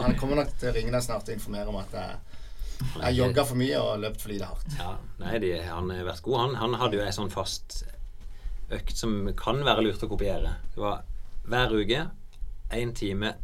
han 0.01 0.17
kommer 0.17 0.41
nok 0.41 0.55
til 0.57 0.71
å 0.71 0.73
ringe 0.75 0.91
deg 0.91 1.03
snart 1.05 1.29
og 1.29 1.35
informere 1.35 1.69
om 1.69 1.77
at 1.79 1.93
jeg, 1.93 2.17
jeg 3.03 3.19
jogga 3.19 3.45
for 3.45 3.59
mye 3.61 3.81
og 3.81 4.01
løpt 4.01 4.23
for 4.23 4.33
lite 4.33 4.49
hardt. 4.49 4.79
Ja, 4.79 4.95
nei, 5.21 5.37
de, 5.43 5.53
han 5.67 5.91
har 5.93 6.07
vært 6.09 6.25
god. 6.25 6.39
Han, 6.41 6.57
han 6.63 6.79
hadde 6.81 6.99
jo 6.99 7.05
ei 7.05 7.13
sånn 7.15 7.33
fast 7.33 7.83
økt 8.73 8.97
som 8.97 9.19
kan 9.39 9.61
være 9.65 9.85
lurt 9.85 10.03
å 10.03 10.09
kopiere. 10.11 10.57
Det 10.73 10.81
var 10.81 11.05
hver 11.47 11.77
uke 11.77 12.07
én 12.75 12.93
time 12.97 13.35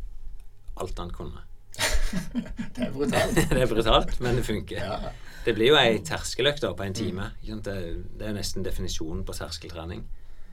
alt 0.82 1.00
han 1.00 1.14
kunne. 1.14 1.46
Det 2.74 2.88
er 2.88 2.92
brutalt. 2.94 3.38
det 3.54 3.62
er 3.62 3.70
brutalt, 3.70 4.20
men 4.22 4.36
det 4.38 4.44
funker. 4.46 4.82
Ja. 4.82 5.14
Det 5.46 5.54
blir 5.58 5.72
jo 5.72 5.78
ei 5.80 5.98
terskeløkt 6.06 6.66
på 6.66 6.86
en 6.86 6.94
time. 6.94 7.32
Det, 7.42 7.64
det 7.66 8.26
er 8.26 8.34
jo 8.34 8.38
nesten 8.38 8.66
definisjonen 8.66 9.24
på 9.26 9.34
terskeltrening. 9.38 10.04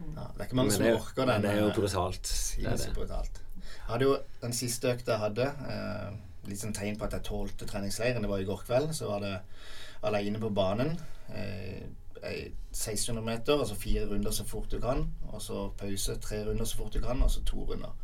Ja, 0.00 0.26
det 0.32 0.40
er 0.40 0.48
ikke 0.48 0.58
mange 0.58 0.72
som 0.74 0.84
det, 0.84 0.90
er 0.94 0.98
orker 0.98 1.28
den. 1.28 1.44
det 1.44 1.50
er 1.50 1.60
jo 1.60 1.68
eh, 1.68 1.76
brutalt. 1.76 2.32
Det 2.56 2.66
er 2.66 2.76
det. 2.76 2.90
brutalt. 2.96 3.40
Jeg 3.60 3.92
hadde 3.92 4.06
jo 4.06 4.16
den 4.42 4.52
siste 4.56 4.92
økta 4.94 5.16
jeg 5.16 5.24
hadde, 5.24 5.46
eh, 5.74 6.18
litt 6.48 6.60
sånn 6.62 6.74
tegn 6.76 6.98
på 6.98 7.06
at 7.06 7.16
jeg 7.18 7.26
tålte 7.28 7.68
treningsleiren. 7.68 8.24
Det 8.24 8.30
var 8.30 8.42
i 8.42 8.48
går 8.48 8.62
kveld. 8.66 8.94
Så 8.96 9.10
var 9.10 9.24
det 9.24 9.34
alene 10.06 10.40
på 10.40 10.52
banen. 10.56 10.94
Eh, 11.34 11.82
ei 12.22 12.50
1600 12.72 13.24
meter, 13.24 13.58
altså 13.58 13.74
fire 13.74 14.04
runder 14.06 14.30
så 14.30 14.44
fort 14.44 14.70
du 14.70 14.80
kan. 14.80 15.06
Og 15.32 15.42
så 15.42 15.68
pause, 15.78 16.16
tre 16.22 16.44
runder 16.46 16.64
så 16.64 16.76
fort 16.76 16.94
du 16.94 17.00
kan, 17.00 17.22
og 17.22 17.30
så 17.30 17.44
to 17.44 17.64
runder. 17.64 17.94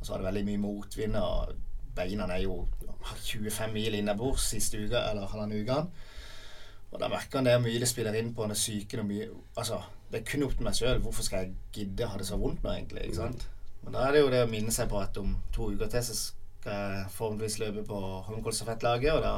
Og 0.00 0.06
så 0.06 0.12
var 0.12 0.22
det 0.22 0.28
veldig 0.28 0.44
mye 0.44 0.62
motvind, 0.62 1.16
og 1.16 1.54
beina 1.96 2.28
er 2.32 2.42
jo 2.44 2.66
25 3.02 3.72
mil 3.72 3.94
innabords 3.94 4.50
siste 4.52 4.78
uka, 4.78 5.00
eller 5.10 5.26
halvannen 5.26 5.64
uke. 5.64 5.78
Og 6.92 7.00
da 7.00 7.08
merker 7.08 7.40
han 7.40 7.48
det 7.48 7.56
mye 7.64 7.80
det 7.82 7.88
spiller 7.88 8.14
inn 8.16 8.32
på 8.34 8.44
han 8.44 8.54
er 8.54 8.60
syken 8.60 9.02
og 9.02 9.08
mye 9.08 9.28
Altså, 9.58 9.80
det 10.10 10.20
er 10.20 10.26
kun 10.30 10.46
opp 10.46 10.56
til 10.56 10.66
meg 10.66 10.78
sjøl. 10.78 11.02
Hvorfor 11.02 11.26
skal 11.26 11.44
jeg 11.44 11.54
gidde 11.74 12.08
ha 12.08 12.18
det 12.18 12.26
så 12.28 12.38
vondt 12.40 12.62
nå, 12.64 12.72
egentlig? 12.72 13.08
ikke 13.08 13.20
sant? 13.20 13.46
Men 13.82 13.94
da 13.96 14.06
er 14.06 14.14
det 14.14 14.22
jo 14.22 14.32
det 14.32 14.42
å 14.44 14.50
minne 14.50 14.74
seg 14.74 14.88
på 14.90 14.98
at 14.98 15.18
om 15.20 15.34
to 15.54 15.70
uker 15.74 15.90
til 15.90 16.02
så 16.06 16.16
skal 16.16 16.80
jeg 16.82 17.10
forhåpentligvis 17.14 17.58
løpe 17.62 17.84
på 17.86 18.00
Holmenkollstafettlaget, 18.28 19.12
og 19.14 19.22
da 19.22 19.36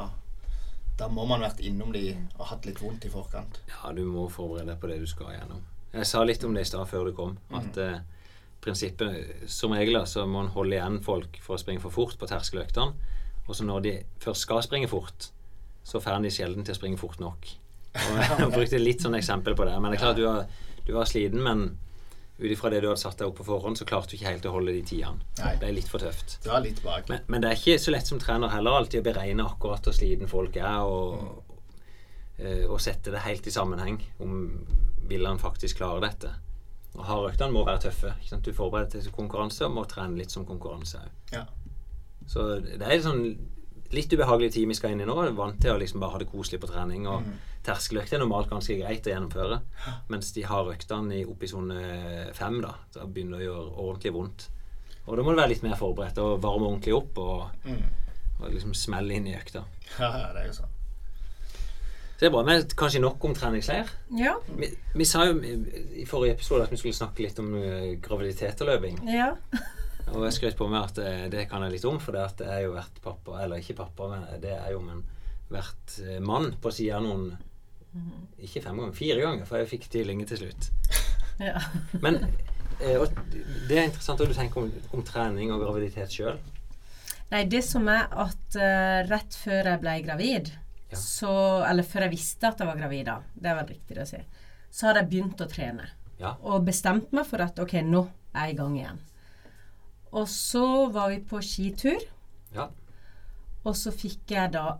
Da 0.99 1.07
må 1.07 1.23
man 1.23 1.39
vært 1.39 1.61
innom 1.63 1.93
de 1.95 2.09
og 2.35 2.47
hatt 2.49 2.65
litt 2.67 2.81
vondt 2.83 3.05
i 3.07 3.09
forkant. 3.09 3.61
Ja, 3.69 3.93
du 3.95 4.01
må 4.03 4.25
forberede 4.27 4.73
deg 4.73 4.81
på 4.81 4.89
det 4.91 4.97
du 4.99 5.05
skal 5.07 5.29
gjennom. 5.31 5.61
Jeg 5.93 6.07
sa 6.09 6.23
litt 6.25 6.43
om 6.43 6.53
det 6.53 6.65
i 6.65 6.67
stad 6.67 6.89
før 6.91 7.07
du 7.07 7.13
kom. 7.15 7.37
At 7.55 7.77
eh, 7.79 8.01
prinsippet 8.59 9.47
Som 9.47 9.71
regel 9.71 9.95
så 10.11 10.25
må 10.25 10.41
man 10.41 10.51
holde 10.51 10.75
igjen 10.75 10.99
folk 11.05 11.39
for 11.39 11.55
å 11.55 11.61
springe 11.61 11.79
for 11.79 11.95
fort 11.95 12.19
på 12.19 12.27
terskeløktene. 12.27 13.15
Og 13.47 13.55
så 13.55 13.63
når 13.63 13.85
de 13.85 13.93
først 14.19 14.43
skal 14.43 14.59
springe 14.65 14.91
fort, 14.91 15.31
så 15.87 16.03
får 16.03 16.19
de 16.25 16.33
sjelden 16.35 16.67
til 16.67 16.75
å 16.75 16.79
springe 16.81 16.99
fort 16.99 17.23
nok. 17.23 17.47
Og 18.09 18.17
jeg 18.21 18.49
brukte 18.53 18.81
litt 18.81 19.05
sånn 19.05 19.17
eksempel 19.17 19.55
på 19.57 19.67
det. 19.67 19.75
Men 19.81 19.91
det 19.91 19.99
er 19.99 20.03
klart 20.03 20.19
du 20.19 20.25
var, 20.27 20.49
du 20.85 20.91
var 20.95 21.09
sliten, 21.09 21.41
men 21.45 21.69
ut 22.39 22.51
ifra 22.53 22.71
det 22.71 22.83
du 22.83 22.87
hadde 22.87 23.01
satt 23.01 23.19
deg 23.19 23.27
opp 23.27 23.39
på 23.41 23.45
forhånd, 23.49 23.75
så 23.79 23.85
klarte 23.87 24.13
du 24.13 24.15
ikke 24.15 24.29
helt 24.29 24.45
å 24.47 24.53
holde 24.53 24.73
de 24.77 24.83
tidene. 24.87 25.25
Nei. 25.41 25.55
Det 25.59 25.67
er 25.67 25.75
litt 25.75 25.89
for 25.91 25.99
tøft. 26.03 26.37
Det 26.45 26.51
var 26.53 26.63
litt 26.63 26.79
bak. 26.85 27.09
Men, 27.11 27.25
men 27.27 27.43
det 27.43 27.49
er 27.49 27.59
ikke 27.59 27.81
så 27.83 27.91
lett 27.91 28.07
som 28.07 28.21
trener 28.21 28.53
heller 28.53 28.79
alltid 28.79 29.01
å 29.01 29.07
beregne 29.09 29.47
akkurat 29.47 29.89
hvor 29.89 29.97
sliten 29.97 30.31
folk 30.31 30.55
er, 30.61 30.79
og, 30.87 31.57
mm. 32.39 32.69
og 32.69 32.77
sette 32.83 33.11
det 33.11 33.25
helt 33.25 33.49
i 33.49 33.55
sammenheng. 33.55 33.99
Om 34.23 34.37
vil 35.09 35.25
han 35.25 35.41
faktisk 35.41 35.81
klare 35.81 36.05
dette. 36.05 36.31
Og 36.95 37.05
Hardøktene 37.05 37.53
må 37.53 37.63
være 37.65 37.87
tøffe. 37.87 38.13
Ikke 38.19 38.31
sant? 38.31 38.45
Du 38.45 38.55
forbereder 38.55 38.95
deg 38.95 39.07
til 39.07 39.15
konkurranse 39.15 39.65
og 39.67 39.75
må 39.75 39.85
trene 39.89 40.19
litt 40.19 40.33
som 40.33 40.45
konkurranse 40.47 41.01
òg. 41.01 41.15
Ja. 41.33 41.45
Så 42.29 42.45
det 42.61 42.85
er 42.85 43.01
sånn 43.01 43.23
litt 43.91 44.11
ubehagelig 44.13 44.51
tid 44.53 44.67
vi 44.67 44.73
skal 44.77 44.91
inn 44.91 45.01
i 45.01 45.05
nå. 45.05 45.15
Jeg 45.23 45.31
er 45.31 45.37
vant 45.37 45.59
til 45.61 45.71
å 45.73 45.79
liksom 45.79 45.99
bare 45.99 46.11
ha 46.11 46.17
det 46.19 46.27
koselig 46.31 46.59
på 46.61 46.67
trening. 46.69 47.07
Og 47.07 47.23
Mm. 47.23 47.33
terskeløkt 47.63 48.13
er 48.13 48.19
normalt 48.19 48.49
ganske 48.49 48.77
greit 48.79 49.03
å 49.03 49.13
gjennomføre. 49.13 49.61
Mens 50.09 50.31
de 50.33 50.41
har 50.43 50.65
øktene 50.65 51.13
i- 51.21 51.25
oppe 51.25 51.43
i 51.43 51.47
sone 51.47 52.29
fem, 52.33 52.61
da, 52.61 52.75
da 52.93 53.05
begynner 53.05 53.39
det 53.39 53.47
å 53.47 53.53
gjøre 53.53 53.77
ordentlig 53.77 54.13
vondt. 54.13 54.47
Og 55.07 55.17
da 55.17 55.23
må 55.23 55.31
du 55.35 55.41
være 55.41 55.49
litt 55.49 55.63
mer 55.63 55.75
forberedt 55.75 56.17
og 56.19 56.41
varme 56.41 56.67
ordentlig 56.69 56.93
opp 56.95 57.17
og, 57.17 57.49
Mm. 57.65 57.83
og 58.41 58.51
liksom 58.51 58.73
smelle 58.75 59.11
inn 59.15 59.27
i 59.27 59.35
økta. 59.35 59.63
ja, 59.99 60.33
det 60.33 60.43
er 60.43 60.47
jo 60.47 60.53
sånn. 60.53 60.69
Så 62.19 62.19
det 62.19 62.27
er 62.27 62.31
bra. 62.31 62.43
Men 62.43 62.63
kanskje 62.63 62.99
nok 63.01 63.23
om 63.23 63.33
treningsleir. 63.33 63.87
Ja. 64.11 64.35
Vi, 64.57 64.67
vi 64.93 65.05
sa 65.05 65.23
jo 65.25 65.39
i 65.39 66.03
forrige 66.05 66.33
episode 66.35 66.63
at 66.63 66.69
vi 66.69 66.75
skulle 66.77 66.93
snakke 66.93 67.19
litt 67.23 67.39
om 67.39 67.53
eh, 67.55 67.95
graviditet 67.95 68.59
og 68.61 68.67
løping. 68.67 68.99
ja. 69.07 69.35
Og 70.15 70.25
jeg 70.25 70.35
skrøt 70.37 70.57
på 70.59 70.67
meg 70.71 70.89
at 70.89 70.99
eh, 71.03 71.25
det 71.31 71.47
kan 71.51 71.63
jeg 71.65 71.75
litt 71.75 71.87
om, 71.89 71.99
for 72.01 72.15
det 72.15 72.25
at 72.25 72.43
jeg 72.43 72.51
er 72.55 72.67
jo 72.67 72.75
vært 72.75 73.01
pappa, 73.03 73.39
eller 73.43 73.61
ikke 73.61 73.77
pappa, 73.81 74.09
men 74.11 74.27
det 74.43 74.55
er 74.55 74.71
jo 74.73 74.81
men 74.83 75.03
vært 75.49 75.97
eh, 76.05 76.19
mann 76.23 76.53
på 76.61 76.71
sida 76.73 76.99
av 76.99 77.07
noen 77.07 77.31
Ikke 78.37 78.61
fem 78.61 78.77
ganger, 78.77 78.93
fire 78.93 79.21
ganger, 79.23 79.47
for 79.49 79.61
jeg 79.61 79.71
fikk 79.71 79.89
tvillinger 79.89 80.29
til 80.29 80.43
slutt. 80.43 80.69
ja. 81.49 81.57
Men 82.03 82.21
eh, 82.79 83.01
det 83.67 83.77
er 83.77 83.87
interessant 83.89 84.21
at 84.21 84.29
du 84.29 84.37
tenker 84.37 84.61
om, 84.63 84.71
om 84.93 85.05
trening 85.05 85.53
og 85.55 85.63
graviditet 85.63 86.13
sjøl. 86.13 86.37
Nei, 87.29 87.43
det 87.49 87.61
som 87.65 87.85
er 87.91 88.07
at 88.09 88.55
uh, 88.57 89.05
rett 89.05 89.35
før 89.37 89.67
jeg 89.73 89.81
ble 89.83 89.99
gravid, 90.05 90.51
Ja. 90.89 90.97
så 90.97 91.31
Eller 91.67 91.85
før 91.85 92.07
jeg 92.07 92.15
visste 92.15 92.49
at 92.49 92.57
jeg 92.57 92.65
var 92.65 92.79
gravid, 92.79 93.03
da. 93.05 93.19
Det 93.35 93.51
er 93.51 93.57
vel 93.59 93.67
riktig 93.75 93.99
å 94.01 94.05
si. 94.09 94.21
Så 94.73 94.87
hadde 94.87 95.03
jeg 95.03 95.11
begynt 95.11 95.43
å 95.45 95.49
trene. 95.49 95.85
Ja. 96.17 96.31
Og 96.41 96.65
bestemt 96.65 97.13
meg 97.13 97.27
for 97.29 97.43
at 97.45 97.61
ok, 97.61 97.75
nå 97.85 98.07
er 98.33 98.49
jeg 98.49 98.55
i 98.55 98.57
gang 98.57 98.77
igjen. 98.79 99.03
Og 100.11 100.27
så 100.31 100.65
var 100.91 101.09
vi 101.13 101.19
på 101.21 101.41
skitur, 101.45 102.01
Ja. 102.55 102.69
og 103.63 103.75
så 103.75 103.91
fikk 103.93 104.31
jeg 104.33 104.51
da 104.55 104.77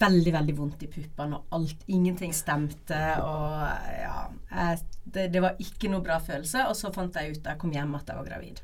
veldig, 0.00 0.32
veldig 0.32 0.54
vondt 0.58 0.82
i 0.82 0.88
puppene, 0.90 1.36
og 1.36 1.44
alt 1.58 1.84
Ingenting 1.88 2.32
stemte, 2.34 3.00
og 3.22 3.60
ja 4.00 4.28
jeg, 4.50 4.78
det, 5.04 5.26
det 5.32 5.42
var 5.42 5.60
ikke 5.62 5.90
noe 5.92 6.02
bra 6.04 6.18
følelse. 6.22 6.66
Og 6.68 6.76
så 6.76 6.90
fant 6.94 7.14
jeg 7.16 7.36
ut 7.36 7.42
da 7.44 7.54
jeg 7.54 7.60
kom 7.62 7.72
hjem 7.74 7.94
at 7.98 8.08
jeg 8.08 8.16
var 8.18 8.26
gravid. 8.28 8.62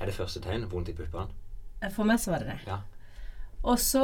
Er 0.00 0.06
det 0.10 0.14
første 0.16 0.40
tegn 0.44 0.66
vondt 0.70 0.90
i 0.92 0.96
puppene? 0.96 1.28
For 1.94 2.08
meg 2.08 2.18
så 2.20 2.32
var 2.32 2.44
det 2.44 2.54
det. 2.54 2.58
Ja. 2.66 2.80
Og 3.66 3.78
så 3.80 4.02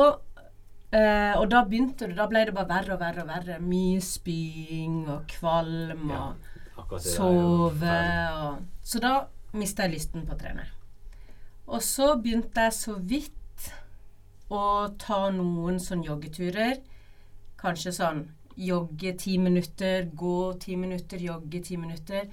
eh, 0.92 1.34
Og 1.38 1.46
da 1.50 1.62
begynte 1.64 2.08
det 2.08 2.16
Da 2.18 2.26
ble 2.28 2.42
det 2.48 2.54
bare 2.56 2.68
verre 2.68 2.94
og 2.96 3.00
verre 3.00 3.22
og 3.24 3.28
verre. 3.28 3.58
Mye 3.60 4.00
spying 4.04 5.06
og 5.08 5.26
kvalm 5.30 6.10
og 6.10 6.92
jo 6.92 6.98
sove 7.04 7.96
og 8.36 8.62
Så 8.84 9.00
da 9.02 9.14
mista 9.56 9.86
jeg 9.86 9.94
lysten 9.98 10.26
på 10.28 10.36
å 10.36 10.40
trene. 10.40 10.64
Og 11.66 11.82
så 11.84 12.14
begynte 12.20 12.66
jeg 12.66 12.76
så 12.76 12.96
vidt 12.98 13.68
å 14.52 14.62
ta 15.00 15.24
noen 15.34 15.78
sånn 15.80 16.04
joggeturer. 16.04 16.80
Kanskje 17.60 17.94
sånn 17.96 18.24
jogge 18.56 19.14
ti 19.20 19.38
minutter, 19.40 20.08
gå 20.12 20.52
ti 20.60 20.76
minutter, 20.76 21.22
jogge 21.22 21.62
ti 21.64 21.78
minutter. 21.80 22.26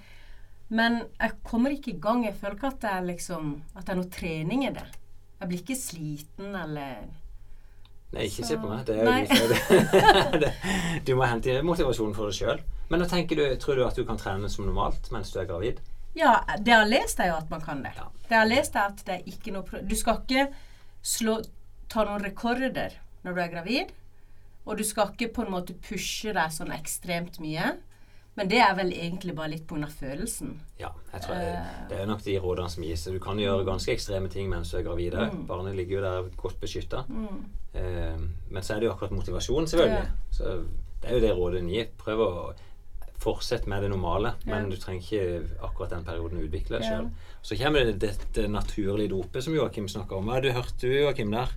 Men 0.69 0.99
jeg 1.17 1.37
kommer 1.45 1.73
ikke 1.73 1.93
i 1.93 2.01
gang. 2.01 2.25
Jeg 2.25 2.37
føler 2.37 2.57
ikke 2.57 2.73
at 2.73 2.81
det 2.83 2.89
er 2.93 3.07
liksom 3.07 3.55
At 3.73 3.87
det 3.87 3.93
er 3.93 3.97
noe 3.97 4.11
trening 4.13 4.65
i 4.67 4.73
det. 4.75 4.85
Jeg 5.39 5.49
blir 5.49 5.63
ikke 5.63 5.79
sliten 5.79 6.55
eller 6.59 7.07
Nei, 8.09 8.25
ikke 8.25 8.45
se 8.45 8.57
på 8.57 8.69
meg. 8.69 8.87
Det 8.87 8.95
er 8.97 9.05
jo 9.29 10.37
det. 10.43 10.51
Du 11.05 11.13
må 11.17 11.27
hente 11.29 11.59
motivasjon 11.65 12.15
for 12.17 12.29
deg 12.29 12.39
sjøl. 12.39 12.61
Men 12.89 13.03
da 13.03 13.07
tenker 13.09 13.37
du, 13.37 13.45
tror 13.61 13.77
du 13.77 13.85
at 13.85 13.97
du 13.97 14.01
kan 14.05 14.17
trene 14.17 14.49
som 14.49 14.65
normalt 14.65 15.11
mens 15.13 15.29
du 15.29 15.37
er 15.41 15.49
gravid? 15.49 15.81
Ja, 16.15 16.39
det 16.57 16.67
jeg 16.67 16.79
har 16.79 16.89
lest, 16.89 17.19
er 17.19 17.27
jo 17.27 17.35
at 17.37 17.49
man 17.49 17.61
kan 17.61 17.83
det. 17.83 17.91
Ja. 17.95 18.07
Det 18.23 18.29
jeg 18.33 18.39
har 18.39 18.49
lest, 18.49 18.75
er 18.75 18.87
at 18.89 19.03
det 19.05 19.15
er 19.19 19.27
ikke 19.29 19.51
noe 19.53 19.81
Du 19.87 19.95
skal 19.95 20.21
ikke 20.23 20.47
slå, 21.05 21.41
ta 21.89 22.03
noen 22.05 22.23
rekorder 22.25 22.97
når 23.23 23.33
du 23.35 23.41
er 23.41 23.51
gravid. 23.53 23.91
Og 24.65 24.77
du 24.77 24.83
skal 24.83 25.13
ikke 25.13 25.31
på 25.33 25.45
en 25.45 25.51
måte 25.53 25.73
pushe 25.73 26.33
deg 26.33 26.51
sånn 26.53 26.71
ekstremt 26.75 27.39
mye. 27.41 27.77
Men 28.35 28.47
det 28.47 28.59
er 28.61 28.75
vel 28.77 28.91
egentlig 28.93 29.33
bare 29.35 29.49
litt 29.51 29.65
pga. 29.67 29.87
følelsen. 29.89 30.59
Ja, 30.79 30.91
jeg 31.13 31.21
tror 31.21 31.35
det, 31.35 31.47
Eh. 31.55 31.87
det 31.89 31.97
er 31.99 32.05
nok 32.05 32.21
de 32.23 32.37
rådene 32.39 32.69
som 32.69 32.83
gis. 32.83 33.03
Du 33.03 33.19
kan 33.19 33.37
gjøre 33.37 33.65
ganske 33.65 33.91
ekstreme 33.91 34.29
ting 34.29 34.49
mens 34.49 34.71
du 34.71 34.77
er 34.77 34.83
gravid. 34.83 35.13
Mm. 35.13 35.47
Barnet 35.47 35.75
ligger 35.75 35.95
jo 35.97 36.01
der 36.01 36.29
godt 36.37 36.59
beskytta. 36.61 37.03
Mm. 37.09 37.45
Eh, 37.73 38.17
men 38.49 38.63
så 38.63 38.75
er 38.75 38.79
det 38.79 38.85
jo 38.87 38.93
akkurat 38.93 39.11
motivasjon, 39.11 39.67
selvfølgelig. 39.67 40.07
Så 40.31 40.43
det 41.01 41.09
er 41.09 41.13
jo 41.15 41.19
det 41.19 41.35
rådet 41.35 41.59
en 41.59 41.69
gir. 41.69 41.87
Prøv 41.97 42.19
å 42.19 42.53
fortsette 43.19 43.67
med 43.69 43.83
det 43.83 43.89
normale, 43.91 44.33
men 44.47 44.69
du 44.71 44.77
trenger 44.79 45.01
ikke 45.03 45.63
akkurat 45.67 45.91
den 45.91 46.05
perioden 46.07 46.39
utvikle 46.45 46.77
deg 46.79 46.85
Ja. 46.85 46.89
sjøl. 46.89 47.09
Så 47.41 47.57
kommer 47.59 47.85
det 47.85 47.99
dette 47.99 48.47
naturlige 48.47 49.11
dopet 49.11 49.43
som 49.43 49.55
Joakim 49.55 49.87
snakker 49.91 50.17
om. 50.17 50.25
Hva 50.29 50.37
har 50.37 50.41
du 50.41 50.51
hørt 50.55 50.77
du, 50.81 50.87
Joakim, 50.87 51.31
der? 51.31 51.51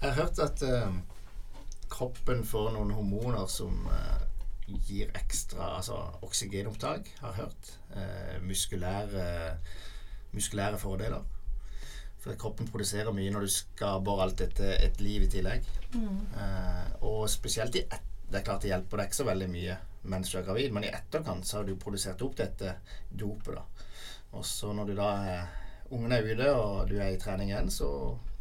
Jeg 0.00 0.12
har 0.12 0.22
hørt 0.24 0.38
at 0.38 0.62
uh, 0.62 0.92
kroppen 1.90 2.44
får 2.44 2.72
noen 2.74 2.90
hormoner 2.94 3.46
som 3.50 3.86
uh, 3.86 4.20
gir 4.86 5.10
ekstra 5.14 5.76
altså 5.78 5.96
oksygenopptak, 6.22 7.08
har 7.22 7.34
jeg 7.34 7.44
hørt. 7.46 7.72
Uh, 7.94 8.36
muskulære, 8.46 9.56
muskulære 10.32 10.78
fordeler. 10.78 11.22
For 12.18 12.34
kroppen 12.34 12.66
produserer 12.66 13.14
mye 13.14 13.30
når 13.30 13.46
du 13.46 13.50
skaper 13.54 14.22
alt 14.24 14.38
dette 14.42 14.72
et 14.82 15.00
liv 15.00 15.22
i 15.22 15.28
tillegg. 15.30 15.62
Eh, 15.94 16.88
og 17.06 17.28
spesielt 17.30 17.76
i 17.78 17.84
et, 17.86 18.07
Det 18.28 18.40
er 18.40 18.44
klart 18.44 18.62
det 18.64 18.70
hjelper 18.72 19.00
deg 19.00 19.08
ikke 19.08 19.18
så 19.22 19.24
veldig 19.28 19.48
mye 19.52 19.76
mens 20.08 20.30
du 20.32 20.38
er 20.38 20.44
gravid, 20.46 20.72
men 20.72 20.84
i 20.86 20.90
etterkant 20.94 21.44
så 21.46 21.58
har 21.58 21.64
du 21.68 21.74
produsert 21.76 22.22
opp 22.24 22.36
dette 22.38 22.74
dopet, 23.10 23.54
da. 23.56 23.64
Og 24.38 24.44
så 24.46 24.70
når 24.76 24.86
du 24.90 24.94
da 24.98 25.08
er 25.26 25.46
ungen 25.90 26.12
er 26.12 26.24
ute 26.28 26.50
og 26.52 26.88
du 26.90 26.98
er 27.00 27.14
i 27.14 27.18
trening 27.20 27.50
igjen, 27.50 27.70
så 27.72 27.88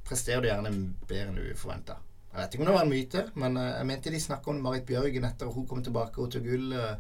presterer 0.07 0.43
du 0.43 0.47
gjerne 0.49 0.71
bedre 1.07 1.29
enn 1.31 1.39
du 1.39 1.55
forventa. 1.59 1.97
Jeg 2.33 2.39
vet 2.43 2.53
ikke 2.55 2.63
om 2.63 2.69
det 2.69 2.75
var 2.75 2.85
en 2.85 2.91
myte, 2.91 3.23
men 3.41 3.57
eh, 3.57 3.69
jeg 3.79 3.87
mente 3.89 4.11
de 4.13 4.19
snakka 4.21 4.51
om 4.51 4.59
Marit 4.61 4.85
Bjørgen 4.87 5.25
etter 5.25 5.47
at 5.49 5.55
hun 5.55 5.65
kom 5.67 5.81
tilbake 5.83 6.21
og 6.21 6.31
tok 6.35 6.43
gull. 6.45 6.67
eh, 6.77 6.95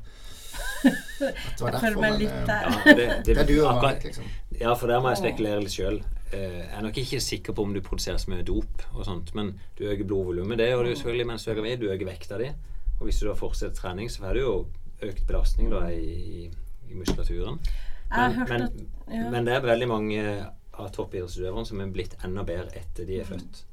At 0.87 1.59
det 1.59 1.61
var 1.61 1.71
derfor, 1.75 1.99
men, 2.01 2.21
eh. 2.21 2.47
Ja, 2.47 2.71
det, 2.85 2.95
det, 2.95 3.07
Det 3.35 3.37
er 3.43 3.49
du 3.51 3.57
og 3.67 3.81
Marit, 3.83 4.03
liksom. 4.07 4.31
Ja, 4.59 4.73
for 4.73 4.87
der 4.89 5.03
må 5.03 5.11
jeg 5.13 5.21
spekulere 5.21 5.61
litt 5.63 5.75
sjøl. 5.75 5.99
Jeg 6.31 6.63
er 6.75 6.81
nok 6.83 6.97
ikke 6.99 7.19
sikker 7.23 7.55
på 7.55 7.63
om 7.67 7.75
du 7.75 7.79
produserer 7.85 8.17
så 8.19 8.31
mye 8.33 8.43
dop 8.47 8.81
og 8.93 9.05
sånt, 9.07 9.29
men 9.37 9.53
du 9.77 9.85
øker 9.87 10.03
blodvolumet, 10.09 10.57
det 10.59 10.71
gjør 10.71 10.89
du 10.89 10.95
selvfølgelig 10.95 11.27
mens 11.29 11.45
du 11.45 11.51
er 11.53 11.59
gravid. 11.61 11.77
Du 11.83 11.91
øker 11.93 12.09
vekta 12.09 12.39
di. 12.41 12.49
Og 12.99 13.05
hvis 13.07 13.19
du 13.21 13.27
da 13.29 13.35
fortsetter 13.37 13.75
trening, 13.77 14.09
så 14.09 14.23
får 14.23 14.33
du 14.33 14.39
jo 14.41 14.53
økt 15.05 15.27
belastning 15.29 15.69
da 15.69 15.83
i, 15.93 16.49
i 16.89 16.95
muskulaturen. 16.97 17.59
Men, 18.09 18.37
men, 18.49 18.61
at 18.63 19.13
ja. 19.13 19.29
men 19.29 19.45
det 19.45 19.53
er 19.57 19.65
veldig 19.67 19.87
mange 19.91 20.21
av 20.77 20.91
toppidrettsutøverne 20.95 21.65
som 21.67 21.81
er 21.83 21.91
blitt 21.93 22.15
enda 22.23 22.43
bedre 22.47 22.71
etter 22.79 23.05
de 23.05 23.17
Mm. 23.17 23.21
er 23.21 23.25
født. 23.33 23.63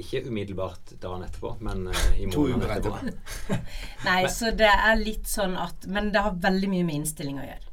Ikke 0.00 0.20
umiddelbart 0.30 0.92
dagen 1.02 1.24
etterpå, 1.26 1.56
men 1.66 1.88
eh, 1.90 2.20
i 2.22 2.26
morgen 2.30 2.62
etterpå. 2.62 3.56
Nei, 4.06 4.20
så 4.30 4.52
det 4.56 4.68
er 4.70 4.96
litt 5.00 5.26
sånn 5.28 5.56
at 5.58 5.86
Men 5.90 6.12
det 6.14 6.22
har 6.22 6.36
veldig 6.40 6.68
mye 6.70 6.84
med 6.86 7.00
innstilling 7.00 7.40
å 7.42 7.46
gjøre. 7.48 7.66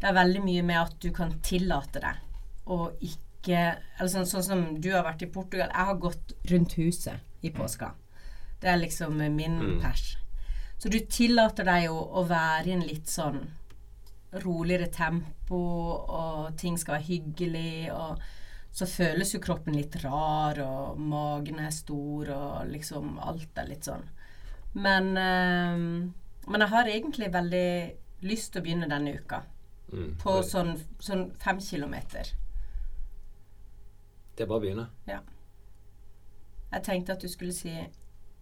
Det 0.00 0.10
er 0.10 0.16
veldig 0.18 0.42
mye 0.44 0.62
med 0.68 0.76
at 0.82 0.98
du 1.00 1.08
kan 1.16 1.32
tillate 1.46 2.02
deg 2.04 2.68
å 2.68 2.90
ikke 3.00 3.62
Eller 3.98 4.08
sånn, 4.12 4.26
sånn 4.28 4.44
som 4.44 4.60
du 4.80 4.90
har 4.92 5.04
vært 5.04 5.22
i 5.22 5.30
Portugal. 5.32 5.68
Jeg 5.72 5.88
har 5.88 5.96
gått 6.00 6.32
rundt 6.52 6.76
huset 6.78 7.44
i 7.44 7.50
påska. 7.52 7.90
Det 8.60 8.68
er 8.72 8.78
liksom 8.80 9.16
min 9.36 9.58
Mm. 9.60 9.80
pers. 9.82 10.16
Så 10.84 10.90
du 10.92 10.98
tillater 11.08 11.64
deg 11.64 11.86
å, 11.88 11.96
å 11.96 12.26
være 12.28 12.68
i 12.68 12.72
en 12.74 12.82
litt 12.84 13.08
sånn 13.08 13.38
roligere 14.42 14.90
tempo, 14.92 15.56
og 16.12 16.58
ting 16.60 16.76
skal 16.76 16.98
være 16.98 17.06
hyggelig, 17.06 17.88
og 17.94 18.20
så 18.68 18.84
føles 18.92 19.32
jo 19.32 19.40
kroppen 19.40 19.78
litt 19.78 19.96
rar, 20.02 20.60
og 20.60 21.00
magen 21.00 21.62
er 21.64 21.72
stor, 21.72 22.34
og 22.36 22.68
liksom 22.68 23.16
alt 23.16 23.62
er 23.62 23.70
litt 23.70 23.88
sånn. 23.88 24.04
Men, 24.76 25.08
øh, 25.16 25.88
men 26.52 26.66
jeg 26.66 26.72
har 26.76 26.92
egentlig 26.92 27.32
veldig 27.32 27.72
lyst 28.28 28.52
til 28.52 28.60
å 28.60 28.68
begynne 28.68 28.92
denne 28.92 29.16
uka. 29.16 29.40
Mm. 29.88 30.14
På 30.20 30.36
sånn, 30.44 30.76
sånn 31.00 31.30
fem 31.40 31.64
kilometer. 31.64 32.36
Det 34.36 34.44
er 34.44 34.52
bare 34.52 34.60
å 34.60 34.68
begynne. 34.68 34.88
Ja. 35.08 35.22
Jeg 36.76 36.90
tenkte 36.92 37.16
at 37.16 37.24
du 37.24 37.32
skulle 37.32 37.56
si 37.56 37.72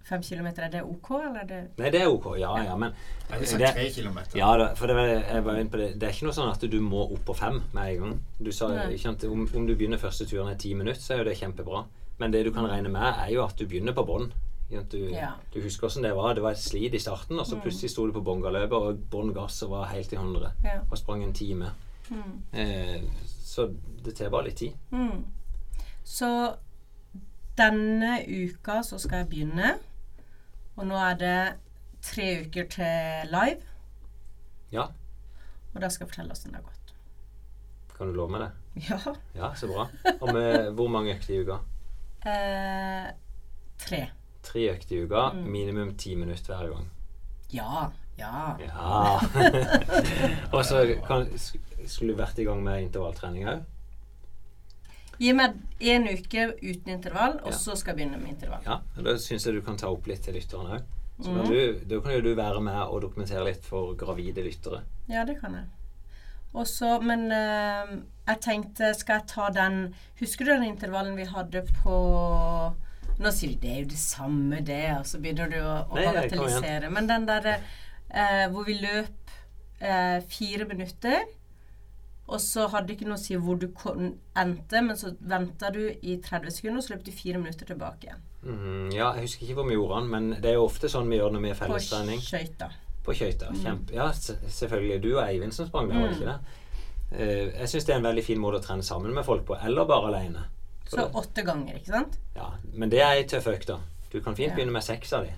fem 0.04 0.22
kilometer, 0.22 0.62
er 0.66 0.70
det 0.70 0.82
OK, 0.82 1.10
eller 1.10 1.40
er 1.42 1.46
det 1.48 1.60
Nei, 1.78 1.90
det 1.94 2.00
er 2.02 2.08
ok. 2.10 2.26
Ja, 2.40 2.52
ja, 2.64 2.76
men 2.76 2.92
Det 3.30 3.60
er 3.60 3.72
tre 3.72 3.88
kilometer. 3.94 4.38
ja, 4.38 4.50
da, 4.58 4.74
for 4.74 4.86
det, 4.86 4.96
var, 4.96 5.06
jeg 5.06 5.44
var 5.44 5.56
inne 5.60 5.70
på 5.70 5.76
det. 5.78 5.88
det 6.00 6.08
er 6.08 6.12
ikke 6.16 6.26
noe 6.28 6.36
sånn 6.36 6.50
at 6.52 6.60
du 6.70 6.80
må 6.80 7.02
opp 7.14 7.24
på 7.26 7.34
fem 7.38 7.60
med 7.72 7.94
en 7.94 8.00
gang. 8.06 8.20
Du 8.38 8.52
sa, 8.52 8.68
ikke 8.88 9.02
sant, 9.02 9.24
om, 9.24 9.48
om 9.54 9.66
du 9.66 9.74
begynner 9.76 9.98
første 10.02 10.26
turen 10.26 10.52
i 10.52 10.58
ti 10.58 10.74
minutter, 10.74 11.00
så 11.00 11.14
er 11.14 11.22
jo 11.22 11.28
det 11.30 11.36
kjempebra. 11.38 11.84
Men 12.18 12.30
det 12.34 12.44
du 12.46 12.52
kan 12.52 12.66
regne 12.70 12.88
med, 12.92 13.14
er 13.26 13.30
jo 13.34 13.44
at 13.44 13.56
du 13.58 13.66
begynner 13.66 13.92
på 13.96 14.04
bånn. 14.06 14.32
Du, 14.72 14.96
Ja. 15.12 15.34
du 15.52 15.60
husker 15.60 15.84
hvordan 15.86 16.02
det 16.06 16.14
var. 16.16 16.32
Det 16.34 16.42
var 16.42 16.50
et 16.56 16.58
slit 16.58 16.94
i 16.94 16.98
starten, 16.98 17.38
og 17.38 17.44
så 17.46 17.58
plutselig 17.60 17.90
sto 17.92 18.06
du 18.06 18.12
på 18.12 18.22
bongaløpet 18.24 18.72
og 18.72 19.02
bånn 19.12 19.34
gass 19.36 19.62
og 19.66 19.70
var 19.74 19.90
helt 19.92 20.12
i 20.12 20.16
hundre. 20.16 20.52
Ja. 20.64 20.78
Og 20.90 20.96
sprang 20.98 21.22
en 21.24 21.32
time. 21.36 21.72
Mm. 22.08 22.38
Eh, 22.52 23.02
så 23.44 23.66
det 24.04 24.14
tar 24.16 24.30
bare 24.32 24.44
litt 24.48 24.56
tid. 24.56 24.72
Mm. 24.90 25.24
Så 26.04 26.54
denne 27.58 28.22
uka 28.28 28.80
så 28.82 28.98
skal 28.98 29.22
jeg 29.22 29.28
begynne. 29.28 29.74
Og 30.82 30.88
nå 30.90 30.96
er 30.98 31.18
det 31.20 31.36
tre 32.02 32.24
uker 32.42 32.66
til 32.74 33.30
live. 33.30 33.62
Ja, 34.74 34.88
Og 35.74 35.80
da 35.80 35.88
skal 35.88 36.04
jeg 36.04 36.10
fortelle 36.10 36.34
hvordan 36.34 36.52
det 36.52 36.58
har 36.58 36.64
gått. 36.66 36.78
kan 37.96 38.08
du 38.10 38.16
love 38.16 38.32
meg 38.34 38.40
det? 38.42 38.50
Ja. 38.88 38.98
Ja, 39.36 39.50
så 39.54 39.68
bra. 39.70 39.84
Og 40.20 40.32
med 40.34 40.72
hvor 40.74 40.88
mange 40.90 41.14
økter 41.14 41.34
i 41.34 41.40
uka? 41.44 41.58
Eh, 42.26 43.10
tre. 43.78 44.00
Tre 44.42 44.64
økter 44.72 44.96
i 44.96 45.02
uka, 45.04 45.22
Mm. 45.36 45.44
minimum 45.52 45.94
ti 45.96 46.14
minutter 46.16 46.56
hver 46.56 46.72
gang. 46.74 46.90
Ja. 47.52 47.90
Ja. 48.18 48.56
Ja. 48.58 49.20
og 50.56 50.64
så 50.64 50.82
skulle 51.86 52.12
du 52.12 52.18
vært 52.18 52.38
i 52.38 52.44
gang 52.44 52.62
med 52.64 52.82
intervalltrening 52.82 53.46
òg? 53.48 53.62
Gi 55.20 55.32
meg 55.36 55.54
én 55.80 56.06
uke 56.08 56.48
uten 56.62 56.88
intervall, 56.96 57.36
og 57.44 57.52
Ja. 57.52 57.56
så 57.58 57.76
skal 57.76 57.96
jeg 57.96 58.08
begynne 58.08 58.20
med 58.22 58.28
intervall. 58.34 58.62
Ja. 58.66 58.80
og 58.96 59.04
Da 59.04 59.14
syns 59.18 59.44
jeg 59.46 59.54
du 59.54 59.60
kan 59.62 59.76
ta 59.76 59.86
opp 59.88 60.06
litt 60.06 60.22
til 60.22 60.34
lytterne 60.34 60.78
òg. 60.78 60.82
Så 61.22 61.28
Mhm. 61.30 61.36
kan 61.42 61.52
du, 61.52 61.80
da 61.84 62.00
kan 62.00 62.12
jo 62.12 62.20
du 62.20 62.34
være 62.34 62.60
med 62.60 62.74
og 62.74 63.02
dokumentere 63.02 63.44
litt 63.44 63.62
for 63.64 63.94
gravide 63.94 64.42
lyttere. 64.42 64.82
Ja, 65.08 65.24
det 65.24 65.40
kan 65.40 65.52
jeg. 65.54 65.64
Og 66.54 66.66
så, 66.66 67.00
men 67.02 67.30
eh, 67.32 67.86
jeg 68.28 68.40
tenkte, 68.40 68.94
skal 68.94 69.18
jeg 69.20 69.26
ta 69.26 69.48
den 69.50 69.94
Husker 70.20 70.44
du 70.44 70.50
den 70.50 70.64
intervallen 70.76 71.16
vi 71.16 71.24
hadde 71.24 71.62
på 71.82 72.74
Nå 73.18 73.30
sier 73.30 73.50
du 73.52 73.56
det 73.60 73.70
er 73.70 73.78
jo 73.82 73.88
det 73.88 73.98
samme, 73.98 74.60
det, 74.64 74.90
og 74.98 75.04
så 75.06 75.18
begynner 75.20 75.48
du 75.50 75.56
å, 75.60 75.88
å 75.88 75.94
bagatellisere. 75.94 76.90
Men 76.90 77.06
den 77.06 77.26
derre 77.26 77.60
eh, 78.10 78.48
hvor 78.48 78.64
vi 78.66 78.74
løp 78.80 79.30
eh, 79.80 80.20
fire 80.28 80.64
minutter, 80.64 81.24
og 82.26 82.40
så 82.40 82.68
hadde 82.70 82.86
det 82.88 82.96
ikke 82.96 83.08
noe 83.10 83.18
å 83.18 83.22
si 83.22 83.36
hvor 83.36 83.58
du 83.60 83.66
endte, 84.38 84.82
men 84.82 84.96
så 84.96 85.10
venta 85.18 85.70
du 85.74 85.82
i 85.90 86.16
30 86.22 86.54
sekunder, 86.54 86.78
og 86.78 86.86
så 86.86 86.94
løp 86.94 87.04
du 87.04 87.10
fire 87.12 87.40
minutter 87.42 87.68
tilbake 87.68 88.08
igjen. 88.08 88.22
Mm, 88.42 88.88
ja, 88.94 89.10
jeg 89.16 89.26
husker 89.26 89.44
ikke 89.46 89.58
hvor 89.58 89.68
vi 89.68 89.76
gjorde 89.76 89.98
den, 90.00 90.08
men 90.14 90.30
det 90.42 90.50
er 90.52 90.56
jo 90.58 90.64
ofte 90.68 90.90
sånn 90.90 91.10
vi 91.10 91.18
gjør 91.18 91.34
når 91.34 91.44
vi 91.44 91.52
er 91.52 91.60
På 91.60 91.82
skøyta. 91.82 92.70
På 93.02 93.14
skøyter. 93.18 93.52
Kjempe, 93.62 93.94
ja, 93.98 94.08
selvfølgelig. 94.14 95.02
Du 95.02 95.10
og 95.16 95.22
Eivind 95.26 95.54
som 95.54 95.68
sprang 95.68 95.90
der, 95.90 95.98
var 96.00 96.12
det 96.12 96.18
ikke 96.20 96.32
det? 96.32 96.58
Uh, 97.12 97.48
jeg 97.60 97.68
syns 97.68 97.86
det 97.86 97.92
er 97.92 98.00
en 98.00 98.08
veldig 98.08 98.24
fin 98.24 98.40
måte 98.40 98.62
å 98.62 98.64
trene 98.64 98.86
sammen 98.86 99.12
med 99.14 99.26
folk 99.26 99.44
på, 99.48 99.58
eller 99.66 99.88
bare 99.90 100.12
alene. 100.12 100.46
Så 100.88 101.04
åtte 101.18 101.44
ganger, 101.44 101.76
ikke 101.78 101.92
sant? 101.92 102.18
Ja, 102.36 102.52
men 102.72 102.90
det 102.92 103.00
er 103.02 103.18
ei 103.18 103.26
tøff 103.28 103.48
økt, 103.50 103.68
da. 103.68 103.78
Du 104.12 104.20
kan 104.20 104.36
fint 104.36 104.50
Ja. 104.50 104.54
begynne 104.56 104.72
med 104.72 104.84
seks 104.84 105.12
av 105.12 105.24
de. 105.24 105.32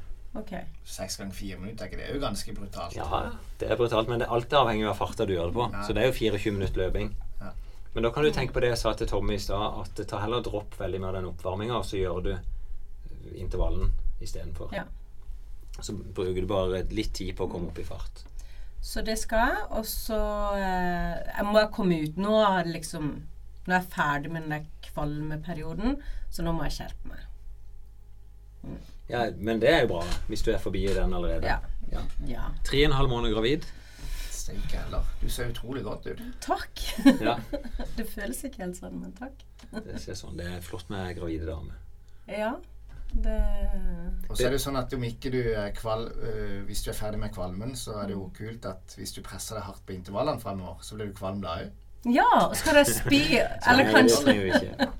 Seks 0.85 1.16
ganger 1.20 1.35
fire 1.35 1.59
minutter, 1.61 1.87
er 1.87 2.01
det 2.01 2.09
er 2.09 2.16
jo 2.16 2.22
ganske 2.22 2.55
brutalt? 2.57 2.97
Ja, 2.97 3.20
det 3.61 3.68
er 3.70 3.78
brutalt, 3.78 4.09
men 4.11 4.18
det 4.20 4.26
er 4.26 4.35
alltid 4.35 4.59
avhengig 4.59 4.89
av 4.91 4.99
farta 4.99 5.26
du 5.26 5.35
gjør 5.35 5.53
det 5.53 5.55
på. 5.55 5.68
Ja. 5.72 5.85
Så 5.87 5.95
det 5.95 6.03
er 6.03 6.11
jo 6.11 6.16
24 6.18 6.57
minutter 6.57 6.82
løping. 6.82 7.12
Ja. 7.41 7.53
Men 7.95 8.07
da 8.07 8.11
kan 8.11 8.26
du 8.26 8.32
tenke 8.35 8.57
på 8.57 8.64
det 8.64 8.72
jeg 8.72 8.80
sa 8.80 8.93
til 8.99 9.11
Tommy 9.11 9.37
i 9.39 9.43
stad, 9.43 9.78
at 9.85 10.03
ta 10.11 10.20
heller 10.24 10.43
dropp 10.43 10.74
veldig 10.80 11.01
mer 11.05 11.14
den 11.18 11.30
oppvarminga, 11.30 11.78
og 11.78 11.87
så 11.87 12.01
gjør 12.01 12.20
du 12.26 12.32
intervallen 13.39 13.93
istedenfor. 14.20 14.74
Ja. 14.74 14.85
Så 15.80 15.95
bruker 15.95 16.41
du 16.41 16.51
bare 16.51 16.82
litt 16.91 17.14
tid 17.14 17.35
på 17.39 17.47
å 17.47 17.51
komme 17.51 17.70
opp 17.70 17.78
i 17.78 17.87
fart. 17.87 18.24
Så 18.85 19.03
det 19.07 19.16
skal 19.18 19.49
jeg. 19.49 19.62
Og 19.78 19.87
så 19.89 20.18
eh, 20.59 21.14
Jeg 21.39 21.47
må 21.49 21.62
komme 21.72 22.03
ut. 22.05 22.18
Nå 22.20 22.35
er 22.45 22.68
liksom 22.68 23.14
Nå 23.64 23.72
er 23.72 23.78
jeg 23.78 23.93
ferdig 23.95 24.32
med 24.35 24.45
den 24.45 24.53
der 24.53 24.66
kvalmeperioden, 24.85 25.95
så 26.28 26.45
nå 26.45 26.53
må 26.53 26.66
jeg 26.66 26.74
skjerpe 26.76 27.09
meg. 27.09 27.22
Ja, 29.09 29.27
men 29.37 29.61
det 29.61 29.71
er 29.71 29.83
jo 29.85 29.95
bra, 29.95 30.03
hvis 30.31 30.43
du 30.43 30.51
er 30.55 30.59
forbi 30.59 30.87
den 30.89 31.13
allerede. 31.13 31.47
Ja. 31.47 31.59
Ja. 31.93 32.03
Ja. 32.27 32.45
Tre 32.65 32.85
og 32.85 32.91
en 32.91 32.97
halv 32.97 33.11
måned 33.13 33.35
gravid. 33.35 33.67
Steike 34.31 34.77
heller. 34.77 35.05
Du 35.21 35.29
ser 35.31 35.51
utrolig 35.53 35.85
godt 35.85 36.07
ut. 36.07 36.21
Takk. 36.45 36.81
Ja, 37.21 37.37
det 37.99 38.07
føles 38.11 38.43
ikke 38.45 38.65
helt 38.65 38.79
sånn, 38.81 38.99
men 39.01 39.13
takk. 39.17 39.45
det 39.73 40.01
ser 40.03 40.17
sånn. 40.19 40.37
Det 40.41 40.49
er 40.57 40.65
flott 40.65 40.91
med 40.93 41.15
gravide 41.19 41.49
damer. 41.49 41.77
Ja. 42.29 42.55
Det 43.15 43.35
Og 44.27 44.35
så 44.35 44.49
er 44.49 44.57
det 44.57 44.59
sånn 44.65 44.79
at 44.81 44.93
om 44.97 45.05
ikke 45.07 45.31
du 45.31 45.39
er 45.53 45.69
kval, 45.77 46.09
øh, 46.11 46.65
Hvis 46.67 46.81
du 46.83 46.89
er 46.91 46.97
ferdig 46.99 47.21
med 47.23 47.31
kvalmen, 47.37 47.77
så 47.79 48.01
er 48.01 48.09
det 48.11 48.17
jo 48.17 48.25
kult 48.35 48.67
at 48.67 48.97
hvis 48.99 49.13
du 49.15 49.21
presser 49.23 49.61
deg 49.61 49.69
hardt 49.69 49.85
på 49.87 49.95
intervallene 49.95 50.43
fremover, 50.43 50.83
så 50.83 50.97
blir 50.99 51.13
du 51.13 51.15
kvalm 51.15 51.39
da 51.45 51.61
òg. 51.63 51.84
Ja, 52.13 52.27
og 52.51 52.57
skal 52.59 52.77
de 52.77 52.85
spy 52.91 53.21
Eller 53.71 53.89
kanskje. 53.93 54.35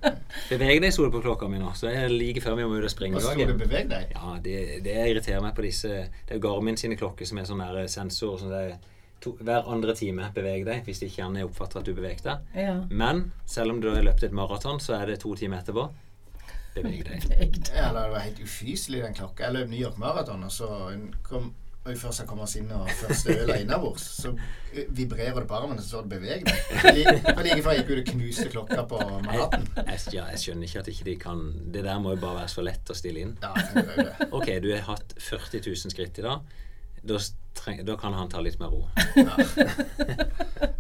Beveg 0.51 0.81
deg, 0.83 0.91
sto 0.95 1.05
det 1.07 1.13
på 1.15 1.21
klokka 1.25 1.49
mi 1.51 1.59
nå. 1.61 1.71
Så 1.77 1.87
det 1.91 1.99
er 2.05 2.13
like 2.13 2.41
før 2.45 2.57
vi 2.59 2.65
må 2.69 2.79
ut 2.81 2.87
og 2.89 2.93
springe 2.93 3.19
Og 3.19 3.23
i 3.23 3.25
så 3.25 3.33
dag. 3.35 3.43
skal 3.43 3.53
du 3.53 3.61
bevege 3.65 3.89
deg. 3.93 4.15
Ja, 4.17 4.33
det, 4.45 4.57
det 4.87 4.97
irriterer 5.11 5.45
meg 5.45 5.55
på 5.57 5.65
disse 5.67 5.91
Det 6.05 6.37
er 6.39 6.43
Garmin 6.43 6.79
sine 6.81 6.97
klokker 7.01 7.29
som 7.29 7.39
er 7.43 7.49
sånn 7.49 7.63
der 7.65 7.87
sensor 7.93 8.39
sånn 8.41 8.53
det 8.55 8.63
er 8.71 8.75
to, 9.25 9.35
hver 9.41 9.69
andre 9.73 9.95
time 9.97 10.27
beveg 10.37 10.65
deg, 10.69 10.83
hvis 10.85 11.01
ikke 11.07 11.25
han 11.25 11.39
oppfatter 11.45 11.81
at 11.81 11.87
du 11.89 11.95
beveger 11.97 12.25
deg. 12.27 12.49
Ja. 12.67 12.75
Men 12.91 13.31
selv 13.49 13.73
om 13.73 13.79
du 13.81 13.89
har 13.93 14.03
løpt 14.05 14.25
et 14.27 14.35
maraton, 14.37 14.81
så 14.85 14.99
er 14.99 15.13
det 15.13 15.21
to 15.23 15.33
timer 15.39 15.63
etterpå. 15.63 15.87
Beveg 16.75 17.05
deg. 17.09 17.29
Ja, 17.71 17.89
eller 17.91 18.09
det 18.09 18.15
var 18.17 18.25
helt 18.27 18.43
ufyselig, 18.45 19.01
den 19.07 19.15
klokka. 19.17 19.47
Jeg 19.47 19.57
løp 19.57 19.71
New 19.73 19.81
York 19.81 19.97
Maraton, 20.03 20.43
og 20.45 20.53
så 20.53 20.69
kom 21.25 21.53
og 21.85 21.99
først 22.01 22.24
kommet 22.24 22.47
oss 22.47 22.55
inn 22.57 22.70
og 22.72 22.89
første 22.97 23.35
øl 23.43 23.51
er 23.53 23.61
innabords, 23.61 24.05
så 24.22 24.30
eh, 24.72 24.87
vibrerer 24.89 25.37
det 25.37 25.49
på 25.51 25.57
armen, 25.59 25.78
så 25.78 25.89
står 25.89 26.07
det 26.07 26.12
'beveg 26.14 26.47
deg'. 26.49 26.78
Fordi 26.80 27.49
like 27.51 27.62
før 27.66 27.76
gikk 27.76 27.91
ut 27.91 27.99
og 27.99 28.09
knuste 28.12 28.49
klokka 28.49 28.85
på 28.89 29.01
Manhattan. 29.26 29.68
Jeg, 29.76 30.01
ja, 30.14 30.24
jeg 30.32 30.41
skjønner 30.41 30.70
ikke 30.70 30.80
at 30.80 30.89
ikke 30.89 31.05
de 31.11 31.16
kan 31.20 31.43
Det 31.74 31.85
der 31.85 31.99
må 32.01 32.14
jo 32.14 32.20
bare 32.22 32.39
være 32.41 32.49
så 32.49 32.64
lett 32.64 32.91
å 32.91 32.97
stille 32.97 33.20
inn. 33.20 33.37
Ja, 33.43 33.53
jeg 33.57 33.85
det. 34.01 34.28
Ok, 34.32 34.49
du 34.64 34.70
har 34.72 34.87
hatt 34.89 35.14
40 35.18 35.61
000 35.66 35.93
skritt 35.93 36.18
i 36.18 36.24
dag. 36.24 36.41
Da, 37.05 37.18
treng, 37.55 37.85
da 37.85 37.97
kan 38.01 38.16
han 38.16 38.32
ta 38.32 38.41
litt 38.41 38.57
mer 38.61 38.72
ro. 38.72 38.89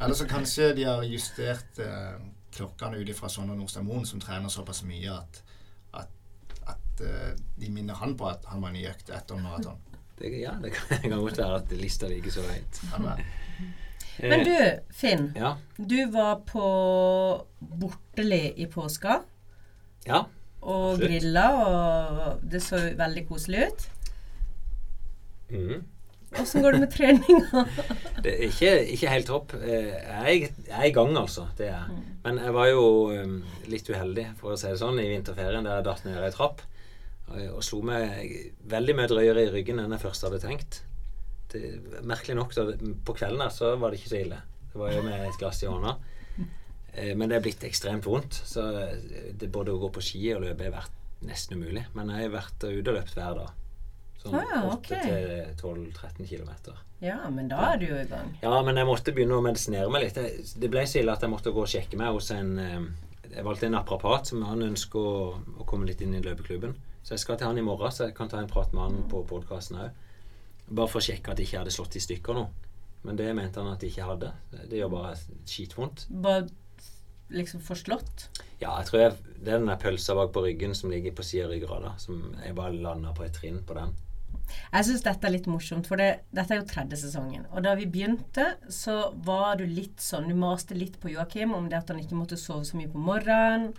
Eller 0.00 0.14
så 0.16 0.24
kanskje 0.24 0.72
de 0.78 0.88
har 0.88 1.04
justert 1.04 1.84
eh, 1.84 2.16
klokkene 2.56 2.96
ut 2.96 3.08
ifra 3.12 3.28
Sondre 3.28 3.58
Nordstad 3.58 3.84
Moen, 3.84 4.06
som 4.08 4.22
trener 4.24 4.48
såpass 4.48 4.80
mye 4.88 5.12
at, 5.12 5.42
at, 6.00 6.08
at 6.64 7.04
eh, 7.04 7.34
de 7.60 7.68
minner 7.68 8.00
han 8.00 8.16
på 8.16 8.30
at 8.30 8.48
han 8.48 8.64
var 8.64 8.72
i 8.72 8.86
økt 8.88 9.12
etter 9.12 9.36
maraton. 9.36 9.76
Det, 10.18 10.30
ja, 10.38 10.54
det 10.62 10.70
kan, 10.76 10.88
det 11.02 11.10
kan 11.10 11.20
godt 11.20 11.38
være 11.38 11.60
at 11.62 11.72
lista 11.78 12.10
ligger 12.10 12.34
så 12.34 12.44
høyt. 12.46 12.82
Men 14.22 14.44
du, 14.46 14.54
Finn. 14.94 15.32
Ja. 15.36 15.56
Du 15.76 15.96
var 16.14 16.44
på 16.46 16.66
Borteli 17.58 18.44
i 18.62 18.68
påska 18.70 19.20
ja. 20.06 20.20
og 20.62 21.02
grilla, 21.02 21.48
og 21.64 22.44
det 22.46 22.62
så 22.62 22.78
veldig 22.94 23.26
koselig 23.28 23.66
ut. 23.66 23.90
Mhm. 25.50 25.82
Åssen 26.40 26.64
går 26.64 26.72
det 26.74 26.78
med 26.82 26.90
treninga? 26.90 27.60
Det 28.24 28.32
er 28.32 28.40
ikke, 28.48 28.70
ikke 28.94 29.10
helt 29.12 29.28
topp. 29.28 29.52
Eh, 29.54 29.92
Jeg 29.94 30.48
jeg 30.66 30.78
er 30.80 30.86
i 30.88 30.92
gang, 30.94 31.12
altså. 31.18 31.44
Det 31.58 31.68
er. 31.68 31.84
jeg. 31.84 32.00
Men 32.24 32.40
jeg 32.42 32.54
var 32.56 32.66
jo 32.72 32.86
um, 33.12 33.36
litt 33.70 33.90
uheldig, 33.90 34.24
for 34.40 34.54
å 34.54 34.58
si 34.58 34.66
det 34.66 34.80
sånn, 34.80 34.98
i 34.98 35.06
vinterferien 35.12 35.66
der 35.66 35.78
jeg 35.78 35.86
datt 35.86 36.02
ned 36.08 36.18
ei 36.24 36.32
trapp. 36.34 36.64
Og, 37.28 37.38
og 37.56 37.62
slo 37.64 37.80
meg 37.86 38.34
veldig 38.68 38.96
mye 38.98 39.10
drøyere 39.10 39.46
i 39.46 39.52
ryggen 39.54 39.80
enn 39.80 39.94
jeg 39.96 40.02
først 40.04 40.26
hadde 40.26 40.42
tenkt. 40.42 40.82
Det, 41.52 41.62
merkelig 42.04 42.36
nok, 42.36 42.52
da, 42.56 42.64
på 43.06 43.14
kvelden 43.16 43.40
der 43.44 43.52
så 43.54 43.74
var 43.80 43.90
det 43.94 44.00
ikke 44.02 44.12
så 44.12 44.20
ille. 44.24 44.40
Det 44.72 44.80
var 44.80 44.92
jo 44.92 45.02
med 45.06 45.26
et 45.28 45.38
glass 45.40 45.62
i 45.62 45.70
hånda. 45.70 45.96
Eh, 46.94 47.14
Men 47.16 47.28
det 47.30 47.36
er 47.38 47.44
blitt 47.46 47.64
ekstremt 47.66 48.06
vondt. 48.06 48.36
Så 48.46 48.64
det 49.38 49.50
både 49.54 49.72
å 49.74 49.80
gå 49.82 49.90
på 49.96 50.02
ski 50.04 50.24
og 50.34 50.42
løpe 50.44 50.66
har 50.68 50.74
vært 50.80 51.24
nesten 51.24 51.56
umulig. 51.60 51.86
Men 51.94 52.10
jeg 52.12 52.26
har 52.28 52.34
vært 52.40 52.66
ute 52.66 52.90
og 52.90 52.98
løpt 52.98 53.14
hver 53.16 53.38
dag. 53.40 53.52
Sånn 54.24 54.34
Ah, 54.40 54.66
okay. 54.72 55.52
8-12-13 55.60 56.26
km. 56.28 56.50
Ja, 57.04 57.18
men 57.30 57.48
da 57.50 57.72
er 57.74 57.80
du 57.80 57.86
jo 57.90 57.96
i 58.00 58.06
gang. 58.08 58.30
Ja, 58.42 58.54
men 58.64 58.78
jeg 58.80 58.88
måtte 58.88 59.12
begynne 59.12 59.36
å 59.36 59.44
medisinere 59.44 59.90
meg 59.92 60.06
litt. 60.06 60.16
Det, 60.60 60.70
ble 60.72 60.84
så 60.88 61.00
ille 61.02 61.12
at 61.12 61.22
jeg 61.24 61.32
måtte 61.32 61.52
gå 61.52 61.60
og 61.64 61.68
sjekke 61.70 61.98
meg 62.00 62.14
hos 62.16 62.30
en 62.34 62.54
eh, 62.58 62.86
Jeg 63.34 63.44
valgte 63.44 63.66
en 63.68 63.74
naprapat 63.76 64.30
som 64.30 64.42
han 64.46 64.62
ønsker 64.62 64.98
å, 65.00 65.14
å 65.60 65.66
komme 65.68 65.88
litt 65.88 66.00
inn 66.04 66.14
i 66.14 66.22
løpeklubben. 66.24 66.74
Så 67.04 67.12
jeg 67.12 67.20
skal 67.20 67.36
til 67.38 67.50
han 67.50 67.60
i 67.60 67.64
morgen, 67.64 67.92
så 67.92 68.08
jeg 68.08 68.16
kan 68.16 68.30
ta 68.32 68.40
en 68.40 68.48
prat 68.48 68.72
med 68.72 68.86
han 68.86 69.08
på 69.12 69.20
podkasten 69.28 69.76
òg. 69.76 70.02
Bare 70.70 70.88
for 70.88 71.02
å 71.02 71.04
sjekke 71.04 71.34
at 71.34 71.40
jeg 71.40 71.50
ikke 71.50 71.60
hadde 71.60 71.74
slått 71.74 71.98
i 71.98 72.00
stykker 72.00 72.36
noe. 72.38 72.70
Men 73.04 73.18
det 73.20 73.26
mente 73.36 73.60
han 73.60 73.74
at 73.74 73.82
jeg 73.84 73.92
ikke 73.92 74.06
hadde. 74.08 74.30
Det 74.70 74.78
gjør 74.78 74.94
bare 74.94 75.10
skitvondt. 75.44 76.06
Bare 76.24 76.46
liksom 77.34 77.60
forslått. 77.64 78.30
Ja, 78.62 78.78
jeg 78.78 78.88
tror 78.88 79.02
jeg, 79.02 79.18
det 79.36 79.52
er 79.52 79.60
den 79.60 79.68
der 79.68 79.80
pølsa 79.80 80.16
bak 80.16 80.32
på 80.32 80.46
ryggen 80.46 80.72
som 80.76 80.92
ligger 80.92 81.12
på 81.12 81.26
sida 81.26 81.44
av 81.44 81.52
ryggrada. 81.52 81.92
Som 82.00 82.30
jeg 82.40 82.56
bare 82.56 82.72
landa 82.72 83.12
på 83.16 83.26
et 83.26 83.36
trinn 83.36 83.60
på 83.68 83.76
den. 83.76 83.92
Jeg 84.72 84.86
syns 84.88 85.04
dette 85.04 85.28
er 85.28 85.32
litt 85.34 85.48
morsomt, 85.48 85.88
for 85.88 86.00
det, 86.00 86.08
dette 86.34 86.52
er 86.54 86.60
jo 86.60 86.68
tredje 86.68 86.98
sesongen. 87.00 87.44
Og 87.52 87.64
da 87.64 87.74
vi 87.78 87.88
begynte, 87.90 88.54
så 88.72 89.10
var 89.24 89.60
du 89.60 89.64
litt 89.68 90.00
sånn 90.04 90.28
Du 90.28 90.36
maste 90.36 90.76
litt 90.76 90.96
på 91.00 91.12
Joakim 91.12 91.54
om 91.56 91.68
det 91.68 91.80
at 91.80 91.92
han 91.92 92.00
ikke 92.00 92.18
måtte 92.18 92.40
sove 92.40 92.64
så 92.68 92.80
mye 92.80 92.92
på 92.92 93.00
morgenen. 93.00 93.72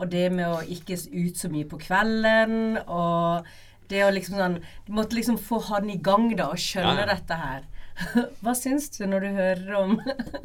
Og 0.00 0.10
det 0.10 0.24
med 0.34 0.48
å 0.50 0.62
ikke 0.66 0.96
ut 0.98 1.38
så 1.38 1.50
mye 1.52 1.68
på 1.70 1.78
kvelden. 1.84 2.80
Og 2.86 3.46
Det 3.90 4.00
å 4.02 4.10
liksom 4.10 4.38
sånn 4.40 4.58
Du 4.86 4.92
måtte 4.96 5.14
liksom 5.18 5.36
få 5.38 5.60
han 5.68 5.90
i 5.92 5.98
gang, 6.02 6.30
da, 6.36 6.48
og 6.50 6.58
skjønne 6.58 7.04
Ja, 7.04 7.06
ja. 7.06 7.14
dette 7.14 7.38
her. 7.38 7.70
Hva 8.42 8.54
syns 8.58 8.88
du 8.96 9.04
når 9.06 9.20
du 9.22 9.28
hører 9.36 9.74
om 9.78 9.92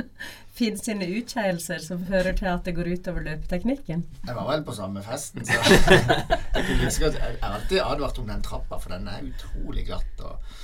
Finn 0.59 0.75
sine 0.77 1.07
utkeielser 1.07 1.79
som 1.81 2.01
fører 2.05 2.35
til 2.37 2.49
at 2.51 2.65
det 2.67 2.75
går 2.77 2.91
utover 2.93 3.23
løpeteknikken? 3.25 4.03
Jeg 4.27 4.35
var 4.35 4.49
vel 4.51 4.65
på 4.67 4.75
samme 4.75 5.01
festen, 5.05 5.45
så 5.47 5.55
jeg 5.55 7.13
har 7.15 7.53
alltid 7.55 7.79
advart 7.79 8.19
om 8.19 8.27
den 8.27 8.43
trappa, 8.45 8.77
for 8.77 8.91
den 8.93 9.07
er 9.07 9.23
utrolig 9.31 9.85
glatt. 9.87 10.25
Og, 10.27 10.59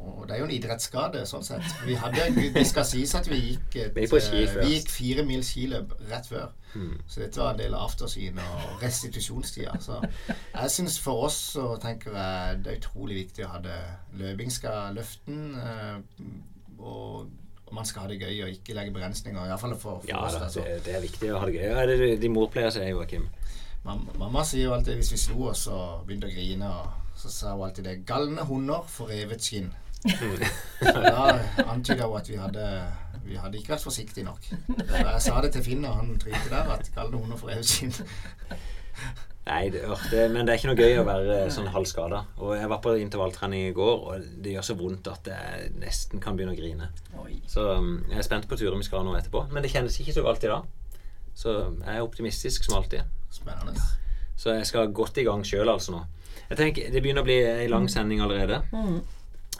og 0.00 0.22
det 0.28 0.34
er 0.36 0.40
jo 0.40 0.46
en 0.48 0.54
idrettsskade, 0.54 1.22
sånn 1.28 1.44
sett. 1.44 1.66
Vi 1.84 1.94
hadde, 2.00 2.28
det 2.54 2.62
skal 2.68 2.86
sies 2.88 3.12
at 3.18 3.28
vi 3.28 3.38
gikk, 3.50 3.76
et, 3.82 3.96
Vi 3.96 4.06
gikk 4.74 4.86
eh, 4.88 4.94
fire 4.94 5.24
mil 5.28 5.42
skiløp 5.44 5.92
rett 6.10 6.28
før. 6.30 6.48
Mm. 6.74 6.94
Så 7.10 7.20
dette 7.20 7.40
var 7.42 7.52
en 7.56 7.58
del 7.60 7.74
av 7.74 7.88
aftersyn 7.88 8.38
og 8.44 8.82
restitusjonstida. 8.84 9.74
Så 9.82 9.98
jeg 10.30 10.70
syns 10.76 10.96
for 11.02 11.26
oss 11.26 11.36
så 11.56 11.66
tenker 11.82 12.14
jeg 12.16 12.62
det 12.64 12.72
er 12.72 12.78
utrolig 12.80 13.18
viktig 13.24 13.44
å 13.44 13.50
ha 13.56 13.60
det. 13.64 13.78
Løping 14.20 14.52
skal 14.54 14.94
løfte 14.96 15.26
den, 15.26 15.54
eh, 15.58 16.78
og 16.78 17.74
man 17.74 17.86
skal 17.86 18.02
ha 18.06 18.08
det 18.10 18.20
gøy 18.22 18.40
og 18.46 18.54
ikke 18.54 18.74
legge 18.74 18.94
begrensninger. 18.94 19.44
Iallfall 19.46 19.76
for, 19.78 20.00
for 20.00 20.08
Ja 20.10 20.22
oss. 20.26 20.34
da, 20.38 20.46
altså. 20.48 20.64
det, 20.66 20.80
det 20.86 20.96
er 20.96 21.04
viktig 21.04 21.32
å 21.34 21.42
ha 21.42 21.50
det 21.50 21.58
gøy. 21.58 21.66
Ja, 21.68 21.84
det, 21.86 21.98
det- 22.02 22.16
din 22.22 22.34
mor 22.34 22.48
pleier 22.50 22.70
å 22.70 22.74
si, 22.74 22.86
Joakim. 22.88 23.28
Mamma 23.84 24.42
sier 24.44 24.66
jo 24.68 24.72
alltid 24.76 24.98
hvis 25.00 25.12
vi 25.14 25.18
slo 25.22 25.46
oss 25.52 25.62
og 25.72 26.02
begynte 26.08 26.28
å 26.28 26.34
grine, 26.34 26.66
og 26.68 27.16
så 27.20 27.30
sa 27.32 27.52
hun 27.54 27.62
alltid 27.68 27.86
det 27.86 27.94
'Galne 28.06 28.44
hunder 28.48 28.82
for 28.88 29.08
revet 29.08 29.40
skinn'. 29.40 29.70
Da 30.80 31.24
antyda 31.68 32.06
hun 32.08 32.18
at 32.18 32.28
vi 32.30 32.38
hadde, 32.40 32.66
vi 33.26 33.36
hadde 33.36 33.58
ikke 33.60 33.74
vært 33.74 33.84
forsiktige 33.84 34.24
nok. 34.24 34.46
Jeg 34.80 35.22
sa 35.24 35.40
det 35.44 35.52
til 35.56 35.64
Finn 35.66 35.84
og 35.84 35.98
han 35.98 36.14
trykte 36.20 36.48
der, 36.52 36.70
at 36.76 36.88
'galne 36.94 37.20
hunder 37.20 37.36
for 37.40 37.52
EU-skinn. 37.52 37.92
Nei, 39.50 39.70
det, 39.72 39.82
det, 40.12 40.24
men 40.30 40.46
det 40.46 40.52
er 40.52 40.58
ikke 40.60 40.70
noe 40.70 40.78
gøy 40.78 40.98
å 41.00 41.06
være 41.08 41.36
sånn 41.50 41.70
halvskada. 41.74 42.20
Og 42.44 42.52
jeg 42.54 42.68
var 42.70 42.82
på 42.84 42.92
intervalltrening 43.00 43.70
i 43.70 43.74
går, 43.74 44.02
og 44.06 44.26
det 44.44 44.52
gjør 44.54 44.66
så 44.68 44.76
vondt 44.78 45.08
at 45.10 45.30
jeg 45.32 45.70
nesten 45.80 46.22
kan 46.22 46.36
begynne 46.38 46.54
å 46.54 46.58
grine. 46.58 46.90
Oi. 47.24 47.40
Så 47.50 47.64
um, 47.80 47.96
jeg 48.10 48.20
er 48.20 48.26
spent 48.26 48.46
på 48.50 48.58
turen 48.60 48.78
vi 48.78 48.86
skal 48.86 49.00
ha 49.00 49.08
nå 49.08 49.16
etterpå. 49.18 49.46
Men 49.50 49.64
det 49.64 49.72
kjennes 49.72 49.96
ikke 50.02 50.14
så 50.14 50.24
galt 50.26 50.44
i 50.46 50.52
dag. 50.52 50.68
Så 51.34 51.56
jeg 51.56 51.96
er 51.96 52.04
optimistisk 52.04 52.68
som 52.68 52.76
alltid. 52.78 53.08
Spennende. 53.32 53.88
Så 54.38 54.54
jeg 54.54 54.68
skal 54.68 54.92
godt 54.94 55.18
i 55.20 55.26
gang 55.26 55.42
sjøl, 55.46 55.68
altså 55.72 55.96
nå. 55.96 56.04
Jeg 56.50 56.58
tenker, 56.58 56.92
Det 56.92 57.02
begynner 57.02 57.24
å 57.24 57.28
bli 57.28 57.40
ei 57.46 57.66
lang 57.70 57.88
sending 57.90 58.22
allerede. 58.22 58.62
Mm. 58.74 59.00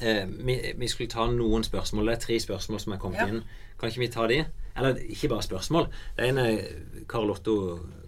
Eh, 0.00 0.24
vi, 0.28 0.54
vi 0.78 0.88
skulle 0.88 1.10
ta 1.12 1.26
noen 1.30 1.64
spørsmål. 1.66 2.06
Det 2.08 2.14
er 2.16 2.22
tre 2.26 2.38
spørsmål 2.40 2.80
som 2.80 2.92
er 2.94 2.98
kommet 3.02 3.20
Ja. 3.20 3.26
inn. 3.28 3.42
Kan 3.80 3.90
ikke 3.90 4.00
vi 4.04 4.08
ta 4.08 4.26
de? 4.26 4.38
Eller 4.76 4.94
ikke 5.08 5.28
bare 5.28 5.42
spørsmål. 5.44 5.88
Det 6.16 6.28
ene 6.28 6.46
er 6.46 7.04
Karl 7.08 7.30
Otto 7.30 7.54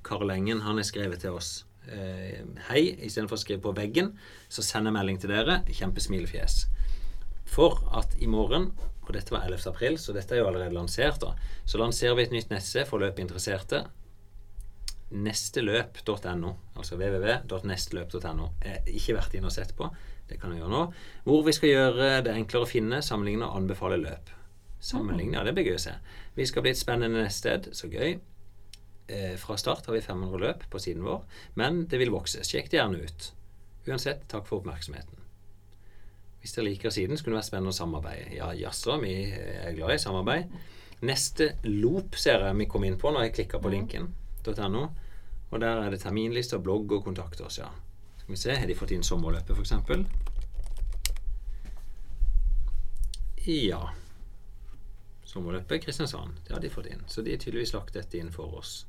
Karl 0.04 0.30
Engen. 0.30 0.60
Han 0.64 0.76
har 0.76 0.84
skrevet 0.84 1.20
til 1.20 1.30
oss. 1.36 1.64
Eh, 1.90 2.44
hei, 2.68 2.82
istedenfor 3.04 3.36
å 3.36 3.42
skrive 3.42 3.60
på 3.64 3.74
veggen, 3.74 4.12
så 4.48 4.62
sender 4.62 4.90
jeg 4.92 4.98
melding 5.00 5.20
til 5.20 5.30
dere. 5.34 5.62
Kjempesmilefjes. 5.68 6.66
For 7.44 7.82
at 7.98 8.14
i 8.22 8.26
morgen, 8.26 8.70
og 9.02 9.12
dette 9.12 9.30
var 9.34 9.42
11. 9.48 9.66
april, 9.72 9.98
så 9.98 10.12
dette 10.14 10.32
er 10.32 10.38
jo 10.38 10.46
allerede 10.46 10.72
lansert, 10.72 11.18
da, 11.20 11.34
så 11.66 11.78
lanserer 11.78 12.14
vi 12.16 12.22
et 12.22 12.30
nytt 12.32 12.50
nettsted 12.50 12.86
for 12.86 12.98
løpinteresserte 13.02 13.84
Nesteløp.no, 15.12 16.54
altså 16.76 16.96
www.nesteløp.no. 16.96 18.46
Jeg 18.64 18.82
ikke 18.96 19.16
vært 19.18 19.34
inne 19.36 19.50
og 19.50 19.52
sett 19.52 19.74
på. 19.76 19.90
Det 20.32 20.40
kan 20.40 20.54
jeg 20.54 20.62
gjøre 20.62 20.72
nå. 20.72 20.82
Hvor 21.28 21.44
vi 21.46 21.54
skal 21.56 21.72
gjøre 21.72 22.10
det 22.26 22.34
enklere 22.34 22.66
å 22.66 22.70
finne, 22.70 23.02
sammenligne 23.04 23.46
og 23.48 23.60
anbefale 23.60 24.00
løp. 24.00 24.32
Sammenligne, 24.82 25.36
ja, 25.38 25.44
det 25.46 25.54
blir 25.54 25.68
gøy 25.70 25.78
å 25.78 25.84
se. 25.84 25.94
Vi 26.34 26.46
skal 26.48 26.64
bli 26.64 26.72
et 26.72 26.80
spennende 26.80 27.28
sted. 27.30 27.68
Så 27.76 27.90
gøy. 27.92 28.16
Eh, 29.12 29.34
fra 29.36 29.58
start 29.60 29.86
har 29.86 29.94
vi 29.94 30.00
500 30.00 30.40
løp 30.40 30.64
på 30.70 30.80
siden 30.80 31.04
vår, 31.04 31.24
men 31.60 31.84
det 31.90 32.00
vil 32.00 32.14
vokse. 32.14 32.42
Sjekk 32.46 32.70
det 32.72 32.78
gjerne 32.80 33.02
ut. 33.02 33.28
Uansett, 33.90 34.24
takk 34.30 34.46
for 34.48 34.62
oppmerksomheten. 34.62 35.18
Hvis 36.42 36.56
dere 36.56 36.70
liker 36.70 36.90
siden, 36.94 37.18
så 37.18 37.24
kunne 37.24 37.36
det 37.36 37.42
vært 37.42 37.50
spennende 37.50 37.74
å 37.74 37.76
samarbeide. 37.76 38.32
Ja, 38.34 38.48
jaså, 38.56 38.96
vi 39.02 39.14
er 39.34 39.76
glad 39.76 39.94
i 39.94 40.02
samarbeid. 40.02 40.56
Neste 41.06 41.52
loop 41.66 42.16
ser 42.18 42.46
jeg 42.46 42.58
vi 42.58 42.68
kom 42.70 42.86
inn 42.86 42.98
på 42.98 43.10
når 43.10 43.28
jeg 43.28 43.36
klikka 43.40 43.60
på 43.62 43.70
linken.no. 43.74 44.84
Og 45.52 45.60
der 45.60 45.82
er 45.84 45.92
det 45.92 46.00
terminlister, 46.02 46.62
blogg 46.62 46.94
og 46.94 47.04
kontakt 47.06 47.42
oss, 47.44 47.60
ja. 47.60 47.68
Vi 48.32 48.36
se, 48.40 48.54
har 48.56 48.66
de 48.66 48.74
fått 48.74 48.94
inn 48.96 49.02
sommerløpet, 49.04 49.52
f.eks.? 49.52 49.74
Ja. 53.44 53.90
Sommerløpet 55.28 55.82
Kristiansand. 55.84 56.38
Det 56.46 56.54
har 56.54 56.62
de 56.64 56.70
fått 56.72 56.88
inn. 56.88 57.02
Så 57.12 57.20
de 57.20 57.34
har 57.34 57.42
tydeligvis 57.42 57.74
lagt 57.76 57.92
dette 57.92 58.16
inn 58.16 58.30
for 58.32 58.54
oss. 58.56 58.86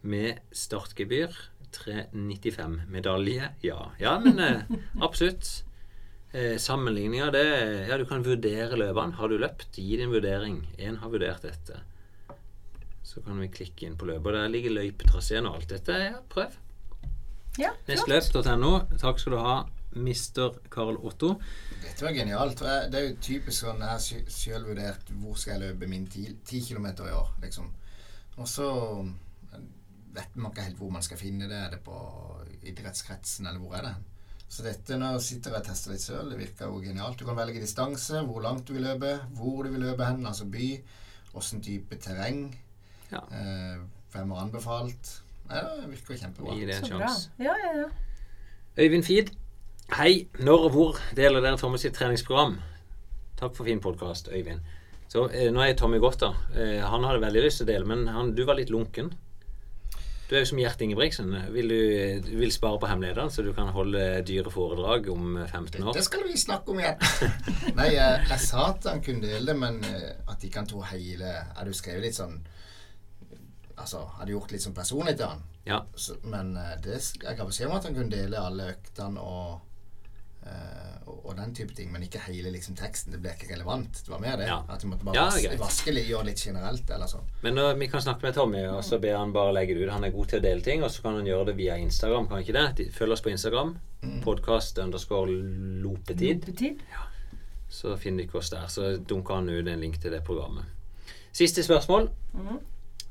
Med 0.00 0.40
startgebyr 0.48 1.36
395. 1.76 2.78
Medalje? 2.88 3.50
Ja. 3.68 3.90
Ja, 4.00 4.14
men 4.24 4.40
eh, 4.46 4.64
absolutt. 5.04 5.52
Eh, 6.32 6.56
Sammenligninger, 6.56 7.30
det 7.36 7.44
Ja, 7.90 8.00
du 8.00 8.06
kan 8.08 8.24
vurdere 8.24 8.80
løpene. 8.80 9.18
Har 9.20 9.28
du 9.28 9.36
løpt? 9.44 9.76
Gi 9.76 10.00
din 10.00 10.16
vurdering. 10.16 10.62
Én 10.78 10.96
har 11.04 11.12
vurdert 11.12 11.44
dette. 11.44 11.84
Så 13.04 13.20
kan 13.28 13.44
vi 13.44 13.52
klikke 13.60 13.84
inn 13.90 14.00
på 14.00 14.08
løpet. 14.08 14.32
Og 14.32 14.40
der 14.40 14.56
ligger 14.56 14.78
løypetraseen 14.80 15.52
og 15.52 15.60
alt 15.60 15.76
dette. 15.76 16.00
Ja, 16.14 16.24
prøv. 16.32 16.56
Ja. 17.60 17.74
Nestløp.no. 17.88 18.72
Takk 19.00 19.20
skal 19.20 19.36
du 19.36 19.40
ha, 19.44 19.56
mister 20.00 20.56
Karl 20.72 20.96
Otto. 20.96 21.34
Dette 21.82 22.06
var 22.06 22.14
genialt. 22.16 22.62
Det 22.62 22.98
er 22.98 23.08
jo 23.08 23.16
typisk 23.22 23.66
sånn 23.66 23.82
jeg 23.84 23.90
har 23.90 24.30
sjøl 24.40 24.68
vurdert 24.70 25.10
hvor 25.20 25.36
skal 25.38 25.56
jeg 25.56 25.66
løpe 25.68 25.90
min 25.90 26.06
ti, 26.10 26.26
ti 26.46 26.62
kilometer 26.64 27.10
i 27.10 27.16
år, 27.16 27.34
liksom. 27.44 27.68
Og 28.40 28.48
så 28.48 28.70
vet 30.14 30.36
man 30.36 30.50
ikke 30.50 30.64
helt 30.66 30.80
hvor 30.80 30.94
man 30.94 31.04
skal 31.04 31.20
finne 31.20 31.48
det. 31.50 31.58
Er 31.58 31.76
det 31.76 31.82
på 31.86 31.98
idrettskretsen, 32.66 33.46
eller 33.50 33.60
hvor 33.62 33.76
er 33.78 33.90
det? 33.90 33.94
Så 34.50 34.64
dette, 34.66 34.96
nå 34.98 35.12
sitter 35.22 35.52
jeg 35.54 35.62
og 35.62 35.66
tester 35.68 35.92
litt 35.94 36.02
sjøl, 36.02 36.32
det 36.32 36.40
virker 36.40 36.70
jo 36.72 36.80
genialt. 36.82 37.20
Du 37.20 37.26
kan 37.28 37.38
velge 37.38 37.62
distanse, 37.62 38.24
hvor 38.26 38.42
langt 38.42 38.66
du 38.66 38.74
vil 38.74 38.82
løpe, 38.88 39.12
hvor 39.38 39.62
du 39.62 39.70
vil 39.70 39.84
løpe 39.84 40.08
hen, 40.08 40.24
altså 40.26 40.48
by, 40.50 40.72
åssen 41.38 41.62
type 41.62 42.00
terreng. 42.02 42.48
Ja. 43.12 43.22
Eh, 43.30 43.84
hvem 44.10 44.32
har 44.34 44.42
anbefalt? 44.42 45.12
Ja, 45.50 45.66
det 45.80 45.90
virker 45.90 46.18
kjempebra. 46.24 46.56
Gi 46.56 46.66
det 46.68 46.78
en 46.78 46.90
sjanse. 46.92 47.30
Ja, 47.42 47.54
ja, 47.58 47.72
ja. 47.82 47.88
Øyvind 48.80 49.04
Fid, 49.04 49.32
Hei. 49.90 50.28
Når 50.38 50.66
og 50.68 50.70
hvor 50.70 50.98
deler 51.18 51.42
dere 51.42 51.58
Thomas 51.58 51.82
sitt 51.82 51.96
treningsprogram? 51.98 52.60
Takk 53.40 53.56
for 53.56 53.66
fin 53.66 53.80
podkast, 53.82 54.28
Øyvind. 54.30 54.60
Så 55.10 55.24
eh, 55.34 55.48
Nå 55.50 55.64
er 55.64 55.74
Tommy 55.74 55.98
godt, 55.98 56.20
da. 56.22 56.28
Eh, 56.54 56.78
han 56.86 57.02
hadde 57.04 57.24
veldig 57.24 57.42
lyst 57.42 57.58
til 57.58 57.66
å 57.66 57.70
dele, 57.72 57.88
men 57.90 58.06
han, 58.14 58.30
du 58.36 58.44
var 58.46 58.60
litt 58.60 58.70
lunken. 58.70 59.10
Du 60.30 60.36
er 60.36 60.44
jo 60.44 60.50
som 60.52 60.60
Gjert 60.62 60.84
Ingebrigtsen. 60.86 61.32
Vil 61.50 61.72
du, 61.74 61.80
du 62.22 62.36
vil 62.38 62.52
spare 62.54 62.78
på 62.78 62.86
hemmeligheter, 62.86 63.32
så 63.34 63.42
du 63.42 63.50
kan 63.56 63.72
holde 63.74 64.04
dyre 64.28 64.52
foredrag 64.54 65.10
om 65.10 65.40
eh, 65.40 65.48
15 65.50 65.82
år? 65.82 65.96
Det 65.98 66.06
skal 66.06 66.22
vi 66.28 66.38
snakke 66.38 66.70
om 66.70 66.78
igjen. 66.78 67.02
Nei, 67.80 67.88
jeg, 67.96 68.22
jeg 68.30 68.44
sa 68.46 68.68
at 68.68 68.86
han 68.92 69.02
kunne 69.02 69.26
dele 69.26 69.50
det, 69.50 69.58
men 69.58 69.82
eh, 69.90 70.12
at 70.30 70.46
ikke 70.46 70.62
han 70.62 70.70
tok 70.70 70.86
hele 70.92 71.26
Jeg 71.34 71.48
hadde 71.56 71.74
jo 71.74 71.80
skrevet 71.80 72.06
litt 72.06 72.20
sånn 72.20 72.38
Altså, 73.80 74.04
hadde 74.18 74.34
gjort 74.34 74.52
litt 74.54 74.64
sånn 74.64 74.76
personlig 74.76 75.16
til 75.18 75.30
han. 75.30 75.42
Ja. 75.64 75.80
Så, 75.94 76.18
men 76.28 76.54
eh, 76.58 76.76
det, 76.84 77.00
jeg 77.22 77.36
ga 77.38 77.48
beskjed 77.48 77.70
om 77.70 77.76
at 77.78 77.88
han 77.88 77.96
kunne 77.96 78.12
dele 78.12 78.40
alle 78.40 78.70
øktene 78.74 79.24
og, 79.24 79.60
eh, 80.46 80.96
og, 81.04 81.18
og 81.30 81.36
den 81.38 81.54
type 81.56 81.76
ting, 81.76 81.90
men 81.92 82.04
ikke 82.06 82.22
hele 82.26 82.52
liksom 82.54 82.76
teksten. 82.78 83.14
Det 83.14 83.20
ble 83.22 83.34
ikke 83.36 83.50
relevant. 83.52 84.02
Det 84.04 84.12
var 84.12 84.22
mer 84.22 84.40
det. 84.40 84.48
Ja. 84.50 84.60
At 84.68 84.84
du 84.84 84.88
måtte 84.90 85.08
bare 85.08 85.18
Ja, 85.18 85.26
vaske, 85.28 85.58
vaske 85.60 85.94
litt, 85.94 86.08
gjøre 86.10 86.30
litt 86.30 86.42
generelt, 86.46 86.90
eller 86.96 87.10
sånn. 87.10 87.28
Men 87.44 87.60
uh, 87.60 87.70
vi 87.80 87.90
kan 87.92 88.04
snakke 88.04 88.28
med 88.28 88.36
Tommy, 88.38 88.64
og 88.72 88.82
så 88.86 89.00
ber 89.02 89.18
han 89.18 89.36
bare 89.36 89.54
legge 89.56 89.76
det 89.76 89.86
ut. 89.86 89.92
Han 89.94 90.08
er 90.08 90.16
god 90.16 90.32
til 90.32 90.42
å 90.42 90.46
dele 90.48 90.66
ting, 90.66 90.84
og 90.86 90.92
så 90.92 91.06
kan 91.06 91.20
han 91.20 91.28
gjøre 91.28 91.50
det 91.52 91.58
via 91.60 91.78
Instagram. 91.80 92.28
Kan 92.28 92.40
han 92.40 92.46
ikke 92.46 92.58
det? 92.58 92.66
De, 92.80 92.90
følg 92.96 93.16
oss 93.16 93.24
på 93.24 93.32
Instagram. 93.34 93.76
Podkast 94.24 94.80
underscore 94.80 95.32
lopetid. 95.84 96.46
Lopetid. 96.48 96.84
Så 97.70 97.94
finner 98.00 98.26
dere 98.26 98.40
oss 98.40 98.50
der. 98.50 98.66
Så 98.72 98.96
dunker 98.98 99.38
han 99.38 99.48
ut 99.48 99.68
en 99.68 99.80
link 99.80 100.00
til 100.02 100.12
det 100.12 100.24
programmet. 100.26 100.66
Siste 101.30 101.62
spørsmål. 101.62 102.08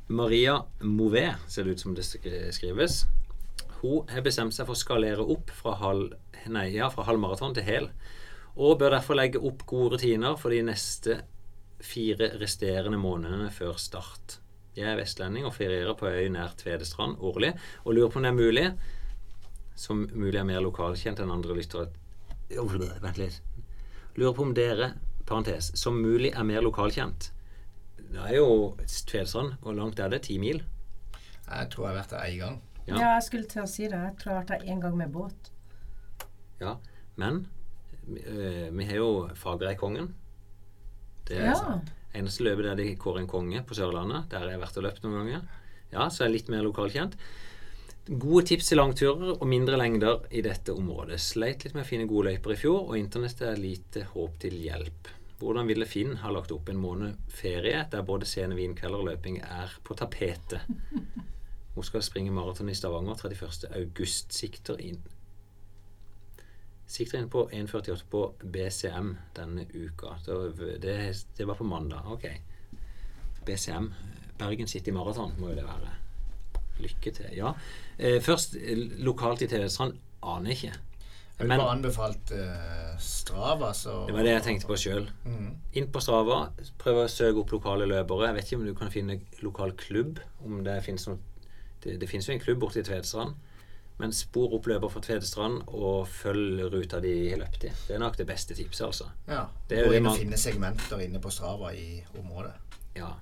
Maria 0.10 0.64
Mouvet, 0.82 1.36
ser 1.48 1.64
det 1.64 1.72
ut 1.78 1.80
som 1.80 1.94
det 1.94 2.04
skrives. 2.04 3.04
Hun 3.82 4.10
har 4.10 4.24
bestemt 4.26 4.56
seg 4.56 4.66
for 4.66 4.74
å 4.74 4.80
skalere 4.80 5.22
opp 5.22 5.52
fra 5.54 5.76
halv, 5.78 6.16
nei, 6.50 6.72
ja, 6.74 6.88
fra 6.90 7.06
halv 7.06 7.22
maraton 7.22 7.54
til 7.54 7.68
hel. 7.68 7.90
Og 8.58 8.80
bør 8.82 8.98
derfor 8.98 9.20
legge 9.20 9.42
opp 9.46 9.62
gode 9.70 9.96
rutiner 9.96 10.34
for 10.42 10.50
de 10.50 10.64
neste 10.66 11.20
fire 11.86 12.34
resterende 12.42 12.98
månedene 12.98 13.52
før 13.54 13.78
start. 13.78 14.40
Jeg 14.74 14.90
er 14.90 14.98
vestlending 14.98 15.46
og 15.46 15.54
ferierer 15.54 15.94
på 15.98 16.10
øy 16.10 16.28
nær 16.34 16.58
Tvedestrand 16.58 17.22
årlig, 17.22 17.54
og 17.86 17.94
lurer 17.94 18.10
på 18.10 18.18
om 18.18 18.26
det 18.26 18.34
er 18.34 18.40
mulig, 18.42 18.68
som 19.78 20.08
mulig 20.10 20.42
er 20.42 20.50
mer 20.50 20.66
lokalkjent 20.66 21.22
enn 21.22 21.38
andre 21.38 21.56
lyttere 21.56 21.92
Vent 22.50 23.22
litt. 23.22 23.44
Lurer 24.18 24.34
på 24.34 24.42
om 24.42 24.56
dere, 24.58 24.96
parentes, 25.30 25.70
som 25.78 26.02
mulig 26.02 26.34
er 26.34 26.48
mer 26.50 26.66
lokalkjent. 26.66 27.30
Det 28.10 28.24
er 28.26 28.36
jo 28.40 28.76
Tvedestrand. 28.88 29.54
Hvor 29.62 29.76
langt 29.78 30.00
er 30.02 30.10
det? 30.10 30.24
Ti 30.26 30.38
mil? 30.42 30.64
Jeg 31.50 31.70
tror 31.74 31.88
jeg 31.88 31.96
har 31.96 32.00
vært 32.02 32.14
der 32.16 32.26
én 32.30 32.40
gang. 32.40 32.58
Ja. 32.88 32.96
Ja. 32.96 33.10
jeg 33.20 33.24
skulle 33.28 33.46
til 33.52 33.62
å 33.62 33.68
si 33.70 33.84
det. 33.88 34.00
Jeg 34.02 34.16
tror 34.18 34.32
jeg 34.32 34.36
har 34.38 34.44
vært 34.46 34.54
der 34.66 34.74
én 34.74 34.82
gang 34.82 34.98
med 34.98 35.12
båt. 35.14 35.52
Ja. 36.62 36.76
Men 37.22 37.44
øh, 38.10 38.70
vi 38.78 38.86
har 38.90 38.96
jo 39.02 39.12
Fagerøykongen. 39.38 40.14
Det 41.30 41.38
er 41.38 41.52
Ja. 41.52 41.80
eneste 42.16 42.44
løpet 42.44 42.64
der 42.66 42.76
de 42.76 42.96
kårer 42.96 43.20
en 43.22 43.28
konge 43.30 43.62
på 43.64 43.76
Sørlandet. 43.78 44.30
Der 44.32 44.40
har 44.40 44.50
jeg 44.50 44.60
vært 44.64 44.78
og 44.78 44.84
løpt 44.88 45.04
noen 45.04 45.20
ganger. 45.22 45.42
Ja, 45.92 46.08
så 46.10 46.24
er 46.24 46.30
jeg 46.30 46.40
litt 46.40 46.50
mer 46.50 46.64
lokalkjent. 46.66 47.16
Gode 48.10 48.46
tips 48.50 48.70
til 48.72 48.78
langturer 48.80 49.36
og 49.36 49.46
mindre 49.48 49.78
lengder 49.78 50.24
i 50.34 50.42
dette 50.42 50.74
området. 50.74 51.20
Sleit 51.22 51.64
litt 51.64 51.76
med 51.76 51.84
å 51.86 51.88
finne 51.88 52.08
gode 52.10 52.32
løyper 52.32 52.56
i 52.56 52.58
fjor, 52.58 52.88
og 52.90 52.98
internettet 52.98 53.46
er 53.52 53.62
lite 53.62 54.04
håp 54.16 54.40
til 54.42 54.56
hjelp. 54.58 55.10
Hvordan 55.40 55.70
ville 55.70 55.88
Finn 55.88 56.18
ha 56.20 56.32
lagt 56.36 56.52
opp 56.52 56.70
en 56.70 56.82
måned 56.82 57.16
ferie 57.32 57.86
der 57.92 58.04
både 58.04 58.28
sene 58.28 58.58
vinkvelder 58.58 59.00
og 59.00 59.08
løping 59.08 59.40
er 59.40 59.72
på 59.84 59.96
tapetet? 59.96 60.66
Hun 61.76 61.86
skal 61.88 62.04
springe 62.04 62.34
maraton 62.36 62.70
i 62.70 62.76
Stavanger 62.76 63.16
31. 63.16 63.70
august. 63.72 64.34
Sikter 64.36 64.82
inn 64.84 65.00
Sikter 66.90 67.20
inn 67.20 67.30
på 67.30 67.44
1,48 67.54 68.04
på 68.10 68.24
BCM 68.42 69.12
denne 69.38 69.68
uka. 69.74 70.16
Det, 70.26 71.14
det, 71.38 71.46
var 71.46 71.56
på 71.56 71.64
mandag. 71.64 72.08
Ok. 72.10 72.26
BCM. 73.46 73.92
Bergen 74.40 74.68
City 74.68 74.92
Maraton 74.92 75.36
må 75.38 75.52
jo 75.52 75.60
det 75.60 75.68
være. 75.68 75.92
Lykke 76.82 77.14
til. 77.14 77.30
Ja. 77.38 77.54
Eh, 77.98 78.18
først 78.26 78.58
eh, 78.58 78.82
lokalt 79.06 79.46
i 79.46 79.50
TV-strand 79.52 80.00
aner 80.26 80.50
jeg 80.50 80.58
ikke. 80.58 80.89
Jeg 81.40 81.46
vil 81.48 81.54
Men- 81.54 81.60
bare 81.62 81.72
anbefalt 81.78 82.32
uh, 82.36 82.98
Strava, 83.00 83.72
så 83.74 84.06
Det 84.08 84.14
var 84.14 84.24
det 84.28 84.32
jeg 84.34 84.44
tenkte 84.44 84.68
på 84.68 84.76
sjøl. 84.76 85.06
Mm. 85.24 85.54
Inn 85.80 85.88
på 85.92 86.02
Strava, 86.04 86.50
prøv 86.78 87.06
å 87.06 87.08
søke 87.08 87.40
opp 87.40 87.52
lokale 87.56 87.88
løpere. 87.88 88.28
Jeg 88.28 88.36
vet 88.36 88.50
ikke 88.50 88.60
om 88.60 88.66
du 88.66 88.74
kan 88.76 88.92
finne 88.92 89.20
lokal 89.42 89.72
klubb. 89.80 90.20
Om 90.44 90.64
det 90.64 90.82
finnes 90.84 91.08
noe 91.08 91.18
Det, 91.80 91.94
det 92.02 92.10
finnes 92.10 92.28
jo 92.28 92.34
en 92.34 92.42
klubb 92.44 92.60
borte 92.60 92.82
i 92.82 92.84
Tvedestrand. 92.84 93.38
Men 94.00 94.12
spor 94.12 94.54
opp 94.58 94.68
løper 94.68 94.92
fra 94.92 95.00
Tvedestrand 95.04 95.62
og 95.68 96.08
følg 96.08 96.66
ruta 96.74 97.00
de 97.00 97.30
har 97.32 97.40
løpt 97.40 97.64
i. 97.64 97.72
Det 97.88 97.96
er 97.96 98.00
nok 98.00 98.18
det 98.18 98.28
beste 98.28 98.56
tipset, 98.56 98.86
altså. 98.86 99.08
Ja. 99.28 99.46
Det 99.70 99.86
Gå 99.88 99.94
inn 99.96 100.08
og 100.08 100.18
finne 100.20 100.38
segmenter 100.40 101.00
inne 101.00 101.20
på 101.24 101.32
Strava 101.32 101.72
i 101.72 102.04
området. 102.20 102.52
Ja. 102.96 103.14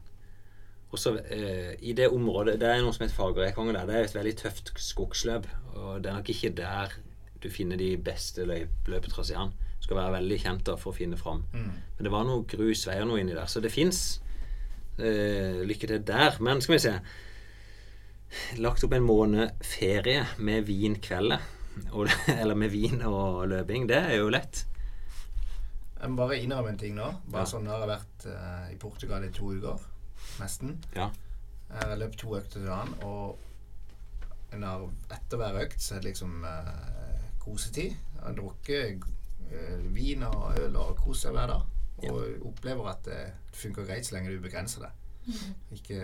Og 0.91 0.97
så 1.01 1.18
eh, 1.30 1.76
I 1.82 1.93
det 1.93 2.07
området 2.09 2.59
Det 2.61 2.68
er 2.70 2.82
noe 2.82 2.93
som 2.95 3.03
heter 3.05 3.18
Fagerøykongen 3.18 3.76
der. 3.76 3.86
Det 3.86 3.95
er 3.95 4.05
et 4.07 4.15
veldig 4.15 4.36
tøft 4.41 4.72
skogsløp. 4.82 5.45
Og 5.76 6.01
det 6.03 6.09
er 6.11 6.15
nok 6.18 6.30
ikke 6.34 6.53
der 6.57 6.93
du 7.41 7.49
finner 7.53 7.77
de 7.79 7.91
beste 7.97 8.45
løp, 8.47 8.88
løpetraseene. 8.89 9.51
Du 9.77 9.83
skal 9.85 9.99
være 9.99 10.15
veldig 10.17 10.39
kjent 10.41 10.63
da 10.65 10.75
for 10.79 10.91
å 10.91 10.97
finne 10.97 11.17
fram. 11.19 11.43
Mm. 11.53 11.69
Men 11.97 12.07
det 12.07 12.11
var 12.13 12.25
noe 12.27 12.45
grusveier 12.49 13.05
noe 13.05 13.19
inni 13.21 13.35
der. 13.38 13.45
Så 13.51 13.61
det 13.63 13.71
fins. 13.71 14.19
Eh, 14.97 15.61
lykke 15.69 15.88
til 15.91 16.03
der. 16.07 16.39
Men 16.41 16.61
skal 16.61 16.75
vi 16.77 16.83
se 16.88 16.95
Lagt 18.59 18.83
opp 18.83 18.91
en 18.97 19.05
måned 19.07 19.53
ferie 19.63 20.25
med 20.43 20.65
vin 20.67 20.97
kveldet. 20.99 21.39
eller 22.41 22.55
med 22.57 22.73
vin 22.73 23.01
og 23.05 23.45
løping. 23.51 23.85
Det 23.88 23.99
er 24.01 24.17
jo 24.17 24.31
lett. 24.33 24.65
Jeg 25.97 26.11
må 26.11 26.17
bare 26.19 26.38
innrømme 26.41 26.73
en 26.73 26.77
ting 26.81 26.95
nå. 26.97 27.07
Bare 27.31 27.45
Ja. 27.45 27.49
sånn, 27.49 27.63
Nå 27.65 27.71
har 27.73 27.85
jeg 27.85 27.93
vært 27.93 28.25
eh, 28.33 28.73
i 28.73 28.77
Portugal 28.81 29.23
i 29.23 29.31
to 29.33 29.53
uker. 29.53 29.79
Nesten. 30.41 30.75
Ja. 30.95 31.09
Jeg 31.69 31.83
har 31.83 31.97
løpt 31.99 32.19
to 32.21 32.35
økter 32.38 32.59
til 32.59 32.67
dagen, 32.67 32.93
og 33.03 33.38
en 34.55 34.63
har, 34.63 34.83
etter 35.11 35.38
hver 35.41 35.57
økt 35.65 35.81
så 35.83 35.95
er 35.97 36.03
det 36.03 36.11
liksom 36.13 36.45
eh, 36.47 37.07
kosetid. 37.48 37.95
Jeg 38.20 38.38
drukker 38.38 38.93
eh, 39.52 39.80
vin 39.95 40.24
og 40.28 40.60
øl 40.60 40.76
og 40.84 40.95
koser 41.02 41.32
hver 41.36 41.48
dag. 41.54 41.62
Og 42.12 42.45
opplever 42.52 42.91
at 42.91 43.06
det 43.08 43.22
funker 43.58 43.88
greit 43.88 44.06
så 44.06 44.16
lenge 44.18 44.36
du 44.36 44.41
begrenser 44.43 44.86
det. 44.86 44.91
Ikke 45.74 46.02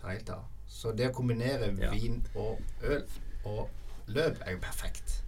tar 0.00 0.14
helt 0.14 0.30
av. 0.32 0.46
Så 0.66 0.94
det 0.96 1.10
å 1.10 1.14
kombinere 1.14 1.68
Ja. 1.78 1.90
vin 1.92 2.22
og 2.34 2.60
øl 2.82 3.04
og 3.44 3.68
løp 4.08 4.40
er 4.46 4.52
jo 4.56 4.58
perfekt. 4.64 5.20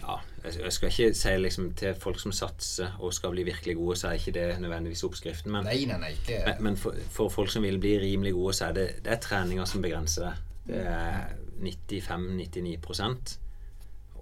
Ja, 0.00 0.14
jeg 0.44 0.72
skal 0.72 0.88
ikke 0.88 1.14
si 1.14 1.34
liksom 1.36 1.74
til 1.76 1.94
folk 2.00 2.18
som 2.20 2.32
satser 2.32 2.94
og 2.98 3.12
skal 3.12 3.30
bli 3.34 3.42
virkelig 3.44 3.76
gode, 3.76 3.96
så 4.00 4.08
er 4.08 4.12
ikke 4.16 4.32
det 4.32 4.46
nødvendigvis 4.60 5.04
oppskriften. 5.04 5.52
Men, 5.52 5.64
Nei, 5.68 5.84
nei, 5.84 5.98
nei, 6.00 6.14
men, 6.46 6.62
men 6.64 6.76
for, 6.80 6.96
for 7.12 7.28
folk 7.28 7.50
som 7.52 7.62
vil 7.62 7.76
bli 7.78 7.98
rimelig 8.00 8.32
gode, 8.32 8.54
så 8.56 8.70
er 8.70 8.72
det, 8.78 8.86
det 9.04 9.12
er 9.12 9.20
treninga 9.20 9.66
som 9.68 9.84
begrenser 9.84 10.30
det. 10.30 10.32
Det 10.72 10.80
er 10.88 11.36
95-99 11.60 12.78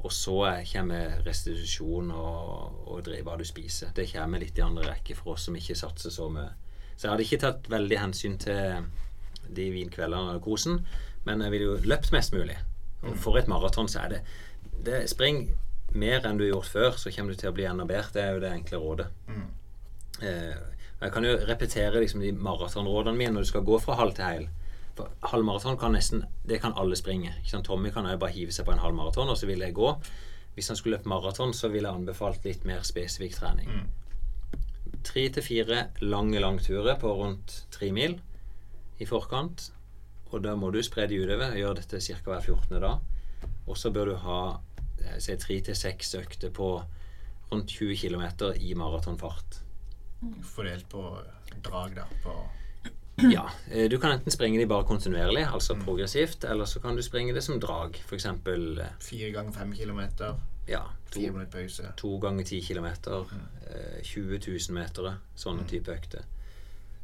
Og 0.05 0.13
så 0.17 0.35
er- 0.49 0.65
kommer 0.73 1.19
restitusjon 1.27 2.11
og, 2.11 2.89
og 2.89 3.03
drive 3.05 3.23
hva 3.27 3.37
du 3.39 3.45
spiser. 3.45 3.91
Det 3.95 4.07
kommer 4.13 4.41
litt 4.41 4.57
i 4.59 4.63
andre 4.65 4.87
rekke 4.95 5.15
for 5.17 5.35
oss 5.35 5.45
som 5.49 5.57
ikke 5.59 5.77
satser 5.77 6.11
så 6.15 6.29
mye. 6.33 6.49
Så 6.97 7.05
jeg 7.07 7.11
hadde 7.13 7.25
ikke 7.27 7.41
tatt 7.43 7.69
veldig 7.73 7.99
hensyn 8.01 8.39
til 8.41 8.87
de 9.57 9.67
vinkveldene 9.75 10.37
og 10.37 10.43
kosen, 10.45 10.81
men 11.27 11.41
jeg 11.45 11.51
ville 11.51 11.67
jo 11.67 11.77
løpt 11.91 12.13
mest 12.13 12.33
mulig. 12.33 12.57
Og 13.03 13.17
for 13.17 13.37
et 13.41 13.49
maraton 13.49 13.89
så 13.89 14.05
er 14.05 14.09
det, 14.15 14.21
det 14.85 15.03
Spring 15.11 15.51
mer 15.93 16.25
enn 16.29 16.39
du 16.39 16.45
har 16.45 16.53
gjort 16.55 16.69
før, 16.73 16.91
så 17.01 17.11
kommer 17.13 17.33
du 17.33 17.41
til 17.41 17.51
å 17.51 17.55
bli 17.57 17.65
enda 17.69 17.85
bedre. 17.89 18.13
Det 18.15 18.23
er 18.23 18.33
jo 18.37 18.41
det 18.45 18.53
enkle 18.53 18.79
rådet. 18.81 19.07
Eh, 20.23 20.57
jeg 21.01 21.13
kan 21.13 21.25
jo 21.25 21.37
repetere 21.49 22.01
liksom 22.03 22.21
de 22.21 22.33
maratonrådene 22.37 23.17
mine 23.17 23.33
når 23.35 23.47
du 23.47 23.51
skal 23.53 23.65
gå 23.65 23.79
fra 23.81 23.97
halv 24.01 24.15
til 24.17 24.25
heil. 24.25 24.49
For 25.01 25.31
halvmaraton 25.33 25.79
kan 25.81 25.95
nesten 25.97 26.25
Det 26.47 26.61
kan 26.61 26.75
alle 26.77 26.97
springe. 26.97 27.33
Tommy 27.65 27.91
kan 27.91 28.09
jo 28.11 28.19
bare 28.19 28.35
hive 28.35 28.53
seg 28.53 28.67
på 28.67 28.73
en 28.75 28.83
halvmaraton, 28.83 29.29
og 29.29 29.39
så 29.39 29.47
vil 29.47 29.61
jeg 29.61 29.75
gå. 29.75 29.95
Hvis 30.55 30.69
han 30.69 30.77
skulle 30.77 30.97
løpt 30.97 31.07
maraton, 31.07 31.55
så 31.55 31.69
ville 31.69 31.89
jeg 31.89 31.97
anbefalt 31.97 32.45
litt 32.45 32.65
mer 32.69 32.83
spesifikk 32.83 33.39
trening. 33.39 33.71
Tre 35.05 35.29
til 35.33 35.43
fire 35.43 35.87
lange 36.01 36.41
langturer 36.41 36.99
på 37.01 37.13
rundt 37.17 37.67
tre 37.71 37.93
mil 37.93 38.19
i 38.99 39.07
forkant. 39.07 39.71
Og 40.31 40.45
da 40.45 40.55
må 40.57 40.71
du 40.71 40.83
spre 40.83 41.07
de 41.09 41.21
utover. 41.23 41.57
Gjør 41.57 41.79
dette 41.81 42.01
ca. 42.01 42.19
hver 42.27 42.41
14. 42.45 42.81
dag. 42.81 43.01
Og 43.67 43.79
så 43.79 43.91
bør 43.91 44.13
du 44.13 44.17
ha 44.27 44.41
eh, 45.01 45.19
si 45.23 45.37
tre 45.41 45.61
til 45.65 45.77
seks 45.79 46.15
økter 46.19 46.53
på 46.53 46.75
rundt 47.51 47.71
20 47.71 47.97
km 47.97 48.53
i 48.61 48.75
maratonfart. 48.75 49.63
fordelt 50.43 50.89
på 50.89 51.19
drag, 51.65 51.97
da. 51.97 52.05
På 52.23 52.35
Ja, 53.37 53.45
eh, 53.71 53.89
Du 53.91 53.99
kan 53.99 54.13
enten 54.13 54.31
springe 54.33 54.59
de 54.59 54.67
bare 54.67 54.85
kontinuerlig, 54.85 55.47
altså 55.53 55.75
progressivt, 55.85 56.45
eller 56.45 56.65
så 56.65 56.81
kan 56.81 56.97
du 56.97 57.03
springe 57.03 57.35
det 57.35 57.43
som 57.45 57.61
drag. 57.61 57.97
F.eks. 58.07 58.27
fire 59.01 59.31
ganger 59.33 59.53
fem 59.53 59.73
kilometer, 59.73 60.35
Ja, 60.69 60.83
to, 61.11 61.21
fire 61.21 61.33
minutter 61.33 61.63
pause. 61.63 61.93
to 61.97 62.19
ganger 62.19 62.45
ti 62.45 62.61
kilometer, 62.61 63.25
Mm. 63.31 64.03
20 64.03 64.39
000 64.47 64.75
meter, 64.75 65.15
sånne 65.37 65.65
type 65.69 65.89
økter. 65.93 66.23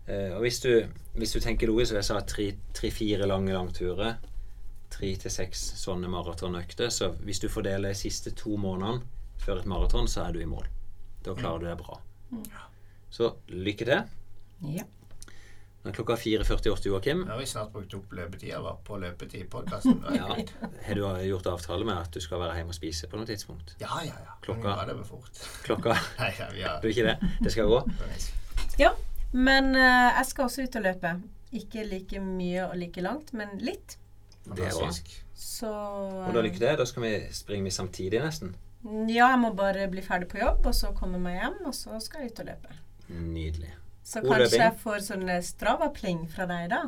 Eh, 0.09 0.33
Og 0.35 0.41
hvis 0.41 0.61
du, 0.61 0.87
hvis 1.15 1.33
du 1.33 1.41
tenker 1.41 1.67
logisk, 1.67 1.91
så 1.91 1.95
jeg 1.97 2.05
sa 2.05 2.21
tre- 2.21 2.57
tre-fire 2.75 3.27
lange 3.27 3.53
langturer, 3.53 4.15
tre 4.91 5.17
til 5.17 5.31
seks 5.31 5.59
sånne 5.77 6.09
maratonøkter, 6.09 6.89
så 6.91 7.11
hvis 7.25 7.41
du 7.41 7.49
fordeler 7.49 7.89
de 7.89 7.95
siste 7.95 8.31
to 8.31 8.57
månedene 8.57 9.03
før 9.39 9.59
et 9.59 9.67
maraton, 9.67 10.07
så 10.09 10.27
er 10.29 10.33
du 10.33 10.39
i 10.41 10.45
mål. 10.45 10.67
Da 11.25 11.35
klarer 11.35 11.59
du 11.59 11.67
deg 11.67 11.79
bra. 11.79 12.01
Så 13.11 13.33
lykke 13.49 13.85
til. 13.85 14.03
Ja. 14.63 14.83
Nå 15.87 15.93
er 15.93 15.95
klokka 15.95 16.15
4.48, 16.19 16.89
Joakim. 16.91 17.21
Nå 17.23 17.31
har 17.31 17.39
vi 17.39 17.45
snart 17.47 17.69
brukt 17.71 17.93
opp 17.95 18.15
løpetida 18.19 18.59
vår 18.59 18.81
på 18.83 18.97
løpetid 18.99 19.45
i 19.45 19.47
podkasten. 19.47 20.01
Ja. 20.17 20.33
Har 20.83 20.99
du 20.99 21.05
gjort 21.29 21.47
avtale 21.47 21.87
med 21.87 21.95
at 21.95 22.11
du 22.11 22.19
skal 22.25 22.41
være 22.43 22.57
hjemme 22.59 22.75
og 22.75 22.79
spise 22.81 23.07
på 23.07 23.21
noe 23.21 23.29
tidspunkt? 23.29 23.77
ja, 23.79 24.01
ja. 24.03 24.17
ja. 24.25 24.35
Klokka? 24.43 24.73
Men 24.81 24.91
det 24.91 24.97
var 24.99 25.07
fort. 25.07 25.39
Klokka 25.63 25.95
Nei, 26.25 26.33
ja, 26.41 26.49
vi 26.57 26.65
har 26.67 26.83
Du 26.83 26.91
ikke 26.91 27.07
det? 27.07 27.15
Det 27.39 27.55
skal 27.55 27.71
gå? 27.71 27.79
ja. 28.83 28.91
Men 29.31 29.71
uh, 29.79 30.11
jeg 30.17 30.27
skal 30.33 30.49
også 30.49 30.67
ut 30.67 30.81
og 30.81 30.87
løpe. 30.89 31.15
Ikke 31.63 31.87
like 31.87 32.25
mye 32.25 32.67
og 32.67 32.77
like 32.83 33.07
langt, 33.07 33.31
men 33.39 33.55
litt. 33.63 33.95
Det 34.43 34.67
er 34.67 34.75
bra. 34.75 34.91
Så 35.39 35.71
Og 35.71 36.35
da 36.35 36.43
lykke 36.43 36.65
til. 36.65 36.71
Da 36.83 36.91
skal 36.91 37.07
vi 37.07 37.17
springe 37.31 37.71
samtidig, 37.71 38.25
nesten. 38.27 38.57
Ja, 39.07 39.31
jeg 39.37 39.39
må 39.39 39.55
bare 39.55 39.87
bli 39.93 40.03
ferdig 40.03 40.33
på 40.35 40.43
jobb, 40.43 40.67
og 40.67 40.75
så 40.75 40.91
komme 40.99 41.23
meg 41.23 41.39
hjem, 41.45 41.63
og 41.71 41.79
så 41.79 42.03
skal 42.03 42.27
jeg 42.27 42.35
ut 42.35 42.43
og 42.43 42.55
løpe. 42.57 42.81
Nydelig. 43.15 43.76
Så 44.07 44.23
kanskje 44.23 44.61
jeg 44.61 44.79
får 44.79 45.03
sånne 45.09 45.41
Strava-pling 45.43 46.27
fra 46.31 46.47
deg, 46.47 46.69
da? 46.71 46.85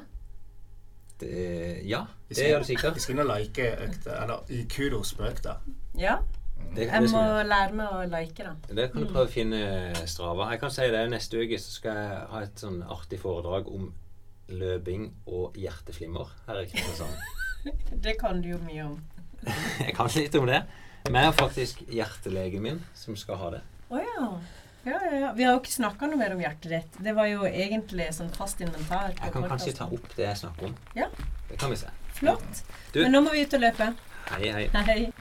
Det, 1.19 1.83
ja, 1.91 2.05
det 2.31 2.45
gjør 2.47 2.63
du 2.63 2.69
sikkert. 2.69 2.95
vi 2.95 3.03
skal 3.03 3.17
inn 3.17 3.23
og 3.25 3.31
like 3.33 3.65
økta, 3.89 4.19
eller 4.23 4.53
i 4.55 4.61
kudos 4.71 5.17
på 5.19 5.27
økta. 5.27 5.57
Ja. 5.99 6.21
Det, 6.77 6.85
Jeg 6.87 7.09
må 7.11 7.23
lære 7.49 7.75
meg 7.75 7.95
å 7.97 8.03
like, 8.13 8.45
da. 8.45 8.53
det 8.77 8.91
kan 8.93 9.03
du 9.03 9.09
prøve 9.09 9.27
å 9.27 9.33
finne 9.33 9.61
Strava. 10.07 10.51
Jeg 10.53 10.61
kan 10.63 10.75
si 10.75 10.87
det 10.93 11.01
neste 11.11 11.41
uke 11.43 11.59
så 11.59 11.75
skal 11.75 11.99
jeg 11.99 12.21
ha 12.33 12.43
et 12.45 12.63
sånn 12.63 12.83
artig 12.87 13.19
foredrag 13.23 13.71
om 13.73 13.89
løping 14.49 15.09
og 15.27 15.57
hjerteflimmer 15.59 16.31
her 16.47 16.63
i 16.63 16.69
Kristiansand. 16.71 17.19
Det 18.05 18.15
kan 18.21 18.39
du 18.41 18.53
jo 18.53 18.59
mye 18.63 18.85
om. 18.87 18.95
Jeg 19.83 19.97
kan 19.97 20.09
litt 20.15 20.37
om 20.39 20.47
det. 20.47 20.61
Men 21.09 21.17
jeg 21.23 21.29
har 21.29 21.35
faktisk 21.37 21.81
hjertelegen 21.91 22.63
min 22.63 22.79
som 22.97 23.17
skal 23.19 23.39
ha 23.41 23.51
det. 23.57 23.61
Oh, 23.91 23.99
ja. 23.99 24.29
Ja, 24.89 24.99
ja, 25.05 25.19
ja. 25.23 25.31
Vi 25.37 25.45
har 25.45 25.53
jo 25.57 25.61
ikke 25.61 25.73
snakka 25.75 26.09
noe 26.09 26.17
mer 26.21 26.33
om 26.37 26.41
hjertet 26.41 26.71
ditt. 26.73 26.99
Det 27.05 27.13
var 27.17 27.27
jo 27.29 27.43
egentlig 27.49 28.07
sånn 28.17 28.31
fast 28.37 28.61
inventar. 28.65 29.11
Jeg 29.19 29.33
kan 29.35 29.45
kanskje 29.51 29.75
ta 29.77 29.89
opp 29.93 30.09
det 30.17 30.25
jeg 30.31 30.41
snakker 30.43 30.71
om. 30.71 30.77
Ja. 30.97 31.09
Det 31.51 31.59
kan 31.61 31.71
vi 31.75 31.77
se. 31.81 31.91
Flott. 32.19 32.63
Du- 32.95 33.03
Men 33.03 33.13
nå 33.13 33.21
må 33.27 33.35
vi 33.37 33.45
ut 33.45 33.55
og 33.59 33.61
løpe. 33.67 33.91
Hei, 34.31 34.49
hei. 34.53 34.67
Hei. 34.89 35.13